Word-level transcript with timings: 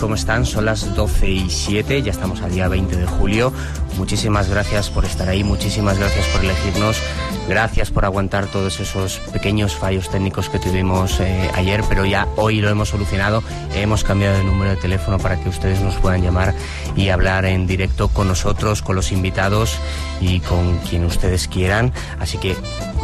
¿cómo 0.00 0.14
están? 0.14 0.46
Son 0.46 0.64
las 0.64 0.94
12 0.94 1.28
y 1.28 1.50
7, 1.50 2.02
ya 2.02 2.10
estamos 2.10 2.40
al 2.40 2.52
día 2.52 2.68
20 2.68 2.96
de 2.96 3.06
julio. 3.06 3.52
Muchísimas 3.98 4.48
gracias 4.48 4.88
por 4.88 5.04
estar 5.04 5.28
ahí, 5.28 5.44
muchísimas 5.44 5.98
gracias 5.98 6.26
por 6.28 6.42
elegirnos, 6.42 6.96
gracias 7.48 7.90
por 7.90 8.06
aguantar 8.06 8.46
todos 8.46 8.80
esos 8.80 9.18
pequeños 9.32 9.76
fallos 9.76 10.08
técnicos 10.08 10.48
que 10.48 10.58
tuvimos 10.58 11.20
eh, 11.20 11.50
ayer, 11.54 11.84
pero 11.88 12.06
ya 12.06 12.26
hoy 12.36 12.60
lo 12.60 12.70
hemos 12.70 12.88
solucionado. 12.88 13.42
Hemos 13.74 14.02
cambiado 14.02 14.38
de 14.38 14.44
número 14.44 14.70
de 14.70 14.76
teléfono 14.76 15.18
para 15.18 15.38
que 15.38 15.48
ustedes 15.48 15.80
nos 15.80 15.96
puedan 15.96 16.22
llamar 16.22 16.54
y 16.96 17.10
hablar 17.10 17.44
en 17.44 17.66
directo 17.66 18.08
con 18.08 18.28
nosotros, 18.28 18.80
con 18.80 18.96
los 18.96 19.12
invitados 19.12 19.76
y 20.20 20.40
con 20.40 20.78
quien 20.78 21.04
ustedes 21.04 21.46
quieran. 21.46 21.92
Así 22.18 22.38
que 22.38 22.56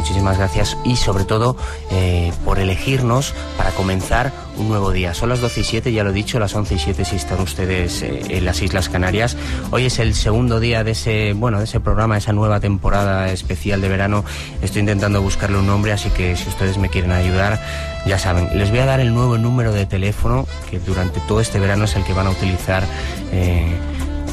muchísimas 0.07 0.37
gracias 0.37 0.77
y 0.85 0.95
sobre 0.95 1.25
todo 1.25 1.57
eh, 1.91 2.31
por 2.45 2.59
elegirnos 2.59 3.33
para 3.57 3.71
comenzar 3.71 4.31
un 4.55 4.69
nuevo 4.69 4.91
día. 4.91 5.13
Son 5.13 5.27
las 5.27 5.41
12 5.41 5.59
y 5.59 5.63
7, 5.65 5.91
ya 5.91 6.05
lo 6.05 6.11
he 6.11 6.13
dicho, 6.13 6.39
las 6.39 6.55
11 6.55 6.75
y 6.75 6.79
7 6.79 7.03
si 7.03 7.17
están 7.17 7.41
ustedes 7.41 8.03
eh, 8.03 8.21
en 8.29 8.45
las 8.45 8.61
Islas 8.61 8.87
Canarias. 8.87 9.35
Hoy 9.69 9.85
es 9.85 9.99
el 9.99 10.15
segundo 10.15 10.61
día 10.61 10.85
de 10.85 10.91
ese, 10.91 11.33
bueno, 11.33 11.57
de 11.57 11.65
ese 11.65 11.81
programa, 11.81 12.17
esa 12.17 12.31
nueva 12.31 12.61
temporada 12.61 13.29
especial 13.33 13.81
de 13.81 13.89
verano. 13.89 14.23
Estoy 14.61 14.79
intentando 14.79 15.21
buscarle 15.21 15.57
un 15.57 15.67
nombre, 15.67 15.91
así 15.91 16.09
que 16.09 16.37
si 16.37 16.47
ustedes 16.47 16.77
me 16.77 16.87
quieren 16.87 17.11
ayudar, 17.11 17.59
ya 18.05 18.17
saben. 18.17 18.57
Les 18.57 18.69
voy 18.69 18.79
a 18.79 18.85
dar 18.85 19.01
el 19.01 19.13
nuevo 19.13 19.37
número 19.37 19.73
de 19.73 19.85
teléfono 19.85 20.47
que 20.69 20.79
durante 20.79 21.19
todo 21.27 21.41
este 21.41 21.59
verano 21.59 21.83
es 21.83 21.97
el 21.97 22.05
que 22.05 22.13
van 22.13 22.27
a 22.27 22.29
utilizar. 22.29 22.85
Eh, 23.33 23.75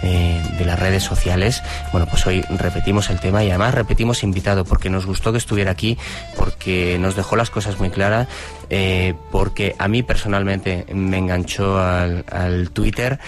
eh, 0.02 0.42
de 0.58 0.64
las 0.64 0.78
redes 0.78 1.02
sociales. 1.02 1.62
Bueno, 1.92 2.06
pues 2.06 2.26
hoy 2.26 2.42
repetimos 2.42 3.10
el 3.10 3.20
tema 3.20 3.44
y 3.44 3.50
además 3.50 3.74
repetimos 3.74 4.22
invitado 4.22 4.64
porque 4.64 4.90
nos 4.90 5.06
gustó 5.06 5.32
que 5.32 5.38
estuviera 5.38 5.70
aquí, 5.70 5.98
porque 6.36 6.98
nos 6.98 7.16
dejó 7.16 7.36
las 7.36 7.50
cosas 7.50 7.78
muy 7.78 7.90
claras, 7.90 8.28
eh, 8.70 9.14
porque 9.30 9.74
a 9.78 9.88
mí 9.88 10.02
personalmente 10.02 10.86
me 10.92 11.18
enganchó 11.18 11.78
al, 11.78 12.24
al 12.30 12.70
Twitter 12.70 13.20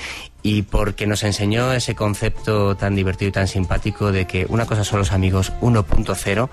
y 0.43 0.62
porque 0.62 1.06
nos 1.06 1.22
enseñó 1.22 1.72
ese 1.72 1.94
concepto 1.94 2.77
tan 2.77 2.94
divertido 2.94 3.28
y 3.28 3.33
tan 3.33 3.49
simpático 3.49 4.10
de 4.10 4.27
que 4.27 4.47
una 4.49 4.66
cosa 4.66 4.84
son 4.84 4.99
los 4.99 5.12
amigos 5.12 5.53
1.0 5.60 6.49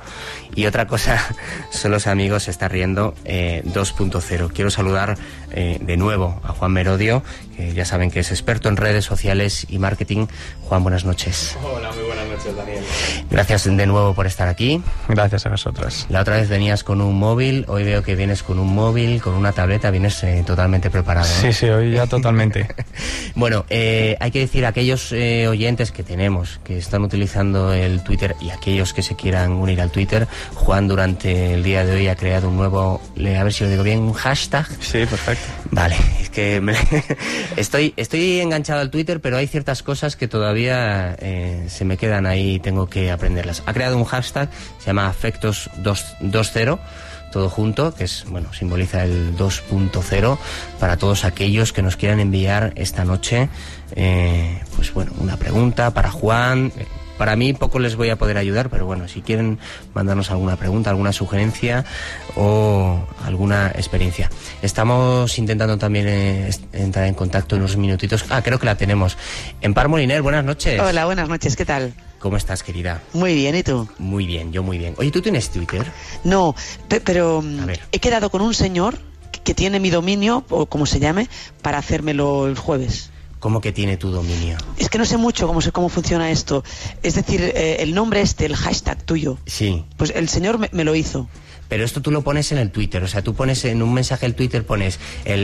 y 0.55 0.65
otra 0.65 0.87
cosa 0.87 1.19
son 1.71 1.91
los 1.91 2.07
amigos 2.07 2.47
está 2.47 2.67
riendo 2.67 3.15
2.0. 3.25 4.45
Eh, 4.45 4.49
Quiero 4.53 4.69
saludar 4.69 5.17
eh, 5.51 5.77
de 5.81 5.97
nuevo 5.97 6.39
a 6.43 6.49
Juan 6.49 6.71
Merodio, 6.71 7.23
que 7.55 7.73
ya 7.73 7.85
saben 7.85 8.09
que 8.11 8.21
es 8.21 8.31
experto 8.31 8.69
en 8.69 8.77
redes 8.77 9.05
sociales 9.05 9.65
y 9.69 9.79
marketing. 9.79 10.27
Juan, 10.61 10.83
buenas 10.83 11.03
noches. 11.03 11.57
Hola, 11.63 11.91
muy 11.91 12.03
buenas 12.03 12.27
noches, 12.27 12.55
Daniel. 12.55 12.83
Gracias 13.29 13.65
de 13.65 13.85
nuevo 13.85 14.13
por 14.13 14.27
estar 14.27 14.47
aquí. 14.47 14.81
Gracias 15.07 15.45
a 15.45 15.49
vosotras. 15.49 16.05
La 16.09 16.21
otra 16.21 16.37
vez 16.37 16.47
venías 16.47 16.83
con 16.83 17.01
un 17.01 17.17
móvil, 17.17 17.65
hoy 17.67 17.83
veo 17.83 18.03
que 18.03 18.15
vienes 18.15 18.43
con 18.43 18.59
un 18.59 18.73
móvil, 18.73 19.21
con 19.21 19.33
una 19.33 19.51
tableta, 19.51 19.91
vienes 19.91 20.23
eh, 20.23 20.43
totalmente 20.45 20.89
preparado. 20.89 21.27
Sí, 21.27 21.51
sí, 21.51 21.67
hoy 21.67 21.91
ya 21.91 22.07
totalmente. 22.07 22.67
bueno, 23.35 23.65
eh, 23.69 24.15
hay 24.19 24.31
que 24.31 24.39
decir 24.39 24.65
a 24.65 24.69
aquellos 24.69 25.11
eh, 25.11 25.47
oyentes 25.47 25.91
que 25.91 26.03
tenemos, 26.03 26.59
que 26.63 26.77
están 26.77 27.03
utilizando 27.03 27.73
el 27.73 28.03
Twitter 28.03 28.35
y 28.41 28.51
aquellos 28.51 28.93
que 28.93 29.01
se 29.01 29.15
quieran 29.15 29.51
unir 29.53 29.81
al 29.81 29.91
Twitter, 29.91 30.27
Juan 30.55 30.87
durante 30.87 31.53
el 31.53 31.63
día 31.63 31.85
de 31.85 31.95
hoy 31.95 32.07
ha 32.07 32.15
creado 32.15 32.49
un 32.49 32.57
nuevo, 32.57 33.01
a 33.17 33.43
ver 33.43 33.53
si 33.53 33.63
lo 33.63 33.69
digo 33.69 33.83
bien, 33.83 33.99
un 33.99 34.13
hashtag. 34.13 34.65
Sí, 34.79 35.05
perfecto. 35.05 35.38
Vale, 35.71 35.95
es 36.21 36.29
que 36.29 36.61
estoy, 37.57 37.93
estoy 37.95 38.39
enganchado 38.39 38.81
al 38.81 38.89
Twitter, 38.89 39.21
pero 39.21 39.37
hay 39.37 39.47
ciertas 39.47 39.83
cosas 39.83 40.15
que 40.15 40.27
todavía 40.27 41.15
eh, 41.19 41.65
se 41.69 41.85
me 41.85 41.97
quedan 41.97 42.25
ahí 42.25 42.55
y 42.55 42.59
tengo 42.59 42.89
que 42.89 43.11
aprenderlas. 43.11 43.63
Ha 43.65 43.73
creado 43.73 43.97
un 43.97 44.05
hashtag, 44.05 44.49
se 44.79 44.87
llama 44.87 45.07
Afectos 45.07 45.69
2.0 45.81 46.79
todo 47.31 47.49
junto, 47.49 47.93
que 47.93 48.05
es, 48.05 48.25
bueno, 48.27 48.53
simboliza 48.53 49.03
el 49.03 49.37
2.0 49.37 50.37
para 50.79 50.97
todos 50.97 51.25
aquellos 51.25 51.73
que 51.73 51.81
nos 51.81 51.95
quieran 51.95 52.19
enviar 52.19 52.73
esta 52.75 53.05
noche, 53.05 53.49
eh, 53.95 54.61
pues 54.75 54.93
bueno, 54.93 55.11
una 55.19 55.37
pregunta 55.37 55.91
para 55.91 56.09
Juan. 56.11 56.71
Para 57.19 57.35
mí 57.35 57.51
poco 57.51 57.79
les 57.79 57.97
voy 57.97 58.09
a 58.11 58.15
poder 58.15 58.37
ayudar, 58.37 58.69
pero 58.69 58.85
bueno, 58.85 59.09
si 59.09 59.21
quieren 59.21 59.59
mandarnos 59.93 60.31
alguna 60.31 60.55
pregunta, 60.55 60.89
alguna 60.89 61.11
sugerencia 61.11 61.83
o 62.37 62.97
alguna 63.25 63.67
experiencia. 63.75 64.31
Estamos 64.61 65.37
intentando 65.37 65.77
también 65.77 66.07
eh, 66.07 66.49
entrar 66.71 67.07
en 67.07 67.15
contacto 67.15 67.57
en 67.57 67.63
unos 67.63 67.75
minutitos. 67.75 68.23
Ah, 68.29 68.41
creo 68.41 68.57
que 68.57 68.65
la 68.65 68.75
tenemos. 68.75 69.17
Empar 69.59 69.89
Moliner, 69.89 70.21
buenas 70.21 70.45
noches. 70.45 70.79
Hola, 70.79 71.03
buenas 71.03 71.27
noches, 71.27 71.57
¿qué 71.57 71.65
tal? 71.65 71.93
¿Cómo 72.19 72.37
estás, 72.37 72.63
querida? 72.63 73.01
Muy 73.11 73.35
bien, 73.35 73.53
¿y 73.53 73.63
tú? 73.63 73.89
Muy 73.97 74.25
bien, 74.25 74.53
yo 74.53 74.63
muy 74.63 74.77
bien. 74.77 74.93
Oye, 74.97 75.11
¿tú 75.11 75.21
tienes 75.21 75.49
Twitter? 75.49 75.85
No, 76.23 76.55
pero 76.87 77.43
he 77.91 77.99
quedado 77.99 78.29
con 78.29 78.39
un 78.39 78.53
señor 78.53 78.97
que 79.43 79.53
tiene 79.53 79.81
mi 79.81 79.89
dominio, 79.89 80.45
o 80.47 80.67
como 80.67 80.85
se 80.85 81.01
llame, 81.01 81.27
para 81.61 81.79
hacérmelo 81.79 82.47
el 82.47 82.57
jueves. 82.57 83.08
¿Cómo 83.39 83.61
que 83.61 83.71
tiene 83.71 83.97
tu 83.97 84.11
dominio? 84.11 84.57
Es 84.77 84.89
que 84.89 84.97
no 84.97 85.05
sé 85.05 85.17
mucho 85.17 85.47
cómo, 85.47 85.61
sé 85.61 85.71
cómo 85.71 85.89
funciona 85.89 86.29
esto. 86.31 86.63
Es 87.03 87.15
decir, 87.15 87.41
eh, 87.41 87.77
el 87.79 87.93
nombre 87.93 88.21
este, 88.21 88.45
el 88.45 88.55
hashtag 88.55 89.01
tuyo. 89.03 89.37
Sí. 89.45 89.85
Pues 89.97 90.11
el 90.15 90.27
señor 90.29 90.59
me 90.71 90.83
lo 90.83 90.95
hizo. 90.95 91.29
Pero 91.69 91.85
esto 91.85 92.01
tú 92.01 92.11
lo 92.11 92.23
pones 92.23 92.51
en 92.51 92.57
el 92.57 92.71
Twitter, 92.71 93.01
o 93.03 93.07
sea, 93.07 93.21
tú 93.21 93.35
pones 93.35 93.63
en 93.63 93.83
un 93.83 93.93
mensaje 93.93 94.25
el 94.25 94.33
Twitter, 94.33 94.65
pones 94.65 94.99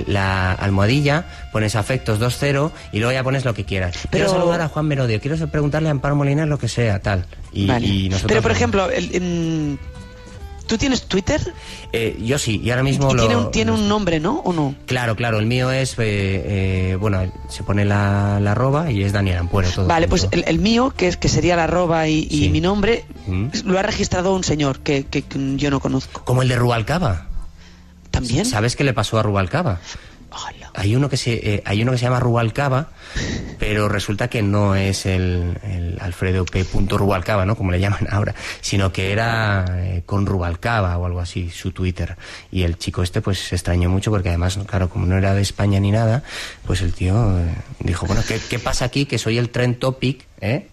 la 0.07 0.51
almohadilla, 0.51 1.49
pones 1.53 1.75
afectos 1.75 2.19
2.0 2.19 2.71
y 2.91 2.97
luego 2.97 3.13
ya 3.13 3.23
pones 3.23 3.45
lo 3.45 3.53
que 3.53 3.63
quieras. 3.63 3.95
Pero... 4.09 4.25
Quiero 4.25 4.29
saludar 4.31 4.61
a 4.61 4.67
Juan 4.67 4.87
Merodio, 4.87 5.21
quiero 5.21 5.37
preguntarle 5.47 5.87
a 5.87 5.91
Amparo 5.91 6.15
Molina 6.15 6.47
lo 6.47 6.57
que 6.57 6.67
sea, 6.67 6.99
tal. 6.99 7.27
Y, 7.53 7.67
nosotros 8.09 8.27
Pero, 8.27 8.41
por 8.41 8.51
ejemplo, 8.51 8.89
el, 8.89 9.77
¿Tú 10.67 10.77
tienes 10.77 11.03
Twitter? 11.03 11.53
Eh, 11.91 12.17
yo 12.21 12.39
sí, 12.39 12.59
y 12.63 12.69
ahora 12.71 12.83
mismo 12.83 13.11
y 13.11 13.17
tiene, 13.17 13.35
un, 13.35 13.51
tiene 13.51 13.71
un 13.71 13.87
nombre, 13.87 14.19
¿no? 14.19 14.39
¿O 14.39 14.53
no? 14.53 14.75
Claro, 14.85 15.15
claro, 15.15 15.39
el 15.39 15.45
mío 15.45 15.71
es, 15.71 15.93
eh, 15.93 15.95
eh, 15.99 16.97
bueno, 16.99 17.31
se 17.49 17.63
pone 17.63 17.85
la, 17.85 18.39
la, 18.41 18.51
arroba 18.51 18.91
y 18.91 19.03
es 19.03 19.13
Daniel 19.13 19.37
Ampuero. 19.37 19.69
Todo 19.69 19.87
vale, 19.87 20.07
pues 20.07 20.27
el, 20.31 20.59
mío, 20.59 20.93
que 20.95 21.07
es 21.07 21.17
que 21.17 21.29
sería 21.29 21.55
la 21.55 21.65
arroba 21.65 22.07
y, 22.07 22.49
mi 22.51 22.61
nombre, 22.61 23.05
mm. 23.27 23.47
lo 23.65 23.77
ha 23.77 23.83
registrado 23.83 24.33
un 24.33 24.43
señor 24.43 24.79
que, 24.79 25.05
que, 25.05 25.23
yo 25.55 25.69
no 25.69 25.79
conozco. 25.79 26.23
¿Como 26.25 26.41
el 26.41 26.47
de 26.47 26.55
Rubalcaba? 26.55 27.27
¿También? 28.11 28.45
¿Sabes 28.45 28.75
qué 28.75 28.83
le 28.83 28.93
pasó 28.93 29.19
a 29.19 29.23
Rubalcaba? 29.23 29.79
Hay 30.73 30.95
uno 30.95 31.09
que 31.09 31.17
se, 31.17 31.33
eh, 31.33 31.63
hay 31.65 31.81
uno 31.81 31.91
que 31.91 31.97
se 31.97 32.03
llama 32.05 32.19
Rubalcaba, 32.19 32.89
pero 33.59 33.87
resulta 33.87 34.27
que 34.27 34.41
no 34.41 34.75
es 34.75 35.05
el, 35.05 35.97
Alfredo 35.99 36.45
P. 36.45 36.65
Rubalcaba, 36.89 37.45
¿no? 37.45 37.55
Como 37.55 37.71
le 37.71 37.79
llaman 37.79 38.07
ahora, 38.11 38.35
sino 38.61 38.91
que 38.91 39.11
era 39.11 39.65
eh, 39.69 40.03
con 40.05 40.25
Rubalcaba 40.25 40.97
o 40.97 41.05
algo 41.05 41.19
así, 41.19 41.49
su 41.49 41.71
Twitter. 41.71 42.17
Y 42.51 42.63
el 42.63 42.77
chico 42.77 43.03
este 43.03 43.21
pues 43.21 43.39
se 43.39 43.55
extrañó 43.55 43.89
mucho 43.89 44.11
porque 44.11 44.29
además, 44.29 44.59
claro, 44.67 44.89
como 44.89 45.05
no 45.05 45.17
era 45.17 45.33
de 45.33 45.41
España 45.41 45.79
ni 45.79 45.91
nada, 45.91 46.23
pues 46.65 46.81
el 46.81 46.93
tío 46.93 47.39
eh, 47.39 47.53
dijo, 47.79 48.05
bueno, 48.05 48.21
¿qué, 48.27 48.39
¿qué, 48.49 48.59
pasa 48.59 48.85
aquí? 48.85 49.05
Que 49.05 49.17
soy 49.17 49.37
el 49.37 49.49
trend 49.49 49.79
topic, 49.79 50.25
¿eh? 50.41 50.67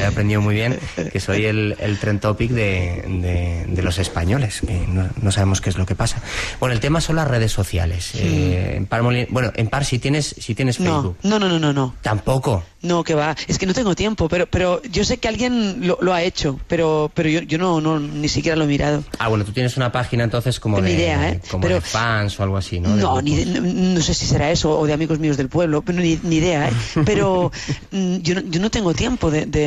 He 0.00 0.04
aprendido 0.04 0.40
muy 0.40 0.54
bien 0.54 0.78
que 1.12 1.20
soy 1.20 1.46
el, 1.46 1.76
el 1.78 1.98
trend 1.98 2.20
topic 2.20 2.50
de, 2.50 3.66
de, 3.68 3.82
los 3.82 3.98
españoles, 3.98 4.60
que 4.66 4.86
no, 4.86 5.32
sabemos 5.32 5.60
qué 5.60 5.70
es 5.70 5.78
lo 5.78 5.86
que 5.86 5.94
pasa. 5.94 6.20
Bueno, 6.58 6.74
el 6.74 6.80
tema 6.80 7.00
son 7.00 7.16
las 7.16 7.28
redes 7.28 7.52
sociales. 7.52 8.12
Eh, 8.14 8.74
en 8.76 8.86
Par 8.86 9.02
bueno, 9.02 9.52
en 9.54 9.68
Par, 9.68 9.84
si 9.84 9.98
tienes, 9.98 10.34
si 10.38 10.54
tienes 10.54 10.76
Facebook. 10.76 11.16
No, 11.22 11.38
no, 11.38 11.48
no, 11.48 11.58
no, 11.58 11.72
no. 11.72 11.94
Tampoco. 12.02 12.62
No, 12.82 13.04
que 13.04 13.14
va. 13.14 13.36
Es 13.46 13.58
que 13.58 13.66
no 13.66 13.74
tengo 13.74 13.94
tiempo, 13.94 14.28
pero, 14.28 14.46
pero 14.46 14.82
yo 14.84 15.04
sé 15.04 15.18
que 15.18 15.28
alguien 15.28 15.86
lo, 15.86 15.98
lo 16.00 16.14
ha 16.14 16.22
hecho, 16.22 16.58
pero, 16.66 17.10
pero 17.14 17.28
yo, 17.28 17.40
yo 17.40 17.58
no, 17.58 17.80
no, 17.80 17.98
ni 17.98 18.28
siquiera 18.28 18.56
lo 18.56 18.64
he 18.64 18.66
mirado. 18.66 19.04
Ah, 19.18 19.28
bueno, 19.28 19.44
tú 19.44 19.52
tienes 19.52 19.76
una 19.76 19.92
página 19.92 20.24
entonces 20.24 20.58
como, 20.60 20.80
de, 20.80 20.92
idea, 20.92 21.30
¿eh? 21.30 21.40
como 21.50 21.68
de 21.68 21.80
fans 21.80 22.38
o 22.40 22.42
algo 22.42 22.56
así, 22.56 22.80
¿no? 22.80 22.96
No, 22.96 23.20
ni 23.20 23.44
no, 23.44 24.00
sé 24.00 24.14
si 24.14 24.26
será 24.26 24.50
eso 24.50 24.78
o 24.78 24.86
de 24.86 24.94
amigos 24.94 25.18
míos 25.18 25.36
del 25.36 25.48
pueblo, 25.48 25.82
pero 25.82 26.00
ni, 26.00 26.18
ni 26.22 26.36
idea, 26.36 26.68
¿eh? 26.68 26.72
Pero 27.04 27.50
mm, 27.90 28.16
yo, 28.18 28.34
no, 28.36 28.40
yo 28.42 28.60
no 28.60 28.70
tengo 28.70 28.94
tiempo 28.94 29.30
de 29.30 29.59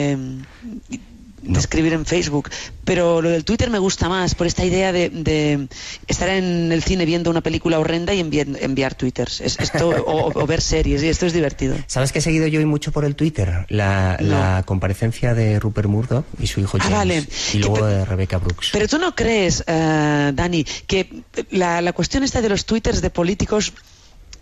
escribir 1.55 1.93
en 1.93 2.05
Facebook. 2.05 2.49
Pero 2.83 3.21
lo 3.21 3.29
del 3.29 3.43
Twitter 3.43 3.69
me 3.69 3.79
gusta 3.79 4.09
más 4.09 4.35
por 4.35 4.47
esta 4.47 4.65
idea 4.65 4.91
de, 4.91 5.67
estar 6.07 6.29
en 6.29 6.71
el 6.71 6.83
cine 6.83 7.05
viendo 7.05 7.29
una 7.29 7.41
película 7.41 7.79
horrenda 7.79 8.13
y 8.13 8.19
enviar, 8.19 8.95
twitters. 8.95 9.41
esto, 9.41 9.89
o, 10.05 10.47
ver 10.47 10.61
series, 10.61 11.03
y 11.03 11.09
esto 11.09 11.25
es 11.25 11.33
divertido. 11.33 11.75
¿Sabes 11.87 12.11
que 12.11 12.19
he 12.19 12.21
seguido 12.21 12.47
yo 12.47 12.61
y 12.61 12.65
mucho 12.65 12.91
por 12.91 13.05
el 13.05 13.15
Twitter? 13.15 13.65
La, 13.69 14.63
comparecencia 14.65 15.33
de 15.33 15.59
Rupert 15.59 15.89
Murdoch 15.89 16.25
y 16.39 16.47
su 16.47 16.59
hijo 16.59 16.77
ah, 16.79 16.89
James. 16.89 17.27
Y 17.53 17.59
luego 17.59 17.85
de 17.85 18.05
Rebecca 18.05 18.37
Brooks. 18.37 18.69
Pero 18.71 18.87
tú 18.87 18.97
no 18.97 19.15
crees, 19.15 19.61
uh, 19.61 20.31
Dani, 20.33 20.63
que 20.87 21.23
la, 21.51 21.81
la 21.81 21.93
cuestión 21.93 22.23
esta 22.23 22.41
de 22.41 22.49
los 22.49 22.65
twitters 22.65 23.01
de 23.01 23.09
políticos 23.09 23.73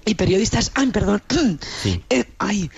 y 0.06 0.16
periodistas. 0.16 0.72
¡Ay, 0.76 0.88
perdón! 0.88 1.22
Sí. 1.82 2.04
Eh, 2.10 2.26
ay. 2.40 2.70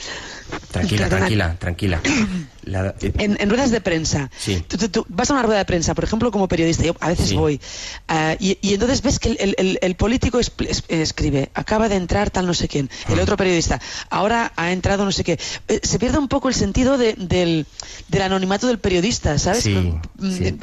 Tranquila, 0.72 1.10
tranquila, 1.10 1.56
tranquila. 1.60 2.02
Eh, 2.66 3.14
en, 3.18 3.50
ruedas 3.50 3.72
de 3.72 3.82
prensa. 3.82 4.30
Sí. 4.38 4.64
Tú, 4.92 5.06
vas 5.10 5.30
a 5.30 5.34
una 5.34 5.44
rueda 5.44 5.60
de 5.60 5.66
prensa, 5.66 5.94
por 5.94 6.04
ejemplo, 6.04 6.32
como 6.32 6.48
periodista. 6.48 6.84
Yo 6.84 6.96
a 7.00 7.10
veces 7.10 7.34
voy. 7.34 7.60
Ah, 8.08 8.36
y, 8.40 8.58
entonces 8.74 9.02
ves 9.02 9.20
que 9.20 9.32
el, 9.32 9.96
político 9.96 10.40
escribe, 10.40 11.50
acaba 11.54 11.90
de 11.90 11.96
entrar 11.96 12.30
tal 12.30 12.46
no 12.46 12.54
sé 12.54 12.68
quién. 12.68 12.90
El 13.10 13.20
ah. 13.20 13.24
otro 13.24 13.38
periodista, 13.38 13.80
ahora 14.10 14.52
ha 14.56 14.72
entrado 14.72 15.06
no 15.06 15.12
sé 15.12 15.24
qué. 15.24 15.40
Eh, 15.68 15.80
se 15.84 16.00
pierde 16.00 16.18
un 16.18 16.28
poco 16.28 16.50
el 16.50 16.56
sentido 16.56 16.98
del, 16.98 17.66
anonimato 18.22 18.68
del 18.68 18.80
periodista, 18.80 19.38
¿sabes? 19.38 19.68
Mm, 19.68 20.00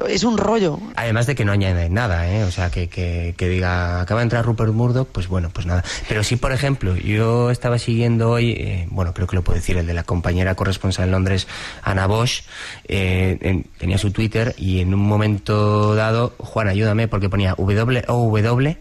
es 0.09 0.25
un 0.25 0.39
rollo. 0.39 0.79
Además 0.97 1.27
de 1.27 1.35
que 1.35 1.45
no 1.45 1.53
añade 1.53 1.89
nada, 1.91 2.31
¿eh? 2.31 2.45
O 2.45 2.51
sea, 2.51 2.71
que, 2.71 2.89
que, 2.89 3.49
diga, 3.49 4.01
acaba 4.01 4.21
de 4.21 4.25
entrar 4.25 4.45
Rupert 4.45 4.73
Murdoch, 4.73 5.09
pues 5.09 5.29
bueno, 5.29 5.51
pues 5.51 5.67
nada. 5.67 5.85
Pero 6.09 6.25
sí, 6.25 6.37
por 6.37 6.53
ejemplo, 6.53 6.97
yo 6.97 7.51
estaba 7.51 7.79
siguiendo 7.79 8.31
hoy, 8.31 8.53
eh, 8.53 8.87
bueno, 8.91 9.15
creo 9.15 9.27
que 9.27 9.37
lo 9.37 9.43
puedo 9.43 9.59
decir, 9.59 9.77
el 9.77 9.87
de 9.87 9.95
la 9.95 10.03
compañera 10.03 10.55
corresponsal 10.55 11.07
en 11.07 11.11
Londres, 11.13 11.47
Ana 11.91 12.07
Bosch, 12.07 12.43
eh, 12.89 13.65
tenía 13.79 13.99
su 13.99 14.11
Twitter 14.11 14.55
y 14.57 14.81
en 14.81 14.95
un 14.95 15.01
momento 15.01 15.95
dado, 15.95 16.35
Juan, 16.39 16.69
ayúdame, 16.69 17.09
porque 17.09 17.29
ponía 17.29 17.55
W 17.57 18.05
o 18.09 18.31
W, 18.31 18.79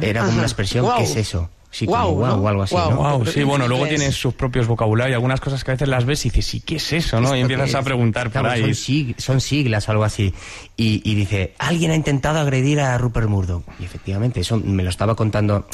era 0.00 0.24
como 0.24 0.34
una 0.34 0.42
expresión, 0.42 0.86
¿qué 0.96 1.04
es 1.04 1.16
eso? 1.16 1.50
Sí, 1.72 1.86
wow, 1.86 2.20
o 2.20 2.48
algo 2.48 2.62
así. 2.64 2.74
Wow, 2.74 3.24
sí, 3.24 3.44
bueno, 3.44 3.66
luego 3.66 3.86
tienes 3.86 4.14
sus 4.14 4.34
propios 4.34 4.66
vocabularios, 4.66 5.14
algunas 5.14 5.40
cosas 5.40 5.64
que 5.64 5.70
a 5.70 5.74
veces 5.74 5.88
las 5.88 6.04
ves 6.04 6.26
y 6.26 6.28
dices, 6.28 6.44
sí, 6.44 6.60
¿qué 6.60 6.76
es 6.76 6.92
eso? 6.92 7.18
¿no? 7.18 7.34
Y 7.34 7.40
empiezas 7.40 7.74
a 7.74 7.82
preguntar 7.82 8.30
por 8.30 8.46
ahí. 8.46 8.74
Son, 9.16 9.40
siglas 9.40 9.88
o 9.88 9.92
algo 9.92 10.04
así. 10.04 10.34
Y, 10.76 11.00
y, 11.10 11.14
dice, 11.14 11.54
alguien 11.58 11.90
ha 11.90 11.94
intentado 11.94 12.40
agredir 12.40 12.78
a 12.80 12.98
Rupert 12.98 13.26
Murdoch. 13.26 13.64
Y 13.80 13.84
efectivamente, 13.84 14.40
eso 14.40 14.58
me 14.58 14.82
lo 14.82 14.90
estaba 14.90 15.14
contando 15.14 15.66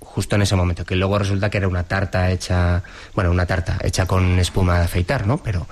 justo 0.00 0.34
en 0.34 0.42
ese 0.42 0.56
momento, 0.56 0.84
que 0.84 0.96
luego 0.96 1.18
resulta 1.18 1.48
que 1.48 1.58
era 1.58 1.68
una 1.68 1.84
tarta 1.84 2.30
hecha, 2.32 2.82
bueno, 3.14 3.30
una 3.30 3.46
tarta 3.46 3.78
hecha 3.82 4.06
con 4.06 4.38
espuma 4.40 4.78
de 4.78 4.86
afeitar, 4.86 5.26
¿no? 5.26 5.38
Pero, 5.38 5.68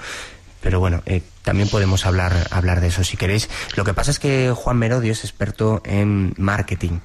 pero 0.64 0.80
bueno, 0.80 1.02
eh, 1.04 1.22
también 1.42 1.68
podemos 1.68 2.06
hablar, 2.06 2.48
hablar 2.50 2.80
de 2.80 2.86
eso 2.86 3.04
si 3.04 3.18
queréis. 3.18 3.50
Lo 3.76 3.84
que 3.84 3.92
pasa 3.92 4.10
es 4.10 4.18
que 4.18 4.50
Juan 4.56 4.78
Merodio 4.78 5.12
es 5.12 5.22
experto 5.22 5.82
en 5.84 6.32
marketing. 6.38 7.00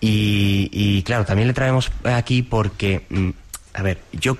Y, 0.00 1.04
claro, 1.04 1.24
también 1.24 1.46
le 1.46 1.54
traemos 1.54 1.92
aquí 2.02 2.42
porque, 2.42 3.06
mm, 3.08 3.30
a 3.74 3.82
ver, 3.82 4.02
yo 4.12 4.36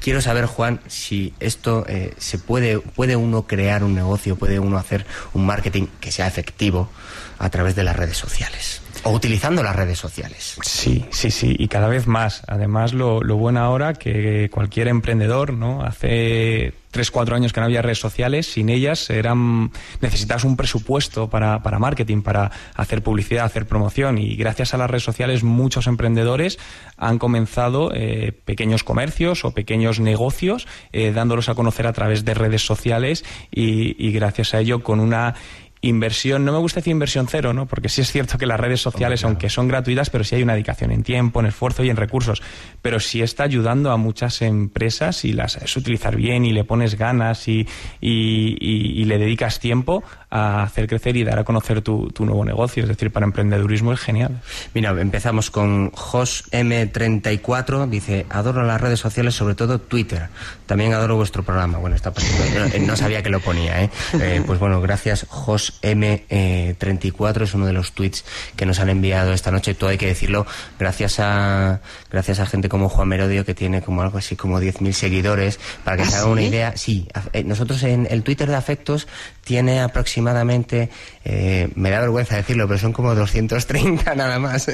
quiero 0.00 0.20
saber, 0.20 0.44
Juan, 0.44 0.80
si 0.86 1.32
esto 1.40 1.86
eh, 1.88 2.12
se 2.18 2.38
puede, 2.38 2.78
puede 2.78 3.16
uno 3.16 3.46
crear 3.46 3.84
un 3.84 3.94
negocio, 3.94 4.36
puede 4.36 4.58
uno 4.58 4.76
hacer 4.76 5.06
un 5.32 5.46
marketing 5.46 5.86
que 5.98 6.12
sea 6.12 6.26
efectivo 6.26 6.90
a 7.38 7.48
través 7.48 7.74
de 7.74 7.84
las 7.84 7.96
redes 7.96 8.18
sociales. 8.18 8.81
O 9.04 9.10
utilizando 9.10 9.62
las 9.62 9.74
redes 9.74 9.98
sociales. 9.98 10.56
Sí, 10.62 11.04
sí, 11.10 11.30
sí, 11.30 11.56
y 11.58 11.68
cada 11.68 11.88
vez 11.88 12.06
más. 12.06 12.42
Además, 12.46 12.92
lo, 12.92 13.20
lo 13.22 13.36
bueno 13.36 13.60
ahora 13.60 13.94
que 13.94 14.48
cualquier 14.52 14.88
emprendedor, 14.88 15.54
¿no? 15.54 15.82
Hace 15.82 16.74
tres, 16.92 17.10
cuatro 17.10 17.34
años 17.34 17.52
que 17.52 17.58
no 17.58 17.66
había 17.66 17.82
redes 17.82 17.98
sociales, 17.98 18.46
sin 18.46 18.68
ellas 18.68 19.10
eran 19.10 19.72
necesitas 20.00 20.44
un 20.44 20.56
presupuesto 20.56 21.28
para, 21.28 21.62
para 21.62 21.80
marketing, 21.80 22.22
para 22.22 22.52
hacer 22.76 23.02
publicidad, 23.02 23.46
hacer 23.46 23.66
promoción. 23.66 24.18
Y 24.18 24.36
gracias 24.36 24.74
a 24.74 24.76
las 24.76 24.88
redes 24.88 25.02
sociales, 25.02 25.42
muchos 25.42 25.88
emprendedores 25.88 26.58
han 26.96 27.18
comenzado 27.18 27.90
eh, 27.94 28.32
pequeños 28.44 28.84
comercios 28.84 29.44
o 29.44 29.52
pequeños 29.52 29.98
negocios, 29.98 30.68
eh, 30.92 31.12
dándolos 31.12 31.48
a 31.48 31.54
conocer 31.54 31.86
a 31.86 31.92
través 31.92 32.24
de 32.24 32.34
redes 32.34 32.64
sociales 32.64 33.24
y 33.50 34.12
gracias 34.12 34.54
a 34.54 34.60
ello 34.60 34.82
con 34.82 35.00
una 35.00 35.34
inversión, 35.82 36.44
no 36.44 36.52
me 36.52 36.58
gusta 36.58 36.80
decir 36.80 36.92
inversión 36.92 37.26
cero, 37.28 37.52
¿no? 37.52 37.66
Porque 37.66 37.88
sí 37.88 38.00
es 38.00 38.10
cierto 38.10 38.38
que 38.38 38.46
las 38.46 38.58
redes 38.58 38.80
sociales, 38.80 39.24
aunque 39.24 39.50
son 39.50 39.66
gratuitas, 39.66 40.10
pero 40.10 40.22
sí 40.22 40.36
hay 40.36 40.42
una 40.42 40.54
dedicación 40.54 40.92
en 40.92 41.02
tiempo, 41.02 41.40
en 41.40 41.46
esfuerzo 41.46 41.82
y 41.82 41.90
en 41.90 41.96
recursos. 41.96 42.40
Pero 42.80 43.00
sí 43.00 43.20
está 43.20 43.42
ayudando 43.42 43.90
a 43.90 43.96
muchas 43.96 44.42
empresas 44.42 45.24
y 45.24 45.32
las 45.32 45.52
sabes 45.52 45.76
utilizar 45.76 46.16
bien 46.16 46.44
y 46.44 46.52
le 46.52 46.64
pones 46.64 46.96
ganas 46.96 47.48
y, 47.48 47.66
y, 48.00 49.04
le 49.04 49.18
dedicas 49.18 49.58
tiempo 49.58 50.04
a 50.30 50.62
hacer 50.62 50.86
crecer 50.86 51.16
y 51.16 51.24
dar 51.24 51.40
a 51.40 51.44
conocer 51.44 51.82
tu, 51.82 52.08
tu, 52.10 52.24
nuevo 52.24 52.44
negocio. 52.44 52.84
Es 52.84 52.88
decir, 52.88 53.10
para 53.10 53.26
emprendedurismo 53.26 53.92
es 53.92 54.00
genial. 54.00 54.40
Mira, 54.74 54.90
empezamos 54.90 55.50
con 55.50 55.90
Jos 55.90 56.44
M34, 56.52 57.88
dice, 57.88 58.24
adoro 58.30 58.62
las 58.62 58.80
redes 58.80 59.00
sociales, 59.00 59.34
sobre 59.34 59.56
todo 59.56 59.80
Twitter. 59.80 60.28
También 60.66 60.94
adoro 60.94 61.16
vuestro 61.16 61.42
programa. 61.42 61.78
Bueno, 61.78 61.96
está 61.96 62.12
no, 62.12 62.78
no 62.86 62.96
sabía 62.96 63.22
que 63.22 63.30
lo 63.30 63.40
ponía, 63.40 63.82
¿eh? 63.82 63.90
¿eh? 64.14 64.42
Pues 64.46 64.60
bueno, 64.60 64.80
gracias, 64.80 65.26
Jos 65.28 65.71
M34 65.82 67.42
es 67.42 67.54
uno 67.54 67.66
de 67.66 67.72
los 67.72 67.92
tweets 67.92 68.24
que 68.56 68.66
nos 68.66 68.78
han 68.78 68.88
enviado 68.88 69.32
esta 69.32 69.50
noche. 69.50 69.74
Todo 69.74 69.90
hay 69.90 69.98
que 69.98 70.06
decirlo 70.06 70.46
gracias 70.78 71.18
a 71.20 71.80
gracias 72.10 72.40
a 72.40 72.46
gente 72.46 72.68
como 72.68 72.88
Juan 72.88 73.08
Merodio 73.08 73.44
que 73.44 73.54
tiene 73.54 73.82
como 73.82 74.02
algo 74.02 74.18
así 74.18 74.36
como 74.36 74.60
10.000 74.60 74.92
seguidores. 74.92 75.58
Para 75.84 75.96
que 75.96 76.02
¿Ah, 76.04 76.06
se 76.06 76.16
haga 76.16 76.26
una 76.26 76.42
idea, 76.42 76.76
sí, 76.76 77.08
eh, 77.32 77.44
nosotros 77.44 77.82
en 77.82 78.06
el 78.10 78.22
Twitter 78.22 78.48
de 78.48 78.56
Afectos 78.56 79.08
tiene 79.44 79.80
aproximadamente, 79.80 80.90
eh, 81.24 81.68
me 81.74 81.90
da 81.90 82.00
vergüenza 82.00 82.36
decirlo, 82.36 82.66
pero 82.68 82.78
son 82.78 82.92
como 82.92 83.14
230 83.14 84.14
nada 84.16 84.38
más. 84.38 84.66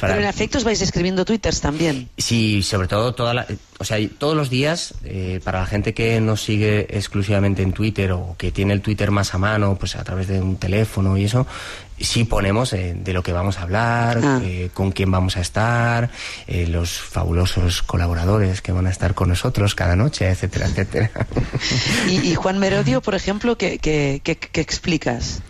Pero 0.00 0.14
en 0.14 0.24
Afectos 0.24 0.64
vais 0.64 0.80
escribiendo 0.80 1.24
twitters 1.24 1.60
también. 1.60 2.08
Sí, 2.18 2.62
sobre 2.62 2.88
todo 2.88 3.14
toda 3.14 3.34
la, 3.34 3.46
o 3.78 3.84
sea, 3.84 3.98
todos 4.18 4.36
los 4.36 4.50
días, 4.50 4.94
eh, 5.04 5.40
para 5.44 5.60
la 5.60 5.66
gente 5.66 5.94
que 5.94 6.20
nos 6.20 6.42
sigue 6.42 6.86
exclusivamente 6.90 7.62
en 7.62 7.72
Twitter 7.72 8.12
o 8.12 8.34
que 8.38 8.52
tiene 8.52 8.72
el 8.72 8.80
Twitter 8.80 9.10
más 9.10 9.34
a 9.34 9.38
mano, 9.38 9.76
pues 9.78 9.96
a 9.96 10.04
través 10.04 10.28
de 10.28 10.40
un 10.40 10.56
teléfono 10.56 11.16
y 11.16 11.24
eso, 11.24 11.46
sí 11.98 12.24
ponemos 12.24 12.72
eh, 12.72 12.94
de 12.96 13.12
lo 13.12 13.22
que 13.22 13.32
vamos 13.32 13.58
a 13.58 13.62
hablar, 13.62 14.20
ah. 14.22 14.40
eh, 14.42 14.70
con 14.74 14.92
quién 14.92 15.10
vamos 15.10 15.36
a 15.36 15.40
estar, 15.40 16.10
los 16.48 16.98
fabulosos 16.98 17.82
colaboradores 17.82 18.60
que 18.60 18.72
van 18.72 18.86
a 18.86 18.90
estar 18.90 19.14
con 19.14 19.28
nosotros 19.28 19.74
cada 19.74 19.96
noche, 19.96 20.28
etcétera, 20.28 20.66
etcétera. 20.66 21.10
¿Y, 22.08 22.34
Juan 22.34 22.58
Merodio, 22.58 23.00
por 23.00 23.14
ejemplo, 23.14 23.56
qué, 23.56 23.78
qué, 23.78 24.20
qué 24.22 24.60
explicas? 24.60 25.42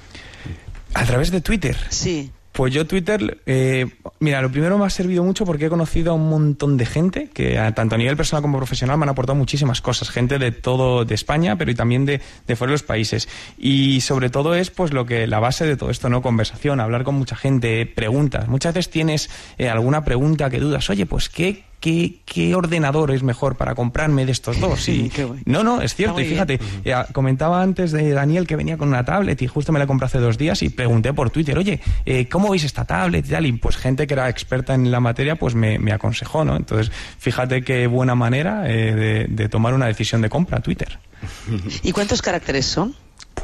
A 0.95 1.05
través 1.05 1.31
de 1.31 1.41
Twitter. 1.41 1.77
Sí. 1.91 2.31
Pues 2.55 2.73
yo 2.73 2.87
Twitter, 2.87 3.43
eh, 3.47 3.87
mira, 4.21 4.41
lo 4.41 4.49
primero 4.49 4.79
me 4.79 4.85
ha 4.85 4.91
servido 4.91 5.25
mucho 5.25 5.45
porque 5.45 5.67
he 5.67 5.69
conocido 5.69 6.13
a 6.13 6.15
un 6.15 6.31
montón 6.31 6.77
de 6.77 6.87
gente 6.87 7.29
que 7.35 7.61
tanto 7.75 7.97
a 7.97 7.99
nivel 7.99 8.17
personal 8.17 8.43
como 8.43 8.59
profesional 8.59 8.97
me 8.97 9.03
han 9.03 9.09
aportado 9.09 9.35
muchísimas 9.35 9.81
cosas, 9.81 10.09
gente 10.09 10.39
de 10.39 10.53
todo 10.53 11.05
de 11.05 11.17
España, 11.17 11.59
pero 11.59 11.73
y 11.73 11.75
también 11.75 12.07
de, 12.07 12.21
de 12.47 12.55
fuera 12.55 12.71
de 12.71 12.75
los 12.75 12.85
países. 12.85 13.29
Y 13.59 14.03
sobre 14.03 14.31
todo 14.31 14.55
es 14.55 14.71
pues 14.71 14.93
lo 14.93 15.05
que 15.05 15.27
la 15.27 15.41
base 15.41 15.67
de 15.67 15.77
todo 15.77 15.91
esto, 15.91 16.09
¿no? 16.09 16.23
Conversación, 16.23 16.79
hablar 16.79 17.03
con 17.03 17.17
mucha 17.17 17.35
gente, 17.35 17.87
preguntas. 17.87 18.47
Muchas 18.47 18.73
veces 18.73 18.89
tienes 18.89 19.31
eh, 19.59 19.69
alguna 19.69 20.05
pregunta 20.05 20.49
que 20.49 20.61
dudas, 20.61 20.89
oye, 20.91 21.07
pues 21.07 21.29
qué 21.29 21.65
¿qué, 21.85 22.55
ordenador 22.55 23.11
es 23.11 23.23
mejor 23.23 23.57
para 23.57 23.75
comprarme 23.75 24.25
de 24.25 24.33
estos 24.33 24.61
dos? 24.61 24.89
Y, 24.95 25.11
no, 25.45 25.65
no, 25.65 25.83
es 25.83 25.95
cierto. 25.95 26.21
Y 26.21 26.25
fíjate, 26.25 26.61
eh, 26.85 26.95
comentaba 27.13 27.63
antes 27.63 27.91
de 27.91 28.11
Daniel 28.11 28.47
que 28.47 28.55
venía 28.55 28.77
con 28.77 28.89
una 28.89 29.05
tablet 29.05 29.41
y 29.43 29.47
justo 29.47 29.73
me 29.73 29.79
la 29.79 29.87
compré 29.87 30.07
hace 30.07 30.19
dos 30.19 30.39
días 30.39 30.63
y 30.63 30.69
pregunté 30.69 31.13
por 31.13 31.31
Twitter, 31.31 31.59
oye, 31.59 31.81
eh, 32.07 32.29
¿cómo 32.29 32.51
veis 32.51 32.65
esta 32.65 32.85
tablet 32.85 33.27
y 33.27 33.31
tal? 33.31 33.47
Y 33.47 33.53
pues 33.53 33.77
gente 33.77 34.07
que 34.07 34.15
era 34.15 34.29
experta 34.29 34.75
en 34.75 34.91
la 34.91 35.01
materia 35.01 35.37
pues 35.37 35.55
me, 35.55 35.93
aconsejó, 35.93 36.45
¿no? 36.45 36.57
Entonces, 36.57 36.93
fíjate 37.19 37.63
qué 37.63 37.87
buena 37.87 38.15
manera 38.15 38.71
eh, 38.71 38.95
de, 38.95 39.27
de 39.29 39.49
tomar 39.49 39.75
una 39.75 39.87
decisión 39.87 40.21
de 40.21 40.29
compra, 40.29 40.61
Twitter. 40.61 40.99
¿Y 41.83 41.93
cuántos 41.93 42.23
caracteres 42.23 42.67
son? 42.67 42.95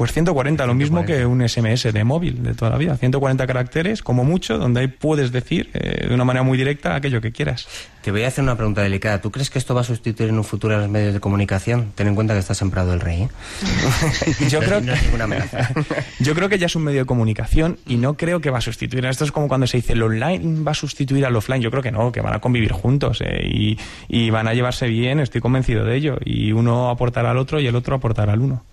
Pues 0.00 0.14
140, 0.14 0.64
lo 0.64 0.75
mismo 0.75 1.04
que 1.04 1.26
un 1.26 1.47
SMS 1.47 1.92
de 1.92 2.04
móvil 2.04 2.42
de 2.42 2.54
toda 2.54 2.71
la 2.71 2.78
vida. 2.78 2.97
140 2.97 3.47
caracteres, 3.47 4.02
como 4.02 4.25
mucho, 4.25 4.57
donde 4.57 4.80
ahí 4.80 4.87
puedes 4.87 5.30
decir 5.30 5.69
eh, 5.75 6.07
de 6.09 6.14
una 6.14 6.25
manera 6.25 6.42
muy 6.42 6.57
directa 6.57 6.95
aquello 6.95 7.21
que 7.21 7.33
quieras. 7.33 7.69
Te 8.00 8.11
voy 8.11 8.23
a 8.23 8.28
hacer 8.28 8.42
una 8.42 8.57
pregunta 8.57 8.80
delicada. 8.80 9.21
¿Tú 9.21 9.30
crees 9.30 9.50
que 9.50 9.59
esto 9.59 9.75
va 9.75 9.83
a 9.83 9.85
sustituir 9.85 10.30
en 10.30 10.38
un 10.38 10.45
futuro 10.45 10.75
a 10.75 10.78
los 10.78 10.88
medios 10.88 11.12
de 11.12 11.21
comunicación? 11.21 11.92
Ten 11.95 12.07
en 12.07 12.14
cuenta 12.14 12.33
que 12.33 12.40
está 12.40 12.54
sembrado 12.54 12.95
el 12.95 13.00
rey. 13.00 13.25
¿eh? 13.25 13.28
Yo, 14.49 14.61
creo 14.61 14.80
que, 14.80 14.95
Yo 16.21 16.35
creo 16.35 16.49
que 16.49 16.59
ya 16.59 16.64
es 16.64 16.76
un 16.76 16.85
medio 16.85 17.00
de 17.00 17.04
comunicación 17.04 17.78
y 17.87 17.99
no 17.99 18.14
creo 18.14 18.40
que 18.40 18.49
va 18.49 18.57
a 18.57 18.62
sustituir. 18.62 19.04
Esto 19.04 19.25
es 19.25 19.33
como 19.33 19.49
cuando 19.49 19.66
se 19.66 19.76
dice 19.76 19.92
el 19.92 20.02
online 20.02 20.64
va 20.64 20.71
a 20.71 20.75
sustituir 20.75 21.26
al 21.26 21.37
offline. 21.37 21.61
Yo 21.61 21.71
creo 21.71 21.83
que 21.83 21.92
no, 21.92 22.11
que 22.11 22.23
van 22.23 22.33
a 22.33 22.38
convivir 22.38 22.73
juntos 22.73 23.21
eh, 23.21 23.47
y, 23.47 23.78
y 24.09 24.30
van 24.30 24.49
a 24.49 24.54
llevarse 24.54 24.87
bien, 24.87 25.21
estoy 25.21 25.42
convencido 25.42 25.85
de 25.85 25.95
ello. 25.95 26.16
Y 26.25 26.52
uno 26.52 26.88
aportará 26.88 27.33
al 27.33 27.37
otro 27.37 27.61
y 27.61 27.66
el 27.66 27.76
otro 27.76 27.97
aportará 27.97 28.33
al 28.33 28.40
uno. 28.40 28.64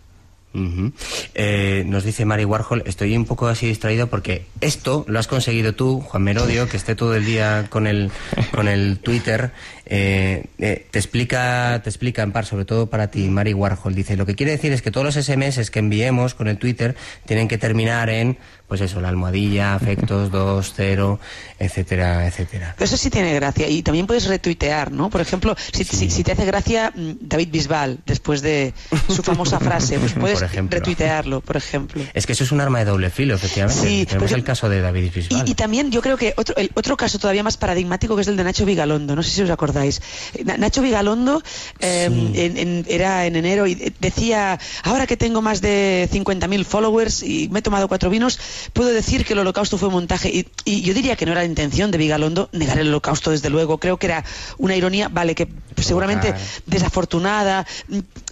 Eh, 1.35 1.83
nos 1.85 2.03
dice 2.03 2.25
Mari 2.25 2.45
Warhol, 2.45 2.83
estoy 2.85 3.15
un 3.15 3.25
poco 3.25 3.47
así 3.47 3.67
distraído 3.67 4.07
porque 4.07 4.45
esto 4.61 5.05
lo 5.07 5.19
has 5.19 5.27
conseguido 5.27 5.73
tú, 5.73 6.01
Juan 6.01 6.23
Merodio, 6.23 6.67
que 6.67 6.77
esté 6.77 6.95
todo 6.95 7.15
el 7.15 7.25
día 7.25 7.67
con 7.69 7.87
el, 7.87 8.11
con 8.53 8.67
el 8.67 8.99
Twitter. 8.99 9.51
Eh, 9.85 10.45
eh, 10.57 10.85
te 10.91 10.99
explica, 10.99 11.79
te 11.83 11.89
explica 11.89 12.23
en 12.23 12.31
par, 12.31 12.45
sobre 12.45 12.65
todo 12.65 12.87
para 12.87 13.09
ti, 13.09 13.27
Mari 13.29 13.53
Warhol. 13.53 13.95
Dice, 13.95 14.17
lo 14.17 14.25
que 14.25 14.35
quiere 14.35 14.51
decir 14.51 14.73
es 14.73 14.81
que 14.81 14.91
todos 14.91 15.05
los 15.05 15.15
SMS 15.25 15.69
que 15.69 15.79
enviemos 15.79 16.33
con 16.33 16.47
el 16.47 16.57
Twitter 16.57 16.95
tienen 17.25 17.47
que 17.47 17.57
terminar 17.57 18.09
en 18.09 18.37
pues 18.67 18.81
eso, 18.81 18.99
la 18.99 19.09
almohadilla, 19.09 19.75
afectos, 19.75 20.31
dos, 20.31 20.73
cero, 20.75 21.19
etcétera, 21.59 22.27
etcétera. 22.27 22.75
eso 22.79 22.97
sí 22.97 23.09
tiene 23.09 23.33
gracia. 23.33 23.67
Y 23.69 23.81
también 23.81 24.07
puedes 24.07 24.25
retuitear, 24.25 24.91
¿no? 24.91 25.09
Por 25.09 25.21
ejemplo, 25.21 25.55
si, 25.71 25.83
si, 25.83 26.23
te 26.23 26.33
hace 26.33 26.45
gracia 26.45 26.91
mm, 26.93 27.11
David 27.21 27.49
Bisbal, 27.51 27.99
después 28.05 28.41
de 28.41 28.73
su 29.07 29.23
famosa 29.23 29.59
frase, 29.59 29.99
pues 29.99 30.13
puedes 30.19 30.39
retuitearlo, 30.39 31.41
por 31.41 31.57
ejemplo. 31.57 32.03
Es 32.13 32.25
que 32.25 32.33
eso 32.33 32.43
es 32.43 32.51
un 32.51 32.61
arma 32.61 32.79
de 32.79 32.85
doble 32.85 33.09
filo, 33.09 33.35
efectivamente. 33.35 33.81
Sí, 33.81 34.05
Tenemos 34.05 34.31
el 34.31 34.43
caso 34.43 34.69
de 34.69 34.81
David 34.81 35.11
Bisbal. 35.13 35.47
Y, 35.47 35.55
también 35.55 35.91
yo 35.91 36.01
creo 36.01 36.17
que 36.17 36.33
otro, 36.37 36.55
el, 36.57 36.71
otro 36.75 36.97
caso 36.97 37.19
todavía 37.19 37.43
más 37.43 37.57
paradigmático 37.57 38.15
que 38.15 38.21
es 38.21 38.27
el 38.27 38.37
de 38.37 38.43
Nacho 38.43 38.65
Vigalondo. 38.65 39.15
No 39.15 39.23
sé 39.23 39.31
si 39.31 39.41
os 39.41 39.49
acordáis. 39.49 40.01
Nacho 40.43 40.81
Vigalondo 40.81 41.41
em, 41.79 42.83
era 42.87 43.25
en 43.25 43.35
enero 43.35 43.65
y 43.65 43.93
decía, 43.99 44.59
ahora 44.83 45.07
que 45.07 45.17
tengo 45.17 45.41
más 45.41 45.61
de 45.61 46.09
50.000 46.11 46.65
followers 46.65 47.23
y 47.23 47.49
me 47.49 47.59
he 47.59 47.61
tomado 47.61 47.87
cuatro 47.87 48.09
vinos, 48.09 48.39
puedo 48.73 48.89
decir 48.89 49.25
que 49.25 49.33
el 49.33 49.39
holocausto 49.39 49.77
fue 49.77 49.89
montaje. 49.89 50.45
Y, 50.65 50.81
yo 50.81 50.93
diría 50.93 51.15
que 51.15 51.25
no 51.25 51.31
era 51.31 51.41
la 51.41 51.47
intención 51.47 51.91
de 51.91 51.97
Vigalondo 51.97 52.49
negar 52.51 52.79
el 52.79 52.87
holocausto, 52.89 53.31
desde 53.31 53.49
luego. 53.49 53.77
Creo 53.79 53.97
que 53.97 54.07
era 54.07 54.23
una 54.57 54.75
ironía, 54.75 55.09
vale, 55.09 55.35
que 55.35 55.47
seguramente 55.77 56.33
desafortunada, 56.65 57.65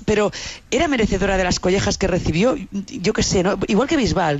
pero 0.05 0.31
era 0.71 0.87
merecedora 0.87 1.37
de 1.37 1.43
las 1.43 1.59
collejas 1.59 1.97
que 1.97 2.07
recibió. 2.07 2.55
Yo 2.71 3.13
qué 3.13 3.23
sé, 3.23 3.43
¿no? 3.43 3.59
igual 3.67 3.87
que 3.87 3.97
Bisbal. 3.97 4.39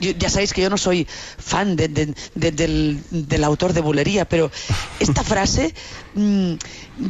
ya, 0.00 0.30
sabéis 0.30 0.52
que 0.52 0.62
yo 0.62 0.70
no 0.70 0.76
soy 0.76 1.06
fan 1.38 1.76
del, 1.76 2.14
del, 2.34 3.44
autor 3.44 3.72
de 3.72 3.80
Bulería, 3.80 4.24
pero 4.24 4.50
esta 5.00 5.22
frase 5.24 5.74
mm, 6.14 6.54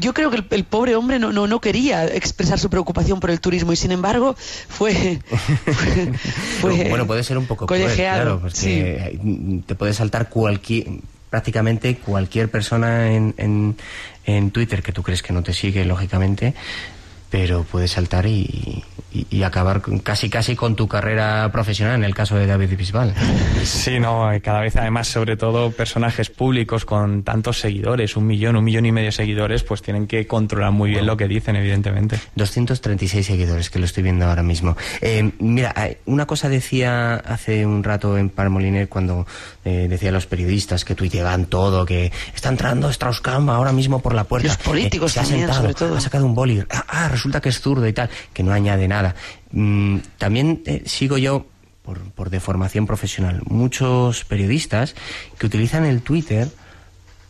yo 0.01 0.15
creo 0.15 0.31
que 0.31 0.45
el, 0.51 0.65
pobre 0.65 0.97
hombre 0.97 1.19
no, 1.19 1.33
no, 1.33 1.47
no, 1.47 1.61
quería 1.61 2.07
expresar 2.07 2.59
su 2.59 2.71
preocupación 2.71 3.21
por 3.21 3.31
el 3.31 3.41
turismo 3.41 3.73
y 3.73 3.77
sin 3.77 3.93
embargo 3.93 4.35
fue, 4.37 5.21
bueno 6.63 7.07
puede 7.07 7.23
ser 7.23 7.39
un 7.39 7.47
poco 7.47 7.67
claro 7.67 8.41
porque 8.41 9.19
te 9.67 9.75
puede 9.75 9.93
saltar 9.93 10.29
cualquier 10.29 10.87
prácticamente 11.31 11.97
cualquier 11.97 12.49
persona 12.49 13.13
en, 13.13 13.35
en, 13.39 13.77
en 14.25 14.51
Twitter 14.53 14.83
que 14.83 14.93
tú 14.93 15.03
crees 15.03 15.23
que 15.23 15.33
no 15.33 15.43
te 15.43 15.53
sigue 15.53 15.85
lógicamente 15.85 16.55
pero 17.35 17.65
puede 17.65 17.89
saltar 17.89 18.27
y, 18.27 18.85
y, 19.15 19.43
acabar 19.45 19.83
casi 20.03 20.29
casi 20.29 20.57
con 20.57 20.75
tu 20.75 20.89
carrera 20.89 21.51
profesional 21.53 21.97
en 21.97 22.05
el 22.05 22.15
caso 22.15 22.37
de 22.37 22.47
David 22.47 22.77
Bisbal. 22.77 23.15
Sí, 23.63 24.01
no, 24.01 24.33
eh, 24.33 24.41
cada 24.41 24.61
vez 24.61 24.77
además 24.77 25.09
sobre 25.09 25.37
todo 25.37 25.71
personajes 25.71 26.31
públicos 26.31 26.85
con 26.85 27.23
tantos 27.23 27.61
seguidores, 27.61 28.17
un 28.17 28.27
millón, 28.27 28.57
un 28.57 28.65
millón 28.65 28.87
y 28.87 28.93
medio 28.93 29.09
de 29.09 29.13
seguidores, 29.13 29.63
pues 29.63 29.83
tienen 29.83 30.07
que 30.07 30.27
controlar 30.27 30.73
muy 30.73 30.91
bien 30.91 31.07
lo 31.07 31.17
que 31.17 31.29
dicen, 31.29 31.57
evidentemente. 31.57 32.19
236 32.35 33.27
seguidores, 33.27 33.71
que 33.71 33.79
lo 33.79 33.85
estoy 33.85 34.03
viendo 34.03 34.27
ahora 34.27 34.43
mismo. 34.43 34.77
Eh, 35.01 35.31
mira, 35.39 35.75
eh, 35.77 35.99
una 36.07 36.27
cosa 36.27 36.49
decía 36.49 37.15
hace 37.17 37.67
un 37.67 37.85
rato 37.85 38.19
en 38.19 38.31
Parmoliner 38.31 38.89
cuando 38.89 39.27
eh, 39.65 39.87
decía 39.89 40.11
a 40.11 40.13
los 40.13 40.27
periodistas 40.27 40.85
que 40.85 40.95
tuiteaban 40.95 41.47
todo, 41.47 41.87
que 41.87 42.13
está 42.35 42.49
entrando 42.49 42.89
Strauss-Kahn 42.91 43.49
ahora 43.49 43.73
mismo 43.73 44.01
por 44.01 44.15
la 44.15 44.25
puerta. 44.25 44.49
Los 44.49 44.57
políticos 44.59 45.13
se 45.13 45.21
ha 45.21 45.25
sentado, 45.25 45.61
sobre 45.61 45.75
todo. 45.75 45.97
Ha 45.97 46.01
sacado 46.01 46.27
un 46.27 46.35
boli. 46.35 46.63
Ah, 46.71 46.85
ah, 46.89 47.09
resulta 47.09 47.41
que 47.41 47.49
es 47.49 47.61
zurdo 47.61 47.87
y 47.87 47.93
tal, 47.93 48.09
que 48.33 48.43
no 48.43 48.53
añade 48.53 48.89
nada. 48.89 49.04
Mm, 49.51 49.99
también 50.19 50.63
eh, 50.67 50.83
sigo 50.87 51.19
yo, 51.19 51.47
por, 51.83 52.01
por 52.13 52.31
deformación 52.31 52.87
profesional, 52.87 53.43
muchos 53.45 54.25
periodistas 54.25 54.95
que 55.39 55.47
utilizan 55.47 55.85
el 55.85 56.01
Twitter 56.01 56.49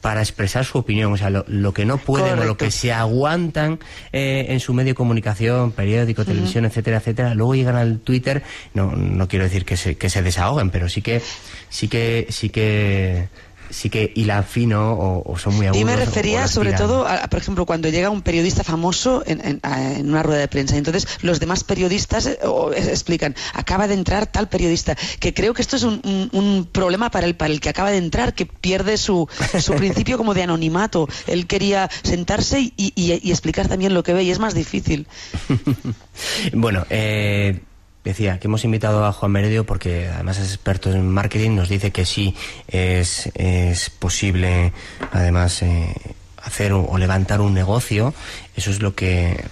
para 0.04 0.20
expresar 0.20 0.66
su 0.66 0.76
opinión, 0.76 1.10
o 1.14 1.16
sea, 1.16 1.30
lo, 1.30 1.72
que 1.72 1.86
no 1.86 1.96
pueden 1.96 2.38
o 2.38 2.44
lo 2.44 2.58
que 2.58 2.70
se 2.70 2.92
aguantan 2.92 3.78
eh, 4.12 4.44
en 4.50 4.60
su 4.60 4.74
medio 4.74 4.90
de 4.90 4.94
comunicación, 4.94 5.72
periódico, 5.72 6.26
televisión, 6.26 6.66
etcétera, 6.66 6.98
etcétera, 6.98 7.34
luego 7.34 7.54
llegan 7.54 7.76
al 7.76 8.00
Twitter, 8.00 8.42
no, 8.74 8.94
no 8.94 9.28
quiero 9.28 9.46
decir 9.46 9.64
que 9.64 9.78
se, 9.78 9.96
que 9.96 10.10
se 10.10 10.22
desahoguen, 10.22 10.68
pero 10.68 10.90
sí 10.90 11.00
que, 11.00 11.22
sí 11.70 11.88
que, 11.88 12.26
sí 12.28 12.50
que 12.50 13.30
sí 13.74 13.90
que 13.90 14.12
hilan 14.14 14.44
fino 14.44 14.94
o, 14.94 15.36
son 15.36 15.56
muy 15.56 15.66
agudos. 15.66 15.82
Y 15.82 15.84
me 15.84 15.96
refería 15.96 16.46
sobre 16.46 16.72
todo, 16.72 17.06
a, 17.06 17.26
por 17.28 17.40
ejemplo, 17.40 17.66
cuando 17.66 17.88
llega 17.88 18.08
un 18.08 18.22
periodista 18.22 18.62
famoso 18.62 19.24
en, 19.26 19.60
una 20.04 20.22
rueda 20.22 20.40
de 20.40 20.48
prensa. 20.48 20.76
Entonces, 20.76 21.08
los 21.22 21.40
demás 21.40 21.64
periodistas 21.64 22.26
eh, 22.26 22.38
explican, 22.76 23.34
acaba 23.52 23.88
de 23.88 23.94
entrar 23.94 24.26
tal 24.26 24.48
periodista, 24.48 24.96
que 25.18 25.34
creo 25.34 25.54
que 25.54 25.62
esto 25.62 25.76
es 25.76 25.82
un, 25.82 26.68
problema 26.70 27.10
para 27.10 27.26
el, 27.26 27.34
para 27.34 27.52
el 27.52 27.60
que 27.60 27.68
acaba 27.68 27.90
de 27.90 27.98
entrar, 27.98 28.34
que 28.34 28.46
pierde 28.46 28.96
su, 28.96 29.28
su 29.60 29.74
principio 29.76 30.16
como 30.16 30.34
de 30.34 30.44
anonimato. 30.44 31.08
Él 31.26 31.46
quería 31.46 31.90
sentarse 32.02 32.60
y, 32.60 32.72
y 32.76 33.30
explicar 33.30 33.66
también 33.66 33.92
lo 33.92 34.02
que 34.02 34.12
ve 34.12 34.22
y 34.22 34.30
es 34.30 34.38
más 34.38 34.54
difícil. 34.54 35.06
bueno, 36.52 36.86
eh 36.90 37.60
decía 38.04 38.38
que 38.38 38.48
hemos 38.48 38.64
invitado 38.64 39.04
a 39.04 39.12
Juan 39.12 39.32
Meredio 39.32 39.64
porque 39.64 40.08
además 40.08 40.38
es 40.38 40.48
experto 40.48 40.92
en 40.92 41.08
marketing, 41.08 41.56
nos 41.56 41.68
dice 41.68 41.90
que 41.90 42.04
sí 42.04 42.34
es, 42.68 43.30
es 43.34 43.90
posible 43.90 44.72
además 45.12 45.62
eh, 45.62 45.94
hacer 46.44 46.72
o, 46.72 46.98
levantar 46.98 47.40
un 47.40 47.54
negocio, 47.54 48.14
eso 48.56 48.70
es 48.70 48.80
lo 48.80 48.94
que 48.94 49.44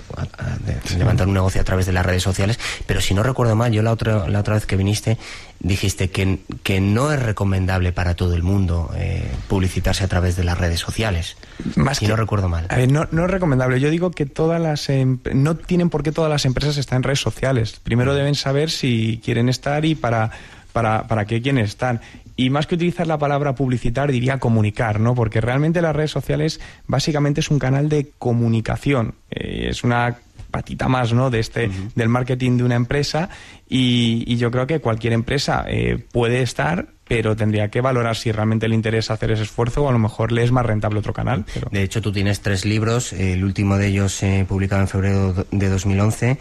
levantar 0.96 1.26
un 1.26 1.34
negocio 1.34 1.60
a 1.60 1.64
través 1.64 1.86
de 1.86 1.92
las 1.92 2.04
redes 2.04 2.22
sociales, 2.22 2.58
pero 2.86 3.00
si 3.00 3.14
no 3.14 3.22
recuerdo 3.22 3.56
mal, 3.56 3.72
yo 3.72 3.82
la 3.82 3.92
otra 3.92 4.28
la 4.28 4.40
otra 4.40 4.54
vez 4.54 4.66
que 4.66 4.76
viniste 4.76 5.18
dijiste 5.60 6.10
que, 6.10 6.40
que 6.62 6.80
no 6.80 7.12
es 7.12 7.22
recomendable 7.22 7.92
para 7.92 8.14
todo 8.14 8.34
el 8.34 8.42
mundo 8.42 8.90
eh, 8.96 9.30
publicitarse 9.48 10.04
a 10.04 10.08
través 10.08 10.36
de 10.36 10.44
las 10.44 10.58
redes 10.58 10.80
sociales. 10.80 11.36
Más 11.76 11.98
si 11.98 12.06
no 12.06 12.16
recuerdo 12.16 12.48
mal. 12.48 12.66
no, 12.88 13.06
no, 13.10 13.24
es 13.24 13.30
recomendable. 13.30 13.78
Yo 13.78 13.90
digo 13.90 14.10
que 14.10 14.26
todas 14.26 14.60
las 14.60 14.88
em, 14.88 15.18
no 15.32 15.56
tienen 15.56 15.88
por 15.88 16.02
qué 16.02 16.10
todas 16.10 16.30
las 16.30 16.44
empresas 16.44 16.76
estar 16.76 16.96
en 16.96 17.04
redes 17.04 17.20
sociales. 17.20 17.80
Primero 17.82 18.14
deben 18.14 18.34
saber 18.34 18.70
si 18.70 19.20
quieren 19.24 19.48
estar 19.48 19.84
y 19.84 19.94
para 19.94 20.32
para, 20.72 21.06
para 21.06 21.26
qué 21.26 21.40
quieren 21.42 21.64
estar 21.64 22.00
y 22.36 22.50
más 22.50 22.66
que 22.66 22.74
utilizar 22.74 23.06
la 23.06 23.18
palabra 23.18 23.54
publicitar, 23.54 24.10
diría 24.10 24.38
comunicar, 24.38 25.00
¿no? 25.00 25.14
Porque 25.14 25.40
realmente 25.40 25.82
las 25.82 25.94
redes 25.94 26.10
sociales 26.10 26.60
básicamente 26.86 27.40
es 27.40 27.50
un 27.50 27.58
canal 27.58 27.88
de 27.88 28.10
comunicación. 28.18 29.14
Eh, 29.30 29.68
es 29.70 29.84
una 29.84 30.16
patita 30.50 30.88
más, 30.88 31.12
¿no? 31.12 31.30
De 31.30 31.40
este, 31.40 31.70
del 31.94 32.08
marketing 32.08 32.58
de 32.58 32.64
una 32.64 32.76
empresa 32.76 33.30
y, 33.68 34.36
yo 34.36 34.50
creo 34.50 34.66
que 34.66 34.80
cualquier 34.80 35.12
empresa 35.12 35.64
eh, 35.68 36.04
puede 36.12 36.42
estar 36.42 36.88
pero 37.12 37.36
tendría 37.36 37.68
que 37.68 37.82
valorar 37.82 38.16
si 38.16 38.32
realmente 38.32 38.68
le 38.68 38.74
interesa 38.74 39.12
hacer 39.12 39.32
ese 39.32 39.42
esfuerzo 39.42 39.82
o 39.82 39.88
a 39.90 39.92
lo 39.92 39.98
mejor 39.98 40.32
le 40.32 40.44
es 40.44 40.50
más 40.50 40.64
rentable 40.64 40.98
otro 40.98 41.12
canal. 41.12 41.44
De 41.70 41.82
hecho, 41.82 42.00
tú 42.00 42.10
tienes 42.10 42.40
tres 42.40 42.64
libros, 42.64 43.12
el 43.12 43.44
último 43.44 43.76
de 43.76 43.88
ellos 43.88 44.22
eh, 44.22 44.46
publicado 44.48 44.80
en 44.80 44.88
febrero 44.88 45.46
de 45.50 45.68
2011, 45.68 46.38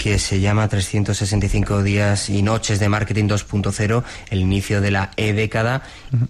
que 0.00 0.18
se 0.18 0.40
llama 0.40 0.66
365 0.66 1.82
días 1.82 2.30
y 2.30 2.40
noches 2.40 2.80
de 2.80 2.88
marketing 2.88 3.26
2.0, 3.26 4.02
el 4.30 4.40
inicio 4.40 4.80
de 4.80 4.90
la 4.90 5.10
e-década, 5.18 5.82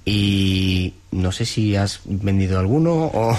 y 0.04 0.94
no 1.12 1.30
sé 1.30 1.46
si 1.46 1.76
has 1.76 2.00
vendido 2.04 2.58
alguno 2.58 2.92
o, 2.94 3.38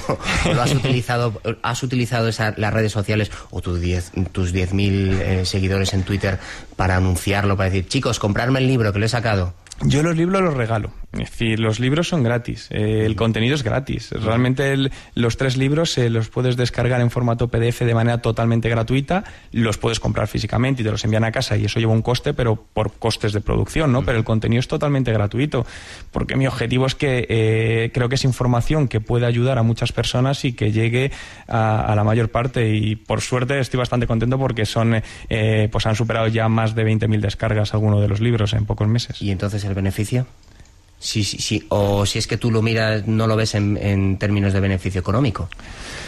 lo 0.53 0.61
has 0.61 0.71
utilizado, 0.75 1.41
has 1.61 1.83
utilizado 1.83 2.29
las 2.55 2.73
redes 2.73 2.93
sociales 2.93 3.29
o 3.49 3.59
tus 3.59 3.81
10.000 3.81 4.29
tus 4.31 4.53
eh, 4.55 5.41
seguidores 5.43 5.93
en 5.93 6.03
Twitter 6.03 6.39
para 6.77 6.95
anunciarlo, 6.95 7.57
para 7.57 7.69
decir, 7.69 7.89
chicos, 7.89 8.17
comprarme 8.17 8.59
el 8.59 8.67
libro 8.67 8.93
que 8.93 8.99
lo 8.99 9.05
he 9.05 9.09
sacado. 9.09 9.53
Yo 9.81 10.01
los 10.01 10.15
libros 10.15 10.41
los 10.41 10.53
regalo. 10.53 10.93
Es 11.13 11.31
decir, 11.31 11.59
los 11.59 11.81
libros 11.81 12.07
son 12.07 12.23
gratis, 12.23 12.69
eh, 12.71 13.03
el 13.05 13.17
contenido 13.17 13.53
es 13.55 13.63
gratis. 13.63 14.11
Realmente 14.11 14.89
los 15.13 15.35
tres 15.35 15.57
libros 15.57 15.91
se 15.91 16.09
los 16.09 16.29
puedes 16.29 16.55
descargar 16.55 17.01
en 17.01 17.11
formato 17.11 17.49
PDF 17.49 17.81
de 17.81 17.93
manera 17.93 18.21
totalmente 18.21 18.69
gratuita, 18.69 19.25
los 19.51 19.77
puedes 19.77 19.99
comprar 19.99 20.29
físicamente 20.29 20.81
y 20.81 20.85
te 20.85 20.91
los 20.91 21.03
envían 21.03 21.25
a 21.25 21.33
casa 21.33 21.57
y 21.57 21.65
eso 21.65 21.81
lleva 21.81 21.91
un 21.91 22.01
coste, 22.01 22.33
pero 22.33 22.55
por 22.55 22.93
costes 22.93 23.33
de 23.33 23.41
producción, 23.41 23.91
¿no? 23.91 24.05
Pero 24.05 24.17
el 24.17 24.23
contenido 24.23 24.61
es 24.61 24.69
totalmente 24.69 25.11
gratuito, 25.11 25.65
porque 26.11 26.37
mi 26.37 26.47
objetivo 26.47 26.85
es 26.85 26.95
que 26.95 27.25
eh, 27.27 27.91
creo 27.93 28.07
que 28.07 28.15
es 28.15 28.23
información 28.23 28.87
que 28.87 29.01
puede 29.01 29.25
ayudar 29.25 29.57
a 29.57 29.63
muchas 29.63 29.91
personas 29.91 30.45
y 30.45 30.53
que 30.53 30.71
llegue 30.71 31.11
a, 31.49 31.93
la 31.93 32.05
mayor 32.05 32.29
parte 32.29 32.73
y 32.73 32.95
por 32.95 33.19
suerte 33.19 33.59
estoy 33.59 33.79
bastante 33.79 34.07
contento 34.07 34.37
porque 34.37 34.65
son, 34.65 35.01
eh, 35.29 35.67
pues 35.69 35.85
han 35.85 35.95
superado 35.95 36.27
ya 36.27 36.47
más 36.47 36.73
de 36.73 36.85
20.000 36.85 37.19
descargas 37.19 37.73
algunos 37.73 37.99
de 37.99 38.07
los 38.07 38.21
libros 38.21 38.53
en 38.53 38.65
pocos 38.65 38.87
meses. 38.87 39.21
¿Y 39.21 39.31
entonces 39.31 39.65
el 39.65 39.73
beneficio? 39.73 40.25
Sí, 41.01 41.23
sí. 41.23 41.65
O 41.69 42.05
si 42.05 42.19
es 42.19 42.27
que 42.27 42.37
tú 42.37 42.51
lo 42.51 42.61
miras, 42.61 43.07
no 43.07 43.25
lo 43.25 43.35
ves 43.35 43.55
en, 43.55 44.17
términos 44.17 44.53
de 44.53 44.59
beneficio 44.59 45.01
económico. 45.01 45.49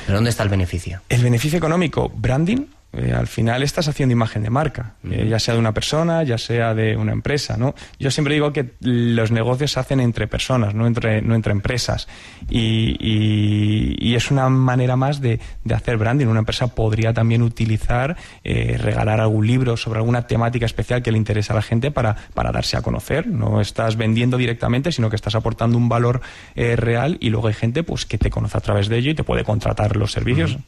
¿Pero 0.06 0.18
dónde 0.18 0.30
está 0.30 0.44
el 0.44 0.50
beneficio? 0.50 1.02
El 1.10 1.24
beneficio 1.24 1.58
económico, 1.58 2.12
branding, 2.16 2.68
Eh, 2.96 3.12
al 3.12 3.26
final 3.26 3.64
estás 3.64 3.88
haciendo 3.88 4.14
imagen 4.14 4.44
de 4.44 4.52
marca, 4.52 4.94
eh, 5.10 5.26
ya 5.28 5.40
sea 5.40 5.56
de 5.56 5.60
una 5.60 5.74
persona, 5.74 6.22
ya 6.22 6.38
sea 6.38 6.76
de 6.76 6.96
una 6.96 7.12
empresa, 7.12 7.58
¿no? 7.58 7.74
Yo 8.00 8.12
siempre 8.12 8.36
digo 8.36 8.54
que 8.54 8.74
los 8.82 9.32
negocios 9.32 9.72
se 9.72 9.80
hacen 9.80 10.00
entre 10.00 10.28
personas, 10.28 10.76
no 10.76 10.86
entre, 10.86 11.24
no 11.24 11.34
entre 11.34 11.54
empresas. 11.54 12.08
Y, 12.52 12.96
y, 13.00 14.14
es 14.14 14.30
una 14.30 14.48
manera 14.48 14.96
más 14.96 15.22
de, 15.22 15.40
de, 15.64 15.74
hacer 15.74 15.98
branding. 15.98 16.28
Una 16.28 16.40
empresa 16.40 16.68
podría 16.68 17.14
también 17.14 17.42
utilizar, 17.42 18.16
eh, 18.44 18.78
regalar 18.80 19.20
algún 19.20 19.48
libro 19.48 19.76
sobre 19.76 19.98
alguna 19.98 20.28
temática 20.28 20.68
especial 20.68 21.02
que 21.02 21.12
le 21.12 21.18
interesa 21.18 21.54
a 21.54 21.56
la 21.56 21.62
gente 21.64 21.90
para, 21.90 22.16
para 22.36 22.52
darse 22.52 22.78
a 22.78 22.84
conocer. 22.84 23.26
No 23.26 23.60
estás 23.60 23.98
vendiendo 23.98 24.38
directamente, 24.38 24.92
sino 24.92 25.10
que 25.10 25.16
estás 25.16 25.34
aportando 25.34 25.80
un 25.80 25.90
valor 25.90 26.22
real 26.56 27.18
y 27.20 27.32
luego 27.32 27.48
hay 27.48 27.56
gente 27.56 27.82
pues 27.82 28.06
que 28.06 28.20
te 28.20 28.30
conoce 28.30 28.56
a 28.56 28.62
través 28.62 28.88
de 28.88 29.00
ello 29.00 29.12
y 29.12 29.16
te 29.16 29.24
puede 29.24 29.44
contratar 29.44 29.96
los 29.96 30.12
servicios. 30.12 30.60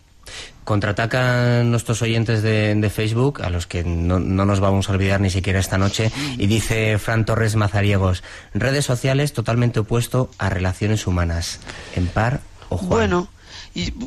Contraatacan 0.64 1.70
nuestros 1.70 2.02
oyentes 2.02 2.42
de, 2.42 2.92
Facebook, 2.94 3.44
a 3.44 3.50
los 3.50 3.68
que 3.68 3.84
no, 3.84 4.20
nos 4.20 4.60
vamos 4.60 4.90
a 4.90 4.94
olvidar 4.94 5.22
ni 5.22 5.30
siquiera 5.30 5.60
esta 5.60 5.78
noche, 5.78 6.12
y 6.38 6.48
dice 6.48 6.98
Fran 6.98 7.26
Torres 7.26 7.56
Mazariegos, 7.56 8.24
redes 8.54 8.86
sociales 8.86 9.34
totalmente 9.34 9.80
opuesto 9.80 10.32
a 10.38 10.50
relaciones 10.50 11.06
humanas. 11.06 11.60
En 11.96 12.08
par 12.08 12.42
o. 12.70 12.78
Bueno, 12.78 13.30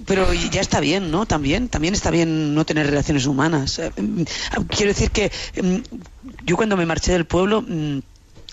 pero 0.07 0.33
ya 0.33 0.61
está 0.61 0.81
bien, 0.81 1.11
¿no? 1.11 1.27
También, 1.27 1.69
también 1.69 1.95
está 1.95 2.11
bien 2.11 2.55
no 2.55 2.65
tener 2.65 2.87
relaciones 2.87 3.27
humanas. 3.27 3.79
Eh, 3.79 3.93
mm, 3.97 4.23
quiero 4.69 4.93
decir 4.93 5.11
que 5.11 5.31
mm, 5.63 5.77
yo 6.45 6.57
cuando 6.57 6.77
me 6.77 6.87
marché 6.87 7.13
del 7.13 7.27
pueblo 7.27 7.63
mm, 7.63 7.99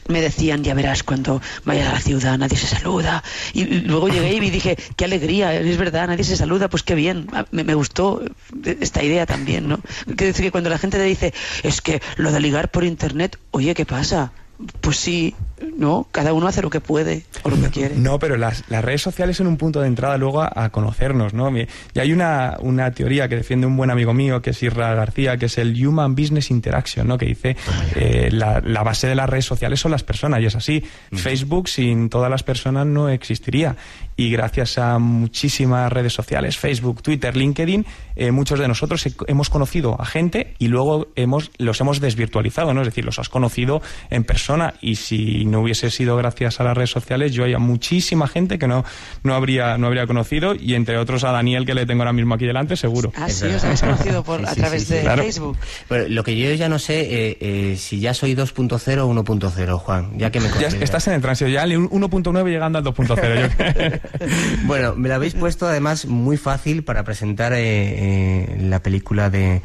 me 0.07 0.21
decían, 0.21 0.63
ya 0.63 0.73
verás, 0.73 1.03
cuando 1.03 1.41
vayas 1.63 1.89
a 1.89 1.93
la 1.93 1.99
ciudad 1.99 2.37
nadie 2.37 2.57
se 2.57 2.67
saluda. 2.67 3.23
Y, 3.53 3.65
luego 3.81 4.07
llegué 4.09 4.33
y 4.33 4.49
dije, 4.49 4.77
qué 4.95 5.05
alegría, 5.05 5.53
es 5.53 5.77
verdad, 5.77 6.07
nadie 6.07 6.23
se 6.23 6.37
saluda, 6.37 6.69
pues 6.69 6.83
qué 6.83 6.95
bien. 6.95 7.27
Ah, 7.33 7.45
me, 7.51 7.73
gustó 7.73 8.21
esta 8.63 9.03
idea 9.03 9.25
también, 9.25 9.67
¿no? 9.67 9.79
Quiero 10.05 10.27
decir 10.27 10.45
que 10.45 10.51
cuando 10.51 10.69
la 10.69 10.77
gente 10.77 10.97
te 10.97 11.03
dice, 11.03 11.33
es 11.63 11.81
que 11.81 12.01
lo 12.17 12.31
de 12.31 12.39
ligar 12.39 12.69
por 12.71 12.83
internet, 12.83 13.39
oye, 13.51 13.73
¿qué 13.73 13.85
pasa? 13.85 14.31
Pues 14.79 14.97
sí, 14.97 15.35
no, 15.77 16.07
cada 16.11 16.31
uno 16.31 16.47
hace 16.47 16.61
lo 16.61 16.69
que 16.69 16.79
puede 16.79 17.23
o 17.43 17.49
lo 17.49 17.59
que 17.59 17.69
quiere. 17.71 17.95
No, 17.95 18.19
pero 18.19 18.37
las, 18.37 18.67
redes 18.69 19.01
sociales 19.01 19.37
son 19.37 19.47
un 19.47 19.57
punto 19.57 19.81
de 19.81 19.87
entrada 19.87 20.17
luego 20.17 20.41
a, 20.41 20.69
conocernos, 20.69 21.33
¿no? 21.33 21.55
Y 21.57 21.67
hay 21.99 22.13
una, 22.13 22.57
una, 22.61 22.91
teoría 22.91 23.27
que 23.27 23.35
defiende 23.35 23.67
un 23.67 23.75
buen 23.75 23.89
amigo 23.89 24.13
mío, 24.13 24.41
que 24.41 24.51
es 24.51 24.63
Irra 24.63 24.93
García, 24.95 25.37
que 25.37 25.47
es 25.47 25.57
el 25.57 25.85
Human 25.85 26.15
Business 26.15 26.51
Interaction, 26.51 27.07
¿no? 27.07 27.17
Que 27.17 27.25
dice 27.25 27.57
eh, 27.95 28.29
la, 28.31 28.61
la, 28.61 28.83
base 28.83 29.07
de 29.07 29.15
las 29.15 29.29
redes 29.29 29.45
sociales 29.45 29.79
son 29.79 29.91
las 29.91 30.03
personas, 30.03 30.41
y 30.41 30.45
es 30.45 30.55
así. 30.55 30.83
Facebook 31.11 31.67
sin 31.67 32.09
todas 32.09 32.29
las 32.29 32.43
personas 32.43 32.85
no 32.85 33.09
existiría. 33.09 33.75
Y 34.17 34.29
gracias 34.29 34.77
a 34.77 34.97
muchísimas 34.97 35.91
redes 35.91 36.13
sociales, 36.13 36.57
Facebook, 36.57 37.01
Twitter, 37.01 37.35
LinkedIn, 37.35 37.85
eh, 38.15 38.31
muchos 38.31 38.59
de 38.59 38.67
nosotros 38.67 39.05
hemos 39.27 39.49
conocido 39.49 39.99
a 39.99 40.05
gente 40.05 40.53
y 40.57 40.69
luego 40.69 41.07
hemos, 41.15 41.51
los 41.57 41.81
hemos 41.81 41.99
desvirtualizado, 41.99 42.73
¿no? 42.73 42.81
Es 42.81 42.87
decir, 42.87 43.03
los 43.03 43.19
has 43.19 43.27
conocido 43.27 43.81
en 44.09 44.23
persona 44.23 44.75
y 44.81 44.95
si 44.95 45.43
no 45.43 45.61
hubiese 45.61 45.91
sido 45.91 46.15
gracias 46.15 46.61
a 46.61 46.63
las 46.63 46.77
redes 46.77 46.91
sociales, 46.91 47.33
yo 47.33 47.43
hay 47.43 47.55
muchísima 47.57 48.27
gente 48.27 48.57
que 48.57 48.67
no, 48.67 48.85
no, 49.23 49.35
habría, 49.35 49.77
no 49.77 49.87
habría 49.87 50.07
conocido 50.07 50.55
y 50.55 50.75
entre 50.75 50.97
otros 50.97 51.25
a 51.25 51.31
Daniel 51.31 51.65
que 51.65 51.73
le 51.73 51.85
tengo 51.85 52.03
ahora 52.03 52.13
mismo 52.13 52.35
aquí 52.35 52.45
delante, 52.45 52.77
seguro. 52.77 53.11
Ah, 53.15 53.29
sí, 53.29 53.47
os 53.47 53.63
habéis 53.65 53.81
conocido 53.81 54.23
por, 54.23 54.45
a 54.47 54.55
través 54.55 54.87
de 54.87 55.01
Facebook. 55.01 55.57
Pero 55.89 56.07
lo 56.07 56.23
que 56.23 56.37
yo 56.37 56.53
ya 56.53 56.69
no 56.69 56.79
sé, 56.79 57.01
eh, 57.01 57.37
eh, 57.41 57.75
si 57.77 57.99
ya 57.99 58.13
soy 58.13 58.33
2.0 58.33 58.99
o 58.99 59.13
1.0, 59.13 59.77
Juan, 59.77 60.17
ya 60.17 60.31
que 60.31 60.39
me 60.39 60.47
ya 60.59 60.67
estás 60.67 61.07
en 61.07 61.15
el 61.15 61.21
tránsito, 61.21 61.49
ya 61.49 61.65
1.9 61.65 62.49
llegando 62.49 62.79
al 62.79 62.85
2.0. 62.85 64.01
bueno, 64.65 64.95
me 64.95 65.09
lo 65.09 65.15
habéis 65.15 65.33
puesto 65.33 65.67
además 65.67 66.05
muy 66.05 66.37
fácil 66.37 66.83
para 66.83 67.03
presentar 67.03 67.53
eh, 67.55 68.57
la 68.59 68.81
película 68.81 69.29
de 69.29 69.61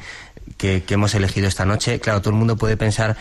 que, 0.57 0.83
hemos 0.89 1.15
elegido 1.15 1.49
esta 1.49 1.65
noche. 1.65 2.01
Claro, 2.01 2.21
todo 2.21 2.31
el 2.31 2.39
mundo 2.39 2.57
puede 2.57 2.77
pensar 2.77 3.17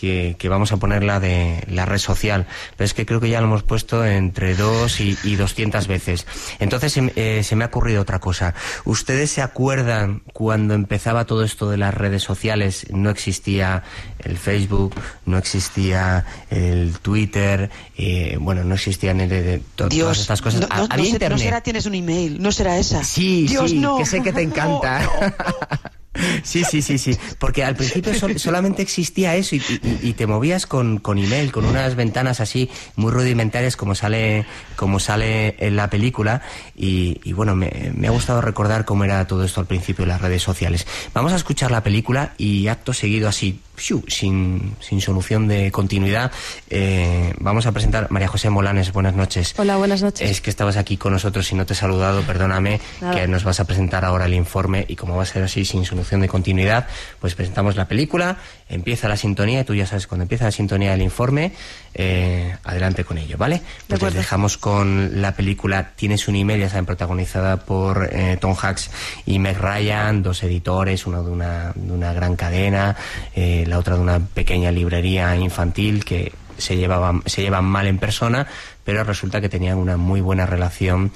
que, 0.00 0.48
vamos 0.48 0.72
a 0.72 0.78
poner 0.78 1.04
la 1.04 1.20
de 1.20 1.64
la 1.68 1.84
red 1.84 1.98
social, 1.98 2.46
pero 2.76 2.86
es 2.86 2.94
que 2.94 3.04
creo 3.06 3.20
que 3.20 3.28
ya 3.28 3.40
lo 3.40 3.46
hemos 3.46 3.62
puesto 3.62 4.04
entre 4.04 4.54
dos 4.54 5.00
y, 5.00 5.16
y 5.22 5.36
200 5.36 5.86
veces. 5.86 6.26
Entonces 6.58 6.98
eh, 7.16 7.42
se 7.44 7.56
me 7.56 7.64
ha 7.64 7.66
ocurrido 7.68 8.02
otra 8.02 8.18
cosa. 8.18 8.54
¿Ustedes 8.84 9.30
se 9.30 9.42
acuerdan 9.42 10.22
cuando 10.32 10.74
empezaba 10.74 11.26
todo 11.26 11.44
esto 11.44 11.70
de 11.70 11.76
las 11.76 11.94
redes 11.94 12.22
sociales? 12.22 12.86
No 12.90 13.10
existía 13.10 13.82
el 14.18 14.38
Facebook, 14.38 14.94
no 15.26 15.38
existía 15.38 16.24
el 16.50 16.98
Twitter, 16.98 17.70
eh, 17.96 18.38
bueno, 18.40 18.64
no 18.64 18.74
existían 18.74 19.20
el, 19.20 19.62
todas 19.74 20.18
estas 20.18 20.40
cosas. 20.40 20.60
No, 20.60 21.28
no, 21.28 21.38
será 21.38 21.60
tienes 21.60 21.86
un 21.86 21.94
email, 21.94 22.40
no 22.42 22.52
será 22.52 22.78
esa. 22.78 23.04
Sí, 23.04 23.46
Dios, 23.46 23.70
sí, 23.70 23.82
que 23.98 24.06
sé 24.06 24.22
que 24.22 24.32
te 24.32 24.42
encanta. 24.42 25.90
Sí, 26.42 26.64
sí, 26.64 26.82
sí, 26.82 26.98
sí. 26.98 27.16
Porque 27.38 27.64
al 27.64 27.76
principio 27.76 28.12
solamente 28.38 28.82
existía 28.82 29.36
eso 29.36 29.56
y, 29.56 30.12
te 30.12 30.26
movías 30.26 30.66
con, 30.66 30.98
con, 30.98 31.18
email, 31.18 31.52
con 31.52 31.64
unas 31.64 31.94
ventanas 31.94 32.40
así 32.40 32.68
muy 32.96 33.12
rudimentarias 33.12 33.76
como 33.76 33.94
sale, 33.94 34.44
como 34.76 34.98
sale 34.98 35.54
en 35.58 35.76
la 35.76 35.88
película. 35.88 36.42
Y, 36.74 37.32
bueno, 37.32 37.54
me, 37.54 37.70
ha 38.06 38.10
gustado 38.10 38.40
recordar 38.40 38.84
cómo 38.84 39.04
era 39.04 39.26
todo 39.26 39.44
esto 39.44 39.60
al 39.60 39.66
principio 39.66 40.04
de 40.04 40.08
las 40.08 40.20
redes 40.20 40.42
sociales. 40.42 40.86
Vamos 41.14 41.32
a 41.32 41.36
escuchar 41.36 41.70
la 41.70 41.82
película 41.82 42.34
y 42.38 42.66
acto 42.66 42.92
seguido 42.92 43.28
así, 43.28 43.60
sin, 43.80 44.76
sin 44.80 45.00
solución 45.00 45.48
de 45.48 45.70
continuidad, 45.70 46.30
eh, 46.68 47.34
vamos 47.38 47.66
a 47.66 47.72
presentar 47.72 48.10
María 48.10 48.28
José 48.28 48.50
Molanes. 48.50 48.92
Buenas 48.92 49.14
noches. 49.14 49.54
Hola, 49.56 49.76
buenas 49.76 50.02
noches. 50.02 50.30
Es 50.30 50.40
que 50.40 50.50
estabas 50.50 50.76
aquí 50.76 50.96
con 50.96 51.12
nosotros 51.12 51.50
y 51.52 51.54
no 51.54 51.66
te 51.66 51.72
he 51.72 51.76
saludado, 51.76 52.22
perdóname, 52.22 52.80
que 53.14 53.26
nos 53.26 53.44
vas 53.44 53.60
a 53.60 53.64
presentar 53.64 54.04
ahora 54.04 54.26
el 54.26 54.34
informe 54.34 54.84
y 54.88 54.96
como 54.96 55.16
va 55.16 55.22
a 55.22 55.26
ser 55.26 55.42
así 55.42 55.64
sin 55.64 55.84
solución 55.84 56.20
de 56.20 56.28
continuidad, 56.28 56.86
pues 57.20 57.34
presentamos 57.34 57.76
la 57.76 57.88
película, 57.88 58.38
empieza 58.70 59.08
la 59.08 59.16
sintonía, 59.16 59.60
y 59.60 59.64
tú 59.64 59.74
ya 59.74 59.86
sabes, 59.86 60.06
cuando 60.06 60.22
empieza 60.22 60.44
la 60.44 60.52
sintonía 60.52 60.92
del 60.92 61.02
informe, 61.02 61.52
eh, 61.94 62.56
adelante 62.64 63.04
con 63.04 63.18
ello, 63.18 63.36
¿vale? 63.36 63.60
Pues 63.86 64.02
les 64.02 64.14
dejamos 64.14 64.56
con 64.56 65.20
la 65.20 65.34
película 65.34 65.92
Tienes 65.96 66.28
un 66.28 66.36
email, 66.36 66.60
ya 66.60 66.68
saben, 66.68 66.86
protagonizada 66.86 67.58
por 67.58 68.08
eh, 68.12 68.38
Tom 68.40 68.54
Hanks 68.60 68.90
y 69.26 69.38
Meg 69.38 69.58
Ryan, 69.58 70.22
dos 70.22 70.42
editores, 70.42 71.06
uno 71.06 71.22
de 71.22 71.30
una, 71.30 71.72
de 71.74 71.92
una 71.92 72.12
gran 72.12 72.36
cadena, 72.36 72.96
eh, 73.34 73.64
la 73.66 73.78
otra 73.78 73.96
de 73.96 74.02
una 74.02 74.20
pequeña 74.20 74.70
librería 74.70 75.36
infantil 75.36 76.04
que 76.04 76.32
se 76.58 76.76
llevaban, 76.76 77.22
se 77.26 77.42
llevan 77.42 77.64
mal 77.64 77.86
en 77.86 77.98
persona, 77.98 78.46
pero 78.84 79.04
resulta 79.04 79.40
que 79.40 79.48
tenían 79.48 79.78
una 79.78 79.96
muy 79.96 80.20
buena 80.20 80.46
relación 80.46 81.10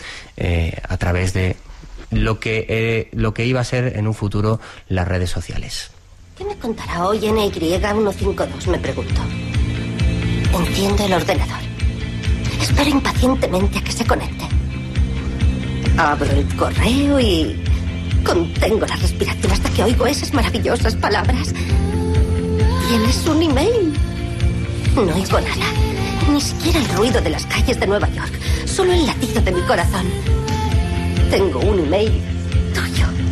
a 0.89 0.97
través 0.97 1.35
de 1.35 1.57
lo 2.15 2.41
que, 2.41 2.67
eh, 2.69 3.09
lo 3.13 3.35
que 3.35 3.47
iba 3.47 3.61
a 3.61 3.65
ser 3.65 3.97
en 3.97 4.07
un 4.07 4.15
futuro 4.15 4.61
las 4.89 5.07
redes 5.07 5.31
sociales. 5.31 5.91
¿Qué 6.37 6.45
me 6.45 6.57
contará 6.57 7.07
hoy 7.07 7.21
NY152? 7.21 8.67
Me 8.67 8.79
pregunto. 8.79 9.21
Enciendo 10.53 11.05
el 11.05 11.13
ordenador. 11.13 11.61
Espero 12.61 12.91
impacientemente 12.91 13.79
a 13.79 13.85
que 13.85 13.93
se 13.93 14.05
conecte. 14.05 14.45
Abro 15.97 16.29
el 16.33 16.57
correo 16.57 17.21
y 17.21 17.63
contengo 18.27 18.85
la 18.85 18.97
respiración 18.97 19.53
hasta 19.53 19.71
que 19.71 19.85
oigo 19.85 20.07
esas 20.09 20.35
maravillosas 20.35 20.97
palabras. 20.97 21.55
¿Tienes 22.89 23.27
un 23.29 23.41
email? 23.41 23.93
No 24.97 25.15
oigo 25.15 25.41
nada. 25.41 25.67
Ni 26.33 26.41
siquiera 26.41 26.81
el 26.81 26.89
ruido 26.97 27.21
de 27.21 27.31
las 27.31 27.47
calles 27.47 27.79
de 27.79 27.87
Nueva 27.87 28.09
York. 28.09 28.33
Solo 28.67 28.93
el 28.93 29.07
latido 29.07 29.41
de 29.41 29.53
mi 29.53 29.61
corazón. 29.63 30.07
Tengo 31.31 31.61
un 31.61 31.79
email 31.79 32.21
tuyo. 32.75 33.24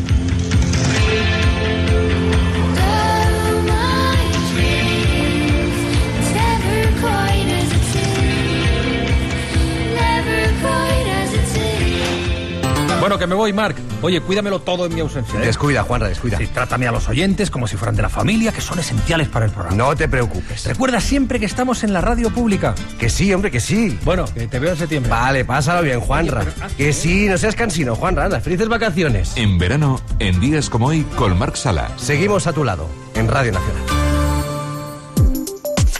Bueno, 13.02 13.18
que 13.18 13.26
me 13.26 13.34
voy, 13.34 13.52
Marc. 13.52 13.76
Oye, 14.00 14.20
cuídamelo 14.20 14.60
todo 14.60 14.86
en 14.86 14.94
mi 14.94 15.00
ausencia. 15.00 15.36
¿eh? 15.40 15.44
Descuida, 15.44 15.82
Juanra, 15.82 16.06
descuida. 16.06 16.38
Sí, 16.38 16.46
trátame 16.46 16.86
a 16.86 16.92
los 16.92 17.08
oyentes 17.08 17.50
como 17.50 17.66
si 17.66 17.76
fueran 17.76 17.96
de 17.96 18.02
la 18.02 18.08
familia, 18.08 18.52
que 18.52 18.60
son 18.60 18.78
esenciales 18.78 19.26
para 19.26 19.44
el 19.44 19.50
programa. 19.50 19.76
No 19.76 19.96
te 19.96 20.08
preocupes. 20.08 20.66
Recuerda 20.66 21.00
siempre 21.00 21.40
que 21.40 21.46
estamos 21.46 21.82
en 21.82 21.92
la 21.92 22.00
radio 22.00 22.30
pública. 22.30 22.76
Que 23.00 23.10
sí, 23.10 23.34
hombre, 23.34 23.50
que 23.50 23.58
sí. 23.58 23.98
Bueno, 24.04 24.24
que 24.32 24.46
te 24.46 24.60
veo 24.60 24.70
en 24.70 24.76
septiembre. 24.76 25.10
Vale, 25.10 25.44
pásalo 25.44 25.82
bien, 25.82 25.98
Juanra. 25.98 26.44
Ah, 26.60 26.68
que 26.76 26.92
sí, 26.92 27.26
no 27.26 27.36
seas 27.38 27.56
cansino, 27.56 27.96
Juanra. 27.96 28.26
Anda, 28.26 28.40
felices 28.40 28.68
vacaciones. 28.68 29.32
En 29.34 29.58
verano, 29.58 30.00
en 30.20 30.38
días 30.38 30.70
como 30.70 30.86
hoy, 30.86 31.02
con 31.16 31.36
Marc 31.36 31.56
Sala. 31.56 31.90
Seguimos 31.96 32.46
a 32.46 32.52
tu 32.52 32.62
lado, 32.62 32.88
en 33.16 33.26
Radio 33.26 33.50
Nacional. 33.50 33.82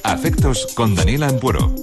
Afectos 0.04 0.68
con 0.76 0.94
Daniela 0.94 1.26
Ampuero. 1.26 1.81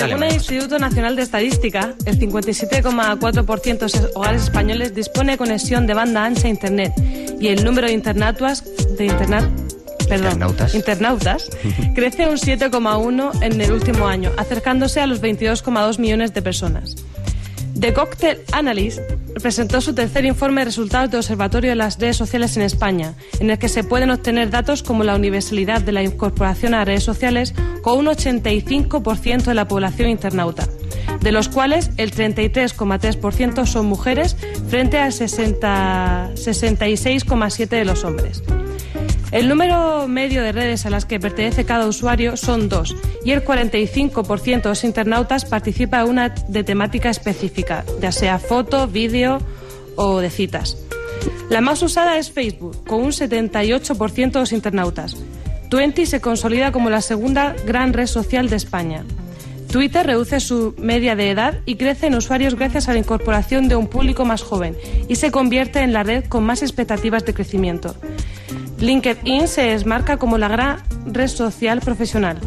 Según 0.00 0.22
el 0.22 0.32
Instituto 0.32 0.78
Nacional 0.78 1.14
de 1.14 1.22
Estadística, 1.22 1.94
el 2.06 2.18
57,4% 2.18 4.00
de 4.00 4.10
hogares 4.14 4.44
españoles 4.44 4.94
dispone 4.94 5.32
de 5.32 5.38
conexión 5.38 5.86
de 5.86 5.94
banda 5.94 6.24
ancha 6.24 6.46
a 6.46 6.50
Internet 6.50 6.92
y 7.38 7.48
el 7.48 7.64
número 7.64 7.86
de 7.86 7.92
internautas, 7.92 8.64
de 8.96 9.06
internet, 9.06 9.44
internautas, 10.00 10.74
internautas 10.74 11.50
crece 11.94 12.28
un 12.28 12.36
7,1 12.36 13.42
en 13.42 13.60
el 13.60 13.72
último 13.72 14.06
año, 14.06 14.32
acercándose 14.38 15.00
a 15.00 15.06
los 15.06 15.20
22,2 15.20 15.98
millones 15.98 16.32
de 16.32 16.42
personas. 16.42 16.96
The 17.80 17.92
Cocktail 17.94 18.38
Analyst 18.52 19.00
presentó 19.40 19.80
su 19.80 19.94
tercer 19.94 20.26
informe 20.26 20.60
de 20.60 20.66
resultados 20.66 21.10
de 21.10 21.16
observatorio 21.16 21.70
de 21.70 21.76
las 21.76 21.98
redes 21.98 22.18
sociales 22.18 22.54
en 22.58 22.62
España, 22.62 23.14
en 23.38 23.48
el 23.48 23.58
que 23.58 23.70
se 23.70 23.84
pueden 23.84 24.10
obtener 24.10 24.50
datos 24.50 24.82
como 24.82 25.02
la 25.02 25.16
universalidad 25.16 25.80
de 25.80 25.92
la 25.92 26.02
incorporación 26.02 26.74
a 26.74 26.84
redes 26.84 27.04
sociales 27.04 27.54
con 27.80 27.98
un 27.98 28.04
85% 28.04 29.44
de 29.44 29.54
la 29.54 29.66
población 29.66 30.10
internauta, 30.10 30.68
de 31.22 31.32
los 31.32 31.48
cuales 31.48 31.90
el 31.96 32.12
33,3% 32.12 33.64
son 33.64 33.86
mujeres 33.86 34.36
frente 34.68 34.98
al 34.98 35.12
66,7% 35.12 37.68
de 37.70 37.86
los 37.86 38.04
hombres. 38.04 38.42
El 39.32 39.48
número 39.48 40.08
medio 40.08 40.42
de 40.42 40.50
redes 40.50 40.86
a 40.86 40.90
las 40.90 41.04
que 41.04 41.20
pertenece 41.20 41.64
cada 41.64 41.86
usuario 41.86 42.36
son 42.36 42.68
dos 42.68 42.96
y 43.24 43.30
el 43.30 43.44
45% 43.44 44.62
de 44.62 44.68
los 44.68 44.82
internautas 44.82 45.44
participa 45.44 46.00
en 46.00 46.08
una 46.08 46.28
de 46.30 46.64
temática 46.64 47.10
específica, 47.10 47.84
ya 48.00 48.10
sea 48.10 48.40
foto, 48.40 48.88
vídeo 48.88 49.38
o 49.94 50.18
de 50.18 50.30
citas. 50.30 50.76
La 51.48 51.60
más 51.60 51.82
usada 51.82 52.18
es 52.18 52.32
Facebook, 52.32 52.84
con 52.86 53.02
un 53.02 53.12
78% 53.12 54.32
de 54.32 54.40
los 54.40 54.52
internautas. 54.52 55.16
Twenty 55.68 56.06
se 56.06 56.20
consolida 56.20 56.72
como 56.72 56.90
la 56.90 57.00
segunda 57.00 57.54
gran 57.64 57.92
red 57.92 58.06
social 58.06 58.50
de 58.50 58.56
España. 58.56 59.04
Twitter 59.70 60.04
reduce 60.04 60.40
su 60.40 60.74
media 60.78 61.14
de 61.14 61.30
edad 61.30 61.60
y 61.64 61.76
crece 61.76 62.08
en 62.08 62.16
usuarios 62.16 62.56
gracias 62.56 62.88
a 62.88 62.92
la 62.92 62.98
incorporación 62.98 63.68
de 63.68 63.76
un 63.76 63.86
público 63.86 64.24
más 64.24 64.42
joven 64.42 64.76
y 65.08 65.14
se 65.14 65.30
convierte 65.30 65.80
en 65.80 65.92
la 65.92 66.02
red 66.02 66.24
con 66.24 66.42
más 66.42 66.62
expectativas 66.62 67.24
de 67.24 67.34
crecimiento. 67.34 67.94
LinkedIn 68.80 69.46
se 69.46 69.62
desmarca 69.62 70.16
como 70.16 70.38
la 70.38 70.48
gran 70.48 70.82
red 71.06 71.28
social 71.28 71.80
profesional. 71.80 72.38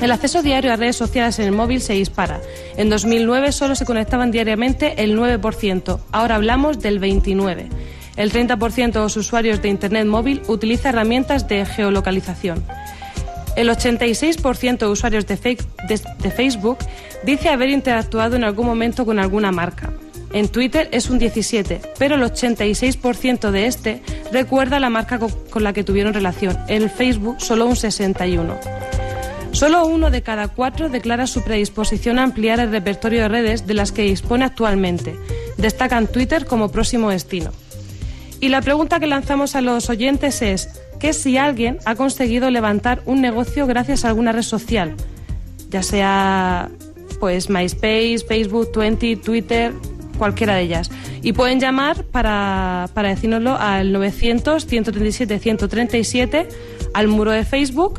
El 0.00 0.12
acceso 0.12 0.42
diario 0.42 0.72
a 0.72 0.76
redes 0.76 0.96
sociales 0.96 1.38
en 1.38 1.44
el 1.44 1.52
móvil 1.52 1.82
se 1.82 1.92
dispara. 1.92 2.40
En 2.78 2.88
2009 2.88 3.52
solo 3.52 3.74
se 3.74 3.84
conectaban 3.84 4.30
diariamente 4.30 5.04
el 5.04 5.18
9%, 5.18 6.00
ahora 6.12 6.36
hablamos 6.36 6.80
del 6.80 7.00
29%. 7.00 7.68
El 8.16 8.32
30% 8.32 8.92
de 8.92 9.00
los 9.00 9.16
usuarios 9.16 9.62
de 9.62 9.68
Internet 9.68 10.06
móvil 10.06 10.42
utiliza 10.48 10.88
herramientas 10.90 11.48
de 11.48 11.64
geolocalización. 11.64 12.64
El 13.56 13.68
86% 13.68 14.78
de 14.78 14.86
usuarios 14.86 15.26
de, 15.26 15.36
Facebook 15.36 16.78
dice 17.24 17.48
haber 17.48 17.68
interactuado 17.70 18.36
en 18.36 18.44
algún 18.44 18.66
momento 18.66 19.04
con 19.04 19.18
alguna 19.18 19.52
marca. 19.52 19.90
En 20.32 20.48
Twitter 20.48 20.88
es 20.92 21.10
un 21.10 21.18
17, 21.18 21.80
pero 21.98 22.14
el 22.14 22.22
86% 22.22 23.50
de 23.50 23.66
este 23.66 24.02
recuerda 24.32 24.78
la 24.78 24.90
marca 24.90 25.18
con 25.18 25.64
la 25.64 25.72
que 25.72 25.82
tuvieron 25.82 26.14
relación. 26.14 26.56
En 26.68 26.88
Facebook 26.88 27.40
solo 27.40 27.66
un 27.66 27.76
61. 27.76 28.58
Solo 29.50 29.84
uno 29.84 30.10
de 30.10 30.22
cada 30.22 30.46
cuatro 30.48 30.88
declara 30.88 31.26
su 31.26 31.42
predisposición 31.42 32.18
a 32.18 32.22
ampliar 32.22 32.60
el 32.60 32.70
repertorio 32.70 33.22
de 33.22 33.28
redes 33.28 33.66
de 33.66 33.74
las 33.74 33.90
que 33.90 34.02
dispone 34.02 34.44
actualmente. 34.44 35.16
Destacan 35.56 36.06
Twitter 36.06 36.46
como 36.46 36.70
próximo 36.70 37.10
destino. 37.10 37.50
Y 38.38 38.48
la 38.48 38.62
pregunta 38.62 39.00
que 39.00 39.08
lanzamos 39.08 39.56
a 39.56 39.60
los 39.60 39.90
oyentes 39.90 40.40
es, 40.42 40.68
¿qué 41.00 41.12
si 41.12 41.36
alguien 41.36 41.78
ha 41.84 41.96
conseguido 41.96 42.50
levantar 42.50 43.02
un 43.04 43.20
negocio 43.20 43.66
gracias 43.66 44.04
a 44.04 44.08
alguna 44.08 44.32
red 44.32 44.42
social? 44.42 44.94
Ya 45.68 45.82
sea 45.82 46.70
pues 47.18 47.50
MySpace, 47.50 48.20
Facebook, 48.26 48.72
Twenty, 48.72 49.16
Twitter, 49.16 49.74
cualquiera 50.20 50.54
de 50.54 50.62
ellas. 50.62 50.88
Y 51.22 51.32
pueden 51.32 51.58
llamar 51.58 52.04
para, 52.04 52.88
para 52.94 53.08
decírnoslo 53.08 53.56
al 53.58 53.92
900-137-137, 53.94 56.46
al 56.94 57.08
muro 57.08 57.32
de 57.32 57.44
Facebook, 57.44 57.98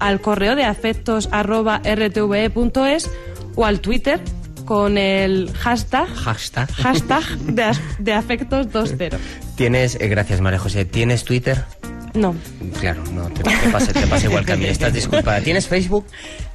al 0.00 0.20
correo 0.20 0.56
de 0.56 0.64
afectos 0.64 1.28
arroba 1.30 1.80
rtve.es 1.84 3.08
o 3.54 3.64
al 3.66 3.78
Twitter 3.80 4.20
con 4.64 4.98
el 4.98 5.52
hashtag, 5.52 6.08
hashtag. 6.08 6.68
hashtag 6.72 7.22
de, 7.40 7.70
de 7.98 8.12
afectos 8.14 8.68
20. 8.72 9.18
¿Tienes, 9.56 9.96
eh, 10.00 10.08
gracias 10.08 10.40
María 10.40 10.58
José, 10.58 10.86
¿tienes 10.86 11.24
Twitter? 11.24 11.64
No. 12.14 12.34
Claro, 12.80 13.02
no, 13.12 13.28
te, 13.28 13.42
te, 13.42 13.68
pasa, 13.70 13.92
te 13.92 14.06
pasa 14.06 14.26
igual 14.26 14.44
que 14.44 14.52
a 14.52 14.56
mí. 14.56 14.66
Estás 14.66 14.92
disculpada. 14.92 15.40
¿Tienes 15.40 15.68
Facebook? 15.68 16.06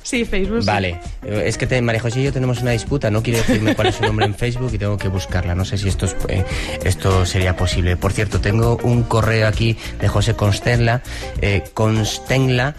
Sí, 0.04 0.26
Facebook. 0.26 0.62
sí. 0.62 0.68
Vale. 0.68 1.00
Es 1.24 1.58
que 1.58 1.65
te, 1.65 1.82
María 1.82 2.02
José 2.02 2.22
y 2.22 2.24
yo 2.26 2.34
tenemos 2.34 2.62
una 2.62 2.72
disputa. 2.72 3.10
No 3.10 3.24
quiere 3.24 3.39
decirme 3.39 3.76
cuál 3.76 3.88
es 3.88 3.96
su 3.96 4.04
nombre 4.04 4.26
en 4.26 4.36
Facebook 4.36 4.72
y 4.74 4.78
tengo 4.78 4.98
que 4.98 5.08
buscarla. 5.08 5.56
No 5.56 5.65
sé 5.65 5.78
si 5.78 5.88
esto, 5.88 6.06
es, 6.06 6.15
eh, 6.28 6.44
esto 6.84 7.26
sería 7.26 7.56
posible. 7.56 7.98
Por 7.98 8.12
cierto, 8.13 8.41
tengo 8.41 8.78
un 8.84 9.04
correo 9.04 9.48
aquí 9.48 9.78
de 10.00 10.08
José 10.08 10.36
Constenla. 10.36 11.02
Eh, 11.41 11.63
Constenla. 11.74 12.76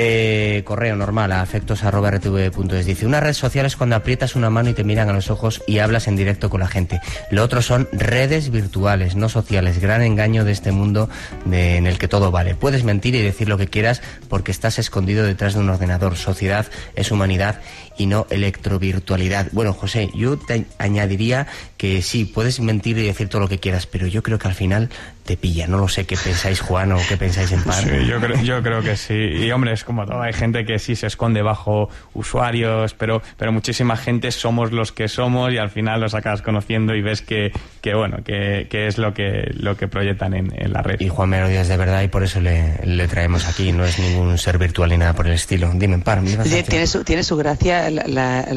Eh, 0.00 0.62
correo 0.64 0.94
normal 0.94 1.32
a 1.32 1.40
afectos.rtv.es. 1.40 2.86
Dice, 2.86 3.04
una 3.04 3.18
red 3.18 3.32
social 3.32 3.66
es 3.66 3.74
cuando 3.74 3.96
aprietas 3.96 4.36
una 4.36 4.48
mano 4.48 4.70
y 4.70 4.72
te 4.72 4.84
miran 4.84 5.08
a 5.08 5.12
los 5.12 5.28
ojos 5.28 5.60
y 5.66 5.80
hablas 5.80 6.06
en 6.06 6.14
directo 6.14 6.50
con 6.50 6.60
la 6.60 6.68
gente. 6.68 7.00
Lo 7.32 7.42
otro 7.42 7.62
son 7.62 7.88
redes 7.90 8.50
virtuales, 8.50 9.16
no 9.16 9.28
sociales. 9.28 9.80
Gran 9.80 10.02
engaño 10.02 10.44
de 10.44 10.52
este 10.52 10.70
mundo 10.70 11.08
de, 11.46 11.78
en 11.78 11.88
el 11.88 11.98
que 11.98 12.06
todo 12.06 12.30
vale. 12.30 12.54
Puedes 12.54 12.84
mentir 12.84 13.16
y 13.16 13.22
decir 13.22 13.48
lo 13.48 13.58
que 13.58 13.66
quieras 13.66 14.00
porque 14.28 14.52
estás 14.52 14.78
escondido 14.78 15.24
detrás 15.24 15.54
de 15.54 15.60
un 15.60 15.68
ordenador. 15.68 16.14
Sociedad 16.14 16.66
es 16.94 17.10
humanidad 17.10 17.60
y 17.96 18.06
no 18.06 18.28
electrovirtualidad. 18.30 19.48
Bueno, 19.50 19.72
José, 19.72 20.10
yo 20.14 20.38
te 20.38 20.64
añadiría 20.78 21.48
que 21.78 22.02
sí, 22.02 22.24
puedes 22.24 22.58
mentir 22.60 22.98
y 22.98 23.06
decir 23.06 23.28
todo 23.28 23.40
lo 23.40 23.48
que 23.48 23.58
quieras, 23.58 23.86
pero 23.86 24.06
yo 24.06 24.22
creo 24.22 24.38
que 24.38 24.48
al 24.48 24.54
final 24.54 24.90
te 25.24 25.36
pilla. 25.36 25.66
No 25.68 25.78
lo 25.78 25.88
sé 25.88 26.06
qué 26.06 26.16
pensáis, 26.16 26.60
Juan, 26.60 26.90
o 26.92 26.98
qué 27.08 27.16
pensáis 27.16 27.52
en 27.52 27.62
par. 27.62 27.84
Sí, 27.84 28.06
yo 28.06 28.20
creo, 28.20 28.42
yo 28.42 28.62
creo 28.62 28.82
que 28.82 28.96
sí. 28.96 29.14
Y 29.14 29.50
hombre, 29.52 29.72
es 29.72 29.84
como 29.84 30.04
todo. 30.04 30.20
Hay 30.20 30.32
gente 30.32 30.64
que 30.64 30.78
sí 30.78 30.96
se 30.96 31.06
esconde 31.06 31.40
bajo 31.40 31.88
usuarios, 32.14 32.94
pero, 32.94 33.22
pero 33.36 33.52
muchísima 33.52 33.96
gente 33.96 34.32
somos 34.32 34.72
los 34.72 34.90
que 34.90 35.06
somos 35.06 35.52
y 35.52 35.58
al 35.58 35.70
final 35.70 36.00
los 36.00 36.14
acabas 36.14 36.42
conociendo 36.42 36.96
y 36.96 37.02
ves 37.02 37.22
que, 37.22 37.52
que 37.80 37.94
bueno, 37.94 38.24
que, 38.24 38.66
que, 38.68 38.88
es 38.88 38.98
lo 38.98 39.14
que, 39.14 39.50
lo 39.54 39.76
que 39.76 39.86
proyectan 39.86 40.34
en, 40.34 40.52
en 40.56 40.72
la 40.72 40.82
red. 40.82 41.00
Y 41.00 41.08
Juan 41.08 41.28
me 41.28 41.40
lo 41.40 41.48
de 41.48 41.76
verdad 41.76 42.02
y 42.02 42.08
por 42.08 42.24
eso 42.24 42.40
le, 42.40 42.78
le, 42.84 43.06
traemos 43.06 43.46
aquí. 43.46 43.70
No 43.70 43.84
es 43.84 43.98
ningún 44.00 44.36
ser 44.38 44.58
virtual 44.58 44.90
ni 44.90 44.96
nada 44.96 45.12
por 45.12 45.28
el 45.28 45.34
estilo. 45.34 45.70
Dime, 45.74 45.94
en 45.94 46.02
par. 46.02 46.22
Tiene 46.68 46.86
su, 46.88 47.04
tiene 47.04 47.22
su 47.22 47.36
gracia 47.36 47.88
la, 47.90 48.04
la, 48.06 48.48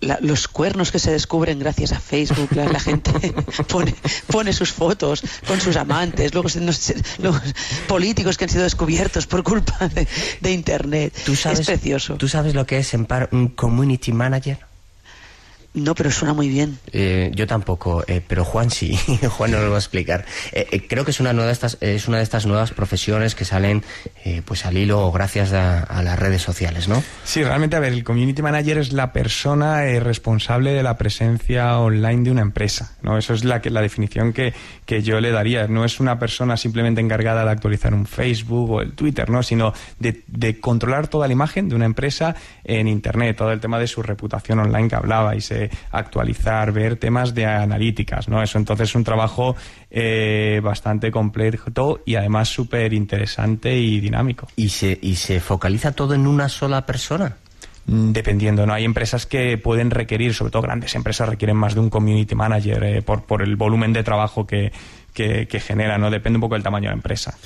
la, 0.00 0.18
los 0.20 0.46
cuernos 0.46 0.92
que 0.92 1.00
se 1.00 1.10
descubren 1.10 1.58
gracias 1.58 1.92
a 1.92 1.98
Facebook. 2.00 2.51
La, 2.54 2.80
gente 2.80 3.12
pone, 3.68 3.94
pone 4.26 4.52
sus 4.52 4.72
fotos 4.72 5.22
con 5.46 5.60
sus 5.60 5.76
amantes, 5.76 6.34
luego 6.34 6.48
los, 6.60 6.92
los, 7.18 7.42
políticos 7.86 8.36
que 8.36 8.44
han 8.44 8.50
sido 8.50 8.64
descubiertos 8.64 9.26
por 9.26 9.42
culpa 9.42 9.88
de, 9.88 10.06
de 10.40 10.52
Internet. 10.52 11.14
¿Tú 11.24 11.36
sabes, 11.36 11.60
es 11.60 11.66
precioso. 11.66 12.14
¿Tú 12.16 12.28
sabes 12.28 12.54
lo 12.54 12.66
que 12.66 12.78
es 12.78 12.94
en 12.94 13.06
par 13.06 13.28
un 13.32 13.48
community 13.48 14.12
manager? 14.12 14.71
No, 15.74 15.94
pero 15.94 16.10
suena 16.10 16.34
muy 16.34 16.50
bien. 16.50 16.78
Eh, 16.92 17.30
yo 17.34 17.46
tampoco, 17.46 18.04
eh, 18.06 18.20
pero 18.26 18.44
Juan 18.44 18.70
sí. 18.70 18.94
Juan 19.28 19.52
nos 19.52 19.62
lo 19.62 19.70
va 19.70 19.76
a 19.76 19.78
explicar. 19.78 20.26
Eh, 20.52 20.86
creo 20.86 21.06
que 21.06 21.12
es 21.12 21.20
una, 21.20 21.32
nueva 21.32 21.46
de 21.46 21.52
estas, 21.54 21.78
es 21.80 22.08
una 22.08 22.18
de 22.18 22.24
estas 22.24 22.44
nuevas 22.44 22.72
profesiones 22.72 23.34
que 23.34 23.46
salen 23.46 23.82
pues 24.44 24.66
al 24.66 24.76
hilo 24.76 25.10
gracias 25.10 25.52
a, 25.52 25.82
a, 25.82 26.02
las 26.02 26.18
redes 26.18 26.42
sociales, 26.42 26.88
¿no? 26.88 27.02
Sí, 27.24 27.42
realmente, 27.42 27.74
a 27.74 27.80
ver, 27.80 27.92
el 27.92 28.04
community 28.04 28.40
manager 28.40 28.78
es 28.78 28.92
la 28.92 29.12
persona 29.12 29.82
responsable 29.98 30.72
de 30.72 30.82
la 30.82 30.96
presencia 30.96 31.78
online 31.78 32.22
de 32.22 32.30
una 32.30 32.42
empresa, 32.42 32.96
¿no? 33.02 33.18
Eso 33.18 33.34
es 33.34 33.44
la, 33.44 33.60
que, 33.60 33.70
la 33.70 33.80
definición 33.80 34.32
que, 34.32 34.54
que 34.86 35.02
yo 35.02 35.20
le 35.20 35.32
daría. 35.32 35.66
No 35.66 35.84
es 35.84 35.98
una 35.98 36.18
persona 36.18 36.56
simplemente 36.56 37.00
encargada 37.00 37.44
de 37.44 37.50
actualizar 37.50 37.94
un 37.94 38.06
Facebook 38.06 38.70
o 38.70 38.80
el 38.80 38.92
Twitter, 38.92 39.28
¿no? 39.28 39.42
Sino 39.42 39.72
de, 39.98 40.22
de 40.28 40.60
controlar 40.60 41.08
toda 41.08 41.26
la 41.26 41.32
imagen 41.32 41.68
de 41.68 41.74
una 41.74 41.86
empresa 41.86 42.36
en 42.64 42.86
Internet, 42.86 43.36
todo 43.36 43.50
el 43.50 43.60
tema 43.60 43.78
de 43.78 43.88
su 43.88 44.02
reputación 44.02 44.60
online 44.60 44.88
que 44.88 44.94
hablaba 44.94 45.34
y 45.34 45.40
se 45.40 45.61
actualizar, 45.90 46.72
ver 46.72 46.96
temas 46.96 47.34
de 47.34 47.46
analíticas, 47.46 48.28
¿no? 48.28 48.42
Eso 48.42 48.58
entonces 48.58 48.90
es 48.90 48.94
un 48.94 49.04
trabajo 49.04 49.56
eh, 49.90 50.60
bastante 50.62 51.10
complejo 51.10 51.70
y 52.04 52.14
además 52.14 52.48
súper 52.48 52.92
interesante 52.92 53.76
y 53.76 54.00
dinámico. 54.00 54.48
¿Y 54.56 54.68
se, 54.68 54.98
¿Y 55.00 55.16
se 55.16 55.40
focaliza 55.40 55.92
todo 55.92 56.14
en 56.14 56.26
una 56.26 56.48
sola 56.48 56.86
persona? 56.86 57.36
Dependiendo, 57.84 58.64
¿no? 58.64 58.74
Hay 58.74 58.84
empresas 58.84 59.26
que 59.26 59.58
pueden 59.58 59.90
requerir, 59.90 60.34
sobre 60.34 60.52
todo 60.52 60.62
grandes 60.62 60.94
empresas 60.94 61.28
requieren 61.28 61.56
más 61.56 61.74
de 61.74 61.80
un 61.80 61.90
community 61.90 62.36
manager 62.36 62.84
eh, 62.84 63.02
por, 63.02 63.24
por 63.24 63.42
el 63.42 63.56
volumen 63.56 63.92
de 63.92 64.04
trabajo 64.04 64.46
que, 64.46 64.70
que, 65.12 65.46
que, 65.46 65.60
genera, 65.60 65.98
¿no? 65.98 66.10
Depende 66.10 66.38
un 66.38 66.40
poco 66.40 66.54
del 66.54 66.62
tamaño 66.62 66.84
de 66.84 66.90
la 66.90 66.96
empresa. 66.96 67.36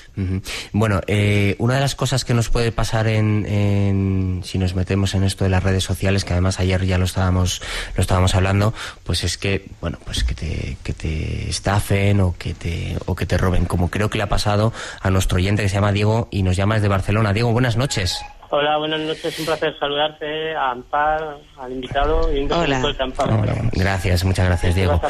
Bueno, 0.72 1.00
eh, 1.06 1.56
una 1.58 1.74
de 1.74 1.80
las 1.80 1.94
cosas 1.94 2.24
que 2.24 2.34
nos 2.34 2.48
puede 2.48 2.72
pasar 2.72 3.06
en, 3.08 3.46
en, 3.46 4.40
si 4.44 4.58
nos 4.58 4.74
metemos 4.74 5.14
en 5.14 5.24
esto 5.24 5.44
de 5.44 5.50
las 5.50 5.62
redes 5.62 5.84
sociales, 5.84 6.24
que 6.24 6.32
además 6.32 6.60
ayer 6.60 6.84
ya 6.84 6.98
lo 6.98 7.04
estábamos, 7.04 7.62
lo 7.96 8.00
estábamos 8.00 8.34
hablando, 8.34 8.74
pues 9.04 9.24
es 9.24 9.38
que, 9.38 9.66
bueno, 9.80 9.98
pues 10.04 10.24
que 10.24 10.34
te, 10.34 10.76
que 10.82 10.92
te 10.92 11.48
estafen 11.48 12.20
o 12.20 12.34
que 12.38 12.54
te, 12.54 12.96
o 13.06 13.14
que 13.14 13.26
te 13.26 13.38
roben, 13.38 13.64
como 13.64 13.90
creo 13.90 14.10
que 14.10 14.18
le 14.18 14.24
ha 14.24 14.28
pasado 14.28 14.72
a 15.00 15.10
nuestro 15.10 15.36
oyente 15.36 15.62
que 15.62 15.68
se 15.68 15.74
llama 15.74 15.92
Diego 15.92 16.28
y 16.30 16.42
nos 16.42 16.56
llama 16.56 16.76
desde 16.76 16.88
Barcelona. 16.88 17.32
Diego, 17.32 17.52
buenas 17.52 17.76
noches. 17.76 18.20
Hola, 18.50 18.76
buenas 18.78 19.00
noches. 19.00 19.38
Un 19.40 19.46
placer 19.46 19.76
saludarte, 19.78 20.54
a 20.54 20.70
Ampar, 20.70 21.38
al 21.58 21.72
invitado 21.72 22.32
y 22.32 22.44
un 22.44 22.52
Hola. 22.52 22.78
de 22.80 23.02
Ampar. 23.02 23.30
Hola. 23.32 23.54
Gracias, 23.72 24.24
muchas 24.24 24.46
gracias, 24.46 24.74
Diego. 24.74 25.00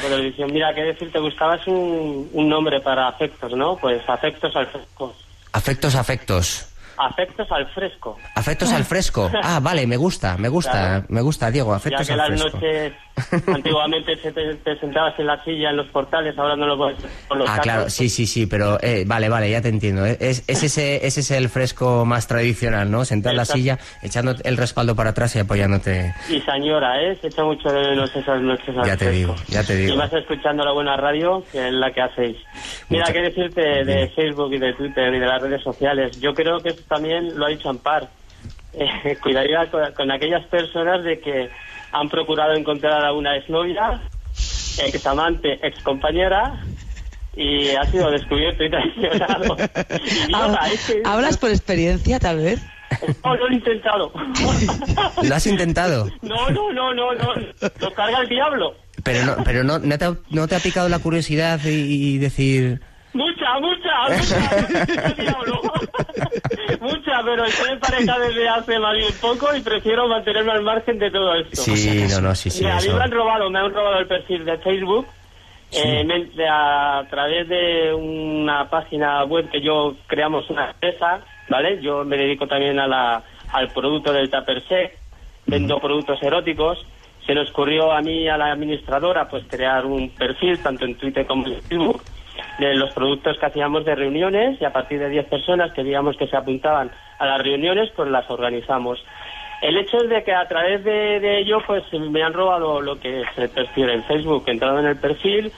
Mira, 0.51 0.75
qué 0.75 0.83
decirte, 0.83 1.19
buscabas 1.19 1.67
un, 1.67 2.29
un 2.33 2.49
nombre 2.49 2.81
para 2.81 3.09
afectos, 3.09 3.53
¿no? 3.53 3.77
Pues 3.77 4.03
afectos 4.09 4.55
al 4.57 4.67
fresco. 4.69 5.15
Afectos, 5.53 5.95
afectos. 5.95 6.73
Afectos 6.99 7.47
al 7.53 7.67
fresco. 7.75 8.17
Afectos 8.35 8.73
al 8.73 8.85
fresco. 8.85 9.31
Ah, 9.43 9.61
vale, 9.61 9.87
me 9.87 9.97
gusta, 9.99 10.37
me 10.39 10.49
gusta, 10.49 10.71
Claro. 10.73 11.05
me 11.11 11.21
gusta, 11.21 11.51
Diego. 11.51 11.75
Afectos 11.75 12.07
ya 12.07 12.15
que 12.17 12.21
al 12.23 12.31
las 12.31 12.41
fresco. 12.41 12.57
noches 12.59 12.93
Antiguamente 13.47 14.17
se 14.17 14.31
te, 14.33 14.79
sentabas 14.79 15.19
en 15.19 15.27
la 15.27 15.43
silla 15.43 15.71
en 15.71 15.77
los 15.77 15.89
portales, 15.89 16.37
ahora 16.39 16.55
no 16.57 16.67
lo 16.67 16.77
puedes 16.77 16.99
con 17.29 17.39
los 17.39 17.49
Ah, 17.49 17.59
claro, 17.63 17.89
sí, 17.89 18.09
sí, 18.09 18.27
sí, 18.27 18.47
pero 18.47 18.79
eh, 18.83 19.05
vale, 19.07 19.29
vale, 19.29 19.51
ya 19.51 19.63
te 19.63 19.69
entiendo. 19.69 20.05
¿eh? 20.05 20.17
Es, 20.21 20.45
ese, 20.49 21.07
ese 21.07 21.21
es 21.21 21.31
el 21.31 21.49
fresco 21.49 22.05
más 22.05 22.29
tradicional, 22.29 22.91
¿no? 22.91 23.05
Sentar 23.05 23.33
en 23.33 23.39
la 23.39 23.45
silla, 23.45 23.79
echando 24.03 24.35
el 24.45 24.57
respaldo 24.57 24.95
para 24.95 25.11
atrás 25.11 25.35
y 25.37 25.39
apoyándote. 25.39 26.15
Y 26.29 26.41
señora, 26.43 27.03
¿eh? 27.03 27.17
Se 27.21 27.29
echa 27.29 27.43
mucho 27.43 27.71
de 27.71 27.89
menos 27.89 28.15
esas 28.15 28.41
noches 28.43 28.75
Ya 28.85 28.97
te 28.97 29.11
digo, 29.11 29.35
ya 29.49 29.65
te 29.65 29.77
digo. 29.77 29.95
Y 29.95 29.97
vas 29.97 30.13
escuchando 30.13 30.65
la 30.65 30.73
buena 30.73 30.97
radio, 30.97 31.43
que 31.51 31.69
es 31.69 31.73
la 31.73 31.91
que 31.93 32.03
hacéis. 32.03 32.37
Mira, 32.91 33.07
qué 33.13 33.23
decirte 33.23 33.85
de 33.85 34.09
Facebook 34.11 34.53
y 34.53 34.59
de 34.59 34.75
Twitter 34.75 35.15
y 35.15 35.19
de 35.19 35.27
las 35.27 35.41
redes 35.41 35.63
sociales. 35.63 36.21
Yo 36.21 36.35
creo 36.35 36.61
que 36.61 36.71
esto 36.71 36.83
también 36.89 37.39
lo 37.39 37.47
ha 37.47 37.49
dicho 37.49 37.71
Ampar. 37.71 38.09
Eh, 38.79 39.17
cuidaría 39.23 39.71
con, 39.71 40.11
aquellas 40.11 40.45
personas 40.49 41.03
de 41.03 41.19
que 41.19 41.49
han 41.93 42.09
procurado 42.09 42.55
encontrar 42.55 43.05
a 43.05 43.13
una 43.13 43.37
exnovia, 43.37 44.01
ex 44.79 45.07
amante, 45.07 45.59
ex 45.63 45.83
compañera 45.83 46.61
y 47.37 47.69
ha 47.71 47.85
sido 47.87 48.11
descubierto 48.11 48.65
y 48.65 48.71
traicionado. 48.71 49.57
¿Hablas 51.05 51.37
por 51.37 51.51
experiencia, 51.51 52.19
tal 52.19 52.39
vez? 52.39 52.61
No, 53.25 53.37
lo 53.37 53.49
he 53.49 53.55
intentado. 53.55 54.13
¿Lo 55.23 55.35
has 55.35 55.47
intentado? 55.47 56.09
No, 56.23 56.49
no, 56.51 56.73
no, 56.73 56.95
no, 56.95 57.15
no. 57.15 57.35
Lo 57.81 57.95
carga 57.95 58.21
el 58.21 58.29
diablo. 58.29 58.75
Pero 59.03 59.25
no, 59.25 59.37
pero 59.45 59.65
no, 59.65 59.79
no, 59.79 59.99
te, 59.99 60.05
ha, 60.05 60.17
no 60.31 60.49
te 60.49 60.57
ha 60.57 60.61
picado 60.61 60.89
la 60.89 60.99
curiosidad 60.99 61.61
y, 61.65 62.19
decir... 62.19 62.81
Mucha, 63.17 63.59
mucha, 63.61 64.09
mucha. 64.11 64.39
mucha, 66.81 67.23
pero 67.25 67.45
estoy 67.45 67.71
en 67.73 67.81
pareja 67.81 68.19
desde 68.19 68.49
hace 68.49 68.79
más 68.79 68.95
bien 68.95 69.13
poco 69.21 69.55
y 69.57 69.61
prefiero 69.61 70.09
mantenerme 70.09 70.53
al 70.53 70.63
margen 70.63 70.99
de 70.99 71.11
todo 71.11 71.35
esto. 71.35 71.57
Sí, 71.63 72.07
no, 72.11 72.21
no, 72.21 72.35
sí, 72.35 72.51
sí. 72.51 72.65
Mira, 72.65 72.77
a 72.79 72.81
mí 72.81 72.89
me 72.89 73.03
han 73.03 73.11
robado, 73.11 73.51
me 73.51 73.59
han 73.59 73.73
robado 73.73 73.99
el 73.99 74.07
perfil 74.07 74.45
de 74.45 74.59
Facebook 74.59 75.07
eh, 75.73 76.49
a 76.49 77.05
través 77.11 77.49
de 77.49 77.93
una 77.93 78.69
página 78.71 79.25
web 79.25 79.51
que 79.51 79.61
yo 79.61 79.97
creamos 80.07 80.49
una 80.51 80.71
empresa, 80.71 81.21
¿vale? 81.49 81.81
Yo 81.83 82.05
me 82.05 82.17
dedico 82.17 82.47
también 82.47 82.79
a 82.79 82.87
la, 82.87 83.23
al 83.53 83.69
producto 83.69 84.13
del 84.13 84.31
Tupper 84.31 84.63
vendo 85.47 85.79
productos 85.79 86.23
eróticos. 86.23 86.85
Se 87.27 87.35
nos 87.35 87.51
ocurrió 87.51 87.93
a 87.93 88.01
mí, 88.03 88.29
a 88.29 88.37
la 88.37 88.53
administradora, 88.53 89.29
pues 89.29 89.45
crear 89.49 89.85
un 89.85 90.11
perfil, 90.11 90.59
tanto 90.63 90.85
en 90.85 90.97
Twitter 90.97 91.27
como 91.27 91.47
en 91.47 91.61
Facebook, 91.63 92.03
de 92.59 92.75
los 92.75 92.93
productos 92.93 93.39
que 93.39 93.47
hacíamos 93.47 93.85
de 93.85 93.95
reuniones 93.95 94.61
y 94.61 94.65
a 94.65 94.73
partir 94.73 94.99
de 94.99 95.09
10 95.09 95.27
personas 95.27 95.73
que 95.73 95.85
digamos 95.85 96.17
que 96.17 96.27
se 96.27 96.37
apuntaban 96.37 96.91
a 97.19 97.27
las 97.27 97.43
reuniones, 97.43 97.91
pues 97.95 98.11
las 98.11 98.29
organizamos. 98.31 99.03
El 99.63 99.79
hecho 99.79 99.99
es 99.99 100.09
de 100.09 100.23
que 100.23 100.35
a 100.35 100.47
través 100.47 100.85
de, 100.85 101.39
ello 101.39 101.59
pues 101.67 101.83
me 101.93 102.23
han 102.23 102.33
robado 102.33 102.81
lo 102.81 102.99
que 103.01 103.23
es 103.23 103.29
el 103.37 103.49
perfil 103.49 103.91
en 103.91 104.05
Facebook. 104.05 104.45
He 104.47 104.51
entrado 104.53 104.79
en 104.79 104.87
el 104.87 104.97
perfil, 104.97 105.51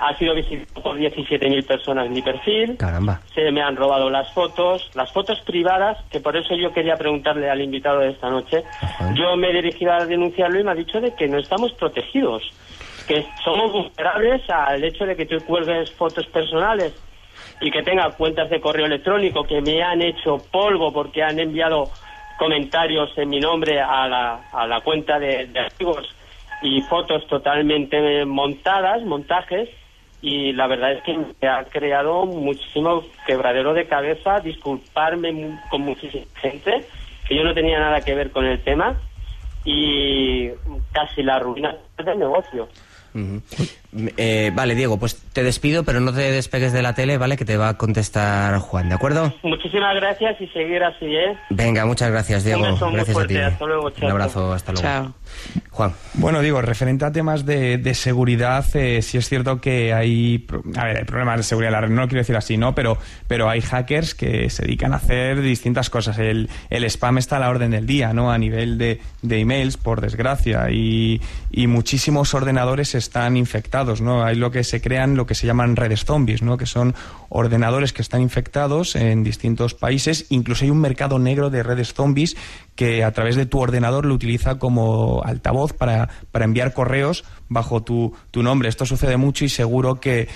ha 0.00 0.14
sido 0.16 0.34
visitado 0.34 0.82
por 0.82 0.98
17.000 0.98 1.66
personas 1.66 2.08
mi 2.08 2.22
perfil. 2.22 2.76
Caramba. 2.78 3.20
Se 3.34 3.50
me 3.50 3.62
han 3.62 3.76
robado 3.76 4.08
las 4.08 4.32
fotos, 4.32 4.90
las 4.94 5.12
fotos 5.12 5.38
privadas, 5.40 5.98
que 6.10 6.20
por 6.20 6.36
eso 6.36 6.54
yo 6.54 6.72
quería 6.72 6.96
preguntarle 6.96 7.50
al 7.50 7.60
invitado 7.60 8.00
de 8.00 8.10
esta 8.10 8.30
noche. 8.30 8.64
Yo 9.14 9.36
me 9.36 9.50
he 9.50 9.52
dirigido 9.52 9.92
a 9.92 10.06
denunciarlo 10.06 10.58
y 10.58 10.64
me 10.64 10.70
ha 10.70 10.74
dicho 10.74 11.00
de 11.00 11.14
que 11.14 11.28
no 11.28 11.38
estamos 11.38 11.72
protegidos, 11.72 12.42
que 13.06 13.26
somos 13.42 13.72
vulnerables 13.72 14.48
al 14.50 14.82
hecho 14.84 15.04
de 15.04 15.16
que 15.16 15.26
tú 15.26 15.36
cuelgues 15.44 15.92
fotos 15.92 16.26
personales 16.26 16.94
y 17.60 17.70
que 17.70 17.82
tenga 17.82 18.10
cuentas 18.10 18.50
de 18.50 18.60
correo 18.60 18.86
electrónico 18.86 19.44
que 19.44 19.60
me 19.60 19.82
han 19.82 20.02
hecho 20.02 20.38
polvo 20.50 20.92
porque 20.92 21.22
han 21.22 21.38
enviado 21.38 21.90
comentarios 22.36 23.16
en 23.16 23.28
mi 23.28 23.40
nombre 23.40 23.80
a 23.80 24.08
la, 24.08 24.40
a 24.52 24.66
la 24.66 24.80
cuenta 24.80 25.18
de, 25.18 25.46
de 25.46 25.60
amigos 25.60 26.14
y 26.62 26.80
fotos 26.82 27.26
totalmente 27.26 28.24
montadas, 28.24 29.02
montajes, 29.02 29.68
y 30.20 30.52
la 30.52 30.68
verdad 30.68 30.92
es 30.92 31.02
que 31.02 31.18
me 31.18 31.48
ha 31.48 31.64
creado 31.64 32.24
muchísimo 32.24 33.04
quebradero 33.26 33.74
de 33.74 33.86
cabeza, 33.86 34.38
disculparme 34.38 35.58
con 35.68 35.82
muchísima 35.82 36.24
gente, 36.40 36.86
que 37.26 37.36
yo 37.36 37.42
no 37.42 37.52
tenía 37.52 37.80
nada 37.80 38.00
que 38.00 38.14
ver 38.14 38.30
con 38.30 38.46
el 38.46 38.62
tema, 38.62 38.96
y 39.64 40.50
casi 40.92 41.22
la 41.22 41.38
ruina 41.40 41.76
del 41.98 42.18
negocio. 42.18 42.68
Mm-hmm. 43.14 43.64
Eh, 44.16 44.50
vale, 44.54 44.74
Diego, 44.74 44.98
pues 44.98 45.16
te 45.32 45.42
despido, 45.42 45.84
pero 45.84 46.00
no 46.00 46.12
te 46.14 46.20
despegues 46.20 46.72
de 46.72 46.80
la 46.80 46.94
tele, 46.94 47.18
¿vale? 47.18 47.36
Que 47.36 47.44
te 47.44 47.58
va 47.58 47.68
a 47.70 47.78
contestar 47.78 48.58
Juan, 48.58 48.88
¿de 48.88 48.94
acuerdo? 48.94 49.34
Muchísimas 49.42 49.94
gracias 49.96 50.40
y 50.40 50.46
seguir 50.48 50.82
así, 50.82 51.06
¿eh? 51.14 51.36
Venga, 51.50 51.84
muchas 51.84 52.10
gracias, 52.10 52.44
Diego. 52.44 52.62
gracias 52.90 53.16
a 53.16 53.26
ti. 53.26 53.36
Hasta 53.36 53.66
luego, 53.66 53.92
Un 54.00 54.10
abrazo, 54.10 54.52
hasta 54.52 54.72
luego. 54.72 54.86
Chao. 54.88 55.14
Juan. 55.70 55.92
Bueno, 56.14 56.40
digo, 56.40 56.60
referente 56.62 57.04
a 57.04 57.12
temas 57.12 57.44
de, 57.44 57.94
seguridad, 57.94 58.64
eh, 58.74 59.02
sí 59.02 59.18
es 59.18 59.28
cierto 59.28 59.60
que 59.60 59.92
hay, 59.92 60.46
a 60.76 60.84
ver, 60.84 60.98
hay 60.98 61.04
problemas 61.04 61.38
de 61.38 61.42
seguridad, 61.42 61.80
no 61.88 62.02
lo 62.02 62.08
quiero 62.08 62.20
decir 62.20 62.36
así, 62.36 62.56
¿no? 62.56 62.74
Pero, 62.74 62.98
pero 63.26 63.48
hay 63.48 63.60
hackers 63.60 64.14
que 64.14 64.48
se 64.50 64.62
dedican 64.62 64.92
a 64.92 64.96
hacer 64.96 65.40
distintas 65.40 65.90
cosas. 65.90 66.18
El, 66.18 66.48
el 66.70 66.84
spam 66.84 67.18
está 67.18 67.36
a 67.36 67.40
la 67.40 67.50
orden 67.50 67.70
del 67.70 67.86
día, 67.86 68.12
¿no? 68.12 68.30
A 68.32 68.38
nivel 68.38 68.78
de, 68.78 69.00
de 69.22 69.38
emails, 69.40 69.76
por 69.76 70.00
desgracia, 70.00 70.70
y, 70.70 71.20
y 71.50 71.66
muchísimos 71.66 72.34
ordenadores 72.34 72.94
están 72.94 73.36
infectados, 73.36 73.81
¿no? 74.00 74.24
Hay 74.24 74.36
lo 74.36 74.50
que 74.50 74.64
se 74.64 74.80
crean, 74.80 75.16
lo 75.16 75.26
que 75.26 75.34
se 75.34 75.46
llaman 75.46 75.76
redes 75.76 76.04
zombies, 76.04 76.42
¿no? 76.42 76.56
Que 76.56 76.66
son 76.66 76.94
ordenadores 77.28 77.92
que 77.92 78.02
están 78.02 78.20
infectados 78.20 78.96
en 78.96 79.24
distintos 79.24 79.74
países. 79.74 80.26
Incluso 80.30 80.64
hay 80.64 80.70
un 80.70 80.80
mercado 80.80 81.18
negro 81.18 81.50
de 81.50 81.62
redes 81.62 81.94
zombies 81.94 82.36
que 82.74 83.04
a 83.04 83.12
través 83.12 83.36
de 83.36 83.46
tu 83.46 83.60
ordenador 83.60 84.06
lo 84.06 84.14
utiliza 84.14 84.58
como 84.58 85.22
altavoz 85.24 85.72
para, 85.72 86.08
para 86.30 86.44
enviar 86.44 86.72
correos 86.72 87.24
bajo 87.48 87.82
tu, 87.82 88.14
tu 88.30 88.42
nombre. 88.42 88.68
Esto 88.68 88.86
sucede 88.86 89.16
mucho 89.16 89.44
y 89.44 89.48
seguro 89.48 90.00
que, 90.00 90.28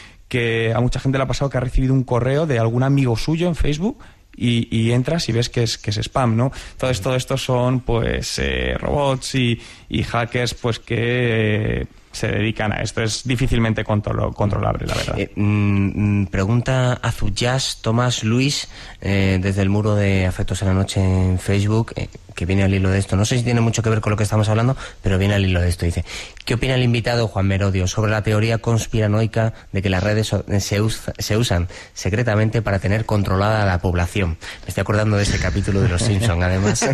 a 0.75 0.81
mucha 0.81 1.01
gente 1.01 1.19
le 1.19 1.25
ha 1.25 1.27
pasado 1.27 1.51
que 1.51 1.57
ha 1.57 1.61
recibido 1.61 1.95
un 1.95 2.05
correo 2.05 2.47
de 2.47 2.59
algún 2.59 2.83
amigo 2.83 3.17
suyo 3.17 3.49
en 3.49 3.55
Facebook 3.55 3.99
y, 4.37 4.91
entras 4.91 5.29
y 5.29 5.33
ves 5.33 5.49
que 5.49 5.63
es, 5.63 5.79
que 5.79 5.91
es 5.91 5.97
spam, 5.97 6.37
¿no? 6.37 6.53
Entonces 6.73 7.01
todo 7.01 7.17
esto 7.17 7.37
son 7.39 7.81
pues 7.81 8.39
eh, 8.39 8.75
robots 8.79 9.35
y, 9.35 9.59
hackers 10.05 10.55
pues 10.55 10.79
que 10.79 11.87
se 12.17 12.29
dedican 12.29 12.73
a 12.73 12.77
esto. 12.77 13.03
Es 13.03 13.25
difícilmente 13.25 13.85
controlable, 13.85 14.87
la 14.87 14.95
verdad. 14.95 15.19
Eh, 15.19 15.31
mm, 15.37 16.21
mm, 16.23 16.27
pregunta 16.29 16.95
Azuyas 16.95 17.81
Tomás 17.83 18.25
Luis 18.25 18.69
eh, 19.03 19.39
desde 19.41 19.61
el 19.61 19.69
muro 19.69 19.95
de 19.95 20.27
Afectos 20.27 20.63
en 20.63 20.69
la 20.69 20.75
Noche 20.75 21.01
en 21.01 21.39
Facebook, 21.39 21.93
eh, 21.95 22.09
que 22.35 22.47
viene 22.47 22.63
al 22.65 22.73
hilo 22.73 22.89
de 22.89 22.99
esto. 22.99 23.17
No 23.17 23.27
sé 23.27 23.37
si 23.37 23.45
tiene 23.45 23.61
mucho 23.61 23.83
que 23.83 23.91
ver 23.91 24.01
con 24.01 24.13
lo 24.13 24.17
que 24.17 24.23
estamos 24.23 24.49
hablando, 24.49 24.77
pero 25.03 25.19
viene 25.19 25.35
al 25.35 25.45
hilo 25.45 25.61
de 25.61 25.69
esto. 25.69 25.85
Dice, 25.85 26.07
¿qué 26.47 26.55
opina 26.55 26.75
el 26.75 26.83
invitado 26.83 27.29
Juan 27.29 27.47
Merodio 27.47 27.87
sobre 27.87 28.11
la 28.11 28.23
teoría 28.23 28.59
conspiranoica 28.59 29.53
de 29.73 29.83
que 29.83 29.91
las 29.91 30.03
redes 30.03 30.35
se, 30.59 30.83
se 31.19 31.37
usan 31.37 31.69
secretamente 31.93 32.63
para 32.63 32.79
tener 32.79 33.05
controlada 33.05 33.63
a 33.63 33.67
la 33.67 33.79
población? 33.79 34.39
Me 34.63 34.69
estoy 34.69 34.81
acordando 34.81 35.19
de 35.19 35.25
ese 35.25 35.39
capítulo 35.39 35.83
de 35.83 35.91
Los 35.91 36.01
Simpson, 36.01 36.43
además. 36.43 36.83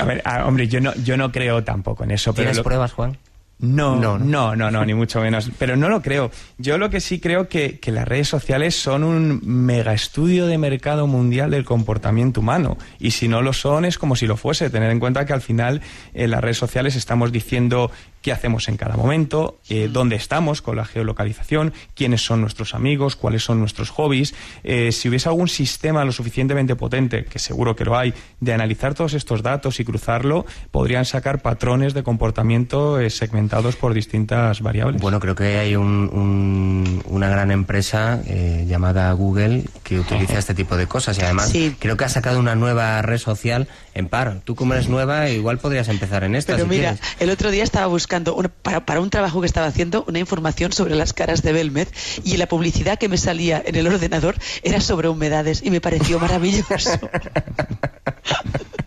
a 0.00 0.04
ver, 0.04 0.22
hombre, 0.44 0.66
yo 0.66 0.80
no, 0.80 0.92
yo 0.96 1.16
no 1.16 1.30
creo 1.30 1.62
tampoco 1.62 2.02
en 2.02 2.10
eso. 2.10 2.34
¿Tienes 2.34 2.58
pruebas, 2.60 2.92
Juan? 2.92 3.16
No, 3.60 3.96
no, 3.96 4.18
no, 4.54 4.70
no, 4.70 4.84
ni 4.84 4.94
mucho 4.94 5.20
menos. 5.20 5.50
Pero 5.58 5.76
no 5.76 5.88
lo 5.88 6.00
creo. 6.00 6.30
Yo 6.58 6.78
lo 6.78 6.90
que 6.90 7.00
sí 7.00 7.18
creo 7.18 7.48
que, 7.48 7.80
que 7.80 7.90
las 7.90 8.06
redes 8.06 8.28
sociales 8.28 8.76
son 8.76 9.02
un 9.02 9.40
mega 9.44 9.92
estudio 9.92 10.46
de 10.46 10.58
mercado 10.58 11.08
mundial 11.08 11.50
del 11.50 11.64
comportamiento 11.64 12.40
humano. 12.40 12.78
Y 13.00 13.10
si 13.10 13.26
no 13.26 13.42
lo 13.42 13.52
son, 13.52 13.84
es 13.84 13.98
como 13.98 14.14
si 14.14 14.28
lo 14.28 14.36
fuese. 14.36 14.70
Tener 14.70 14.90
en 14.90 15.00
cuenta 15.00 15.26
que 15.26 15.32
al 15.32 15.40
final 15.40 15.82
en 16.14 16.30
las 16.30 16.40
redes 16.40 16.58
sociales 16.58 16.94
estamos 16.94 17.32
diciendo 17.32 17.90
qué 18.22 18.32
hacemos 18.32 18.68
en 18.68 18.76
cada 18.76 18.96
momento, 18.96 19.58
eh, 19.68 19.88
dónde 19.90 20.16
estamos 20.16 20.62
con 20.62 20.76
la 20.76 20.84
geolocalización, 20.84 21.72
quiénes 21.94 22.24
son 22.24 22.40
nuestros 22.40 22.74
amigos, 22.74 23.16
cuáles 23.16 23.44
son 23.44 23.60
nuestros 23.60 23.90
hobbies. 23.90 24.34
Eh, 24.64 24.92
si 24.92 25.08
hubiese 25.08 25.28
algún 25.28 25.48
sistema 25.48 26.04
lo 26.04 26.12
suficientemente 26.12 26.76
potente, 26.76 27.24
que 27.24 27.38
seguro 27.38 27.76
que 27.76 27.84
lo 27.84 27.96
hay, 27.96 28.14
de 28.40 28.52
analizar 28.52 28.94
todos 28.94 29.14
estos 29.14 29.42
datos 29.42 29.80
y 29.80 29.84
cruzarlo, 29.84 30.46
podrían 30.70 31.04
sacar 31.04 31.42
patrones 31.42 31.94
de 31.94 32.02
comportamiento 32.02 33.00
eh, 33.00 33.10
segmentados 33.10 33.76
por 33.76 33.94
distintas 33.94 34.60
variables. 34.60 35.00
Bueno, 35.00 35.20
creo 35.20 35.34
que 35.34 35.58
hay 35.58 35.76
una 35.76 37.28
gran 37.28 37.50
empresa 37.50 38.22
llamada 38.66 39.12
Google 39.12 39.64
que 39.82 39.98
utiliza 39.98 40.38
este 40.38 40.54
tipo 40.54 40.76
de 40.76 40.86
cosas 40.86 41.18
y 41.18 41.22
además 41.22 41.52
creo 41.78 41.96
que 41.96 42.04
ha 42.04 42.08
sacado 42.08 42.38
una 42.38 42.54
nueva 42.54 43.00
red 43.02 43.18
social 43.18 43.68
en 43.98 44.08
par. 44.08 44.40
Tú 44.44 44.54
como 44.54 44.74
eres 44.74 44.88
nueva, 44.88 45.28
igual 45.28 45.58
podrías 45.58 45.88
empezar 45.88 46.22
en 46.22 46.36
esta. 46.36 46.54
Pero 46.54 46.66
mira, 46.66 46.96
el 47.18 47.30
otro 47.30 47.50
día 47.50 47.64
estaba 47.64 47.86
buscando 47.86 48.36
para, 48.62 49.00
un 49.00 49.10
trabajo 49.10 49.40
que 49.40 49.46
estaba 49.46 49.66
haciendo, 49.66 50.04
una 50.06 50.20
información 50.20 50.72
sobre 50.72 50.94
las 50.94 51.12
caras 51.12 51.42
de 51.42 51.52
Belmed 51.52 51.88
y 52.24 52.36
la 52.36 52.46
publicidad 52.46 52.98
que 52.98 53.08
me 53.08 53.18
salía 53.18 53.60
en 53.64 53.74
el 53.74 53.88
ordenador 53.88 54.36
era 54.62 54.80
sobre 54.80 55.08
humedades 55.08 55.62
y 55.64 55.70
me 55.70 55.80
pareció 55.80 56.20
maravilloso. 56.20 56.90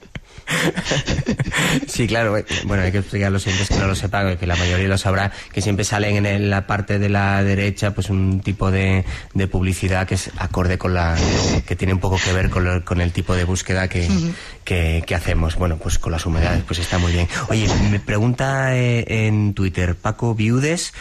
Sí, 1.87 2.07
claro. 2.07 2.37
eh, 2.37 2.45
Bueno, 2.65 2.83
hay 2.83 2.91
que 2.91 2.99
explicar 2.99 3.27
a 3.27 3.31
los 3.31 3.45
oyentes 3.47 3.69
que 3.69 3.75
no 3.77 3.87
lo 3.87 3.95
sepan, 3.95 4.37
que 4.37 4.47
la 4.47 4.55
mayoría 4.55 4.87
lo 4.87 4.97
sabrá, 4.97 5.31
que 5.53 5.61
siempre 5.61 5.85
salen 5.85 6.25
en 6.25 6.49
la 6.49 6.67
parte 6.67 6.99
de 6.99 7.09
la 7.09 7.43
derecha 7.43 7.91
pues 7.93 8.09
un 8.09 8.41
tipo 8.41 8.71
de, 8.71 9.03
de 9.33 9.47
publicidad 9.47 10.07
que 10.07 10.15
es 10.15 10.31
acorde 10.37 10.77
con 10.77 10.93
la... 10.93 11.15
que 11.67 11.75
tiene 11.75 11.93
un 11.93 11.99
poco 11.99 12.17
que 12.23 12.33
ver 12.33 12.49
con, 12.49 12.63
lo- 12.63 12.83
con 12.85 13.01
el 13.01 13.11
tipo 13.11 13.35
de 13.35 13.43
búsqueda 13.43 13.87
que, 13.87 14.07
que, 14.63 15.03
que 15.05 15.15
hacemos. 15.15 15.55
Bueno, 15.55 15.77
pues 15.77 15.99
con 15.99 16.11
las 16.11 16.25
humedades, 16.25 16.63
pues 16.65 16.79
está 16.79 16.97
muy 16.97 17.11
bien. 17.11 17.27
Oye, 17.49 17.67
me 17.91 17.99
pregunta 17.99 18.75
eh, 18.75 19.27
en 19.27 19.53
Twitter 19.53 19.95
Paco 19.95 20.33
Viudes... 20.35 20.93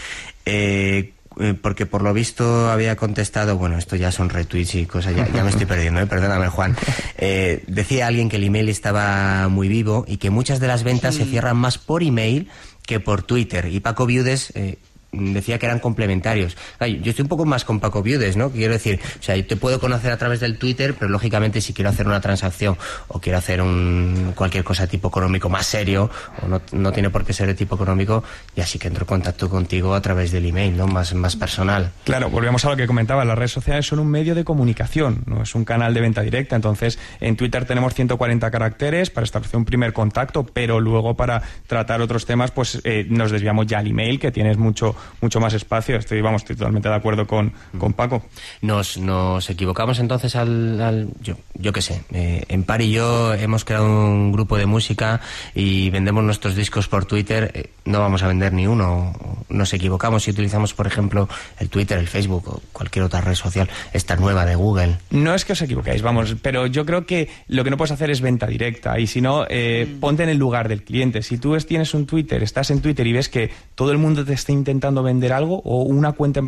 eh, 0.46 1.12
eh, 1.38 1.55
porque 1.61 1.87
por 1.87 2.03
lo 2.03 2.12
visto 2.12 2.71
había 2.71 2.97
contestado, 2.97 3.57
bueno, 3.57 3.79
esto 3.79 3.95
ya 3.95 4.11
son 4.11 4.31
retweets 4.31 4.75
y 4.75 4.87
cosas, 4.87 5.14
ya, 5.14 5.29
ya 5.29 5.45
me 5.45 5.51
estoy 5.51 5.66
perdiendo, 5.66 6.01
¿eh? 6.01 6.07
perdóname 6.07 6.49
Juan. 6.49 6.77
Eh, 7.23 7.64
decía 7.66 8.07
alguien 8.07 8.31
que 8.31 8.37
el 8.37 8.45
email 8.45 8.71
estaba 8.71 9.47
muy 9.49 9.69
vivo 9.69 10.07
y 10.09 10.16
que 10.16 10.31
muchas 10.31 10.59
de 10.59 10.66
las 10.66 10.85
ventas 10.85 11.16
se 11.16 11.27
cierran 11.27 11.59
más 11.59 11.77
por 11.77 12.03
email 12.03 12.49
que 12.87 12.99
por 12.99 13.23
Twitter. 13.23 13.66
Y 13.66 13.81
Paco 13.81 14.07
Viudes 14.07 14.53
eh, 14.55 14.79
decía 15.12 15.59
que 15.59 15.66
eran 15.66 15.81
complementarios. 15.81 16.57
Ay, 16.79 17.01
yo 17.03 17.11
estoy 17.11 17.25
un 17.25 17.29
poco 17.29 17.44
más 17.44 17.64
con 17.64 17.81
Paco 17.81 18.03
Viudes, 18.03 18.37
¿no? 18.37 18.51
Quiero 18.51 18.73
decir, 18.73 19.01
o 19.18 19.23
sea, 19.23 19.37
yo 19.37 19.46
te 19.46 19.57
puedo 19.57 19.81
conocer 19.81 20.12
a 20.12 20.16
través 20.16 20.40
del 20.40 20.59
Twitter, 20.59 20.94
pero 20.99 21.11
lógicamente 21.11 21.61
si 21.61 21.73
quiero 21.73 21.90
hacer 21.90 22.07
una 22.07 22.20
transacción 22.20 22.77
o 23.09 23.20
quiero 23.20 23.38
hacer 23.38 23.61
un 23.62 24.33
cualquier 24.35 24.64
cosa 24.64 24.87
tipo 24.87 25.09
económico 25.09 25.49
más 25.49 25.66
serio, 25.66 26.11
o 26.42 26.49
no, 26.49 26.61
no 26.73 26.92
tiene 26.92 27.11
por 27.11 27.25
qué 27.25 27.33
ser 27.33 27.46
de 27.46 27.55
tipo 27.55 27.75
económico, 27.75 28.23
ya 28.55 28.66
sí 28.66 28.79
que 28.79 28.88
entro 28.88 29.05
en 29.05 29.09
contacto 29.09 29.49
contigo 29.49 29.94
a 29.94 30.01
través 30.01 30.33
del 30.33 30.46
email, 30.46 30.77
¿no? 30.77 30.87
Más, 30.87 31.14
más 31.14 31.37
personal. 31.37 31.92
Claro, 32.05 32.31
volvemos 32.31 32.64
a 32.64 32.70
lo 32.70 32.77
que 32.77 32.87
comentaba, 32.87 33.25
las 33.25 33.37
redes 33.37 33.53
sociales 33.53 33.87
son 33.87 33.99
un 33.99 34.09
medio 34.09 34.35
de 34.35 34.44
comunicación, 34.44 35.23
no 35.27 35.42
es 35.42 35.55
un 35.55 35.64
canal 35.64 35.94
de 35.94 36.01
venta 36.01 36.23
directa, 36.23 36.57
entonces 36.57 36.99
en 37.20 37.37
Twitter 37.37 37.64
tenemos 37.64 37.94
140 37.94 38.51
caracteres 38.51 39.11
para 39.11 39.25
establecer 39.25 39.57
un 39.57 39.64
primer 39.64 39.92
contacto, 39.92 40.44
pero 40.44 40.81
luego 40.81 41.14
para 41.16 41.42
tratar 41.66 42.01
otros 42.01 42.27
temas 42.27 42.51
pues 42.51 42.81
eh, 42.85 43.07
nos 43.09 43.31
desviamos 43.31 43.66
ya 43.66 43.79
al 43.79 43.87
email, 43.87 44.18
que 44.18 44.31
tienes 44.31 44.57
mucho 44.57 44.94
mucho 45.20 45.40
más 45.40 45.54
espacio, 45.54 45.96
estoy, 45.96 46.20
vamos, 46.20 46.42
estoy 46.42 46.56
totalmente 46.56 46.88
de 46.88 46.94
acuerdo 46.94 47.26
con, 47.26 47.52
con 47.78 47.92
Paco. 47.92 48.22
Nos, 48.62 48.96
nos 48.98 49.48
equivocamos 49.50 49.98
entonces 49.98 50.36
al, 50.36 50.80
al- 50.80 51.08
yo, 51.20 51.34
yo 51.54 51.72
qué 51.72 51.82
sé, 51.82 52.02
eh, 52.12 52.44
en 52.48 52.64
Par 52.64 52.82
y 52.82 52.90
yo 52.92 53.34
hemos 53.34 53.64
creado 53.64 53.86
un 53.86 54.32
grupo 54.32 54.56
de 54.56 54.66
música 54.66 55.20
y 55.54 55.90
vendemos 55.90 56.24
nuestros 56.24 56.54
discos 56.56 56.88
por 56.88 57.04
Twitter, 57.04 57.50
eh, 57.54 57.70
no 57.84 58.00
vamos 58.00 58.22
a 58.22 58.28
vender 58.28 58.52
ni 58.52 58.66
uno, 58.66 59.12
nos 59.48 59.72
equivocamos 59.72 60.24
si 60.24 60.30
utilizamos 60.30 60.74
por 60.74 60.86
ejemplo 60.86 61.28
el 61.58 61.68
Twitter, 61.68 61.98
el 61.98 62.08
Facebook 62.08 62.48
o 62.48 62.62
cualquier 62.72 63.04
otra 63.04 63.20
red 63.20 63.34
social, 63.34 63.68
esta 63.92 64.16
nueva 64.16 64.44
de 64.46 64.54
Google. 64.54 64.98
No 65.10 65.34
es 65.34 65.44
que 65.44 65.52
os 65.52 65.62
equivoquéis, 65.62 66.02
vamos, 66.02 66.36
pero 66.42 66.66
yo 66.66 66.84
creo 66.86 67.06
que 67.06 67.28
lo 67.48 67.62
que 67.64 67.70
no 67.70 67.76
puedes 67.76 67.92
hacer 67.92 68.10
es 68.10 68.20
venta 68.20 68.46
directa 68.46 68.98
y 68.98 69.06
si 69.06 69.20
no, 69.20 69.44
eh, 69.48 69.96
ponte 70.00 70.22
en 70.22 70.28
el 70.30 70.38
lugar 70.38 70.68
del 70.68 70.82
cliente. 70.82 71.22
Si 71.22 71.38
tú 71.38 71.54
es- 71.54 71.66
tienes 71.66 71.94
un 71.94 72.06
Twitter, 72.06 72.42
estás 72.42 72.70
en 72.70 72.80
Twitter 72.80 73.06
y 73.06 73.12
ves 73.12 73.28
que 73.28 73.50
todo 73.74 73.92
el 73.92 73.98
mundo 73.98 74.24
te 74.24 74.32
está 74.32 74.50
intentando 74.50 74.89
vender 74.94 75.33
algo 75.33 75.61
o 75.64 75.83
una 75.83 76.12
cuenta, 76.12 76.40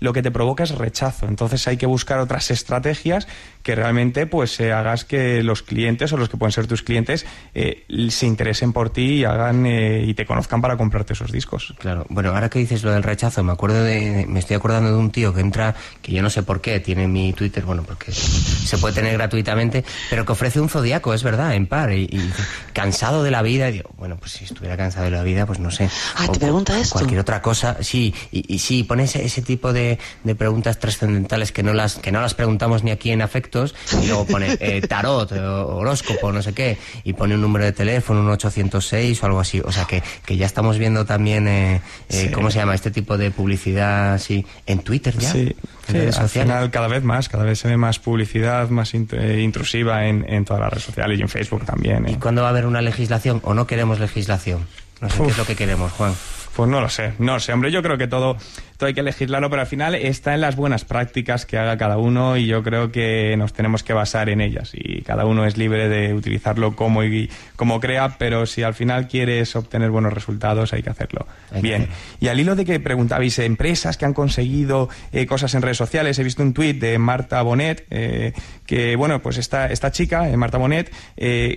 lo 0.00 0.12
que 0.12 0.22
te 0.22 0.30
provoca 0.30 0.64
es 0.64 0.70
rechazo. 0.72 1.26
Entonces 1.26 1.66
hay 1.68 1.76
que 1.76 1.86
buscar 1.86 2.18
otras 2.18 2.50
estrategias 2.50 3.26
que 3.62 3.74
realmente 3.74 4.26
pues 4.26 4.58
eh, 4.60 4.72
hagas 4.72 5.04
que 5.04 5.42
los 5.42 5.62
clientes 5.62 6.12
o 6.12 6.16
los 6.16 6.28
que 6.28 6.36
pueden 6.36 6.52
ser 6.52 6.66
tus 6.66 6.82
clientes 6.82 7.26
eh, 7.54 7.84
se 8.10 8.26
interesen 8.26 8.72
por 8.72 8.90
ti 8.90 9.20
y 9.20 9.24
hagan 9.24 9.66
eh, 9.66 10.04
y 10.06 10.14
te 10.14 10.26
conozcan 10.26 10.60
para 10.60 10.76
comprarte 10.76 11.12
esos 11.12 11.32
discos. 11.32 11.74
Claro, 11.78 12.06
bueno, 12.08 12.30
ahora 12.30 12.48
que 12.48 12.58
dices 12.58 12.82
lo 12.82 12.92
del 12.92 13.02
rechazo, 13.02 13.42
me 13.42 13.52
acuerdo 13.52 13.82
de, 13.82 14.26
me 14.28 14.40
estoy 14.40 14.56
acordando 14.56 14.90
de 14.90 14.96
un 14.96 15.10
tío 15.10 15.34
que 15.34 15.40
entra, 15.40 15.74
que 16.02 16.12
yo 16.12 16.22
no 16.22 16.30
sé 16.30 16.42
por 16.42 16.60
qué, 16.60 16.80
tiene 16.80 17.08
mi 17.08 17.32
Twitter, 17.32 17.64
bueno, 17.64 17.82
porque 17.82 18.12
se 18.12 18.78
puede 18.78 18.94
tener 18.94 19.12
gratuitamente, 19.14 19.84
pero 20.10 20.24
que 20.24 20.32
ofrece 20.32 20.60
un 20.60 20.68
zodiaco, 20.68 21.14
es 21.14 21.22
verdad, 21.22 21.54
en 21.54 21.66
par, 21.66 21.92
y, 21.92 22.04
y 22.10 22.18
dice, 22.18 22.42
cansado 22.72 23.22
de 23.22 23.30
la 23.30 23.42
vida, 23.42 23.68
y 23.68 23.72
digo, 23.72 23.90
bueno, 23.98 24.16
pues 24.16 24.32
si 24.32 24.44
estuviera 24.44 24.76
cansado 24.76 25.04
de 25.04 25.10
la 25.10 25.22
vida, 25.22 25.46
pues 25.46 25.58
no 25.58 25.70
sé. 25.70 25.90
Ah, 26.16 26.26
O 26.28 26.32
¿te 26.32 26.38
pregunta 26.38 26.78
esto? 26.78 26.94
Cualquier 26.94 27.20
otra 27.20 27.42
cosa, 27.42 27.76
sí, 27.88 28.14
y, 28.32 28.54
y 28.54 28.58
sí, 28.58 28.84
pone 28.84 29.04
ese, 29.04 29.42
tipo 29.42 29.72
de, 29.72 29.98
de 30.24 30.34
preguntas 30.34 30.78
trascendentales 30.78 31.52
que 31.52 31.62
no 31.62 31.72
las, 31.72 31.96
que 31.96 32.12
no 32.12 32.20
las 32.20 32.34
preguntamos 32.34 32.84
ni 32.84 32.90
aquí 32.90 33.10
en 33.10 33.22
afectos, 33.22 33.74
y 34.02 34.06
luego 34.06 34.26
pone 34.26 34.56
eh, 34.60 34.80
tarot, 34.82 35.32
eh, 35.32 35.38
horóscopo, 35.40 36.32
no 36.32 36.42
sé 36.42 36.52
qué, 36.52 36.76
y 37.04 37.12
pone 37.14 37.34
un 37.34 37.40
número 37.40 37.64
de 37.64 37.72
teléfono, 37.72 38.20
un 38.20 38.28
806 38.30 39.22
o 39.22 39.26
algo 39.26 39.40
así, 39.40 39.60
o 39.60 39.72
sea 39.72 39.84
que, 39.86 40.02
que 40.26 40.36
ya 40.36 40.46
estamos 40.46 40.78
viendo 40.78 41.04
también, 41.04 41.48
eh, 41.48 41.76
eh, 41.76 41.80
Sí. 42.08 42.28
¿cómo 42.30 42.50
se 42.50 42.58
llama? 42.58 42.74
Este 42.74 42.90
tipo 42.90 43.16
de 43.16 43.30
publicidad, 43.30 44.14
así, 44.14 44.44
en 44.66 44.80
Twitter 44.80 45.16
ya, 45.16 45.32
Sí, 45.32 45.54
sí, 45.90 45.96
al 46.18 46.28
final 46.28 46.70
cada 46.70 46.88
vez 46.88 47.02
más, 47.02 47.28
cada 47.28 47.44
vez 47.44 47.58
se 47.58 47.68
ve 47.68 47.76
más 47.76 47.98
publicidad 47.98 48.68
más 48.70 48.94
int- 48.94 49.12
eh, 49.18 49.40
intrusiva 49.40 50.06
en, 50.06 50.24
en 50.28 50.44
todas 50.44 50.60
las 50.60 50.70
redes 50.70 50.84
sociales 50.84 51.18
y 51.18 51.22
en 51.22 51.28
Facebook 51.28 51.64
también. 51.64 52.08
¿Y 52.08 52.12
¿eh? 52.12 52.18
cuándo 52.20 52.42
va 52.42 52.48
a 52.48 52.50
haber 52.50 52.66
una 52.66 52.82
legislación 52.82 53.40
o 53.44 53.54
no 53.54 53.66
queremos 53.66 53.98
legislación? 54.00 54.66
No 55.00 55.08
sé 55.08 55.18
qué 55.22 55.28
es 55.30 55.38
lo 55.38 55.46
que 55.46 55.54
queremos, 55.56 55.92
Juan. 55.92 56.12
Pues 56.58 56.68
no 56.68 56.80
lo 56.80 56.88
sé, 56.88 57.12
no 57.20 57.38
sé, 57.38 57.52
hombre, 57.52 57.70
yo 57.70 57.84
creo 57.84 57.96
que 57.96 58.08
todo, 58.08 58.36
todo 58.78 58.86
hay 58.86 58.94
que 58.94 59.02
legislarlo, 59.02 59.50
pero 59.50 59.62
al 59.62 59.66
final 59.66 59.96
está 59.96 60.34
en 60.34 60.40
las 60.40 60.54
buenas 60.54 60.84
prácticas 60.84 61.46
que 61.46 61.58
haga 61.58 61.76
cada 61.76 61.98
uno 61.98 62.36
y 62.36 62.46
yo 62.46 62.62
creo 62.62 62.92
que 62.92 63.36
nos 63.36 63.52
tenemos 63.52 63.82
que 63.82 63.92
basar 63.92 64.28
en 64.28 64.40
ellas 64.40 64.70
y 64.72 65.02
cada 65.02 65.26
uno 65.26 65.44
es 65.44 65.56
libre 65.56 65.88
de 65.88 66.14
utilizarlo 66.14 66.76
como, 66.76 67.02
y, 67.02 67.28
como 67.56 67.80
crea, 67.80 68.18
pero 68.18 68.46
si 68.46 68.62
al 68.62 68.74
final 68.74 69.08
quieres 69.08 69.56
obtener 69.56 69.90
buenos 69.90 70.12
resultados 70.12 70.72
hay 70.72 70.84
que 70.84 70.90
hacerlo 70.90 71.26
Hay 71.50 71.60
bien. 71.60 71.88
Y 72.20 72.28
al 72.28 72.38
hilo 72.38 72.54
de 72.54 72.64
que 72.64 72.78
preguntabais, 72.78 73.36
eh, 73.40 73.46
empresas 73.46 73.96
que 73.96 74.04
han 74.04 74.14
conseguido 74.14 74.88
eh, 75.10 75.26
cosas 75.26 75.52
en 75.54 75.62
redes 75.62 75.76
sociales, 75.76 76.16
he 76.20 76.22
visto 76.22 76.44
un 76.44 76.54
tuit 76.54 76.80
de 76.80 76.98
Marta 76.98 77.42
Bonet, 77.42 77.84
eh, 77.90 78.32
que 78.64 78.94
bueno, 78.94 79.20
pues 79.20 79.38
esta, 79.38 79.66
esta 79.66 79.90
chica, 79.90 80.30
eh, 80.30 80.36
Marta 80.36 80.56
Bonet, 80.58 80.92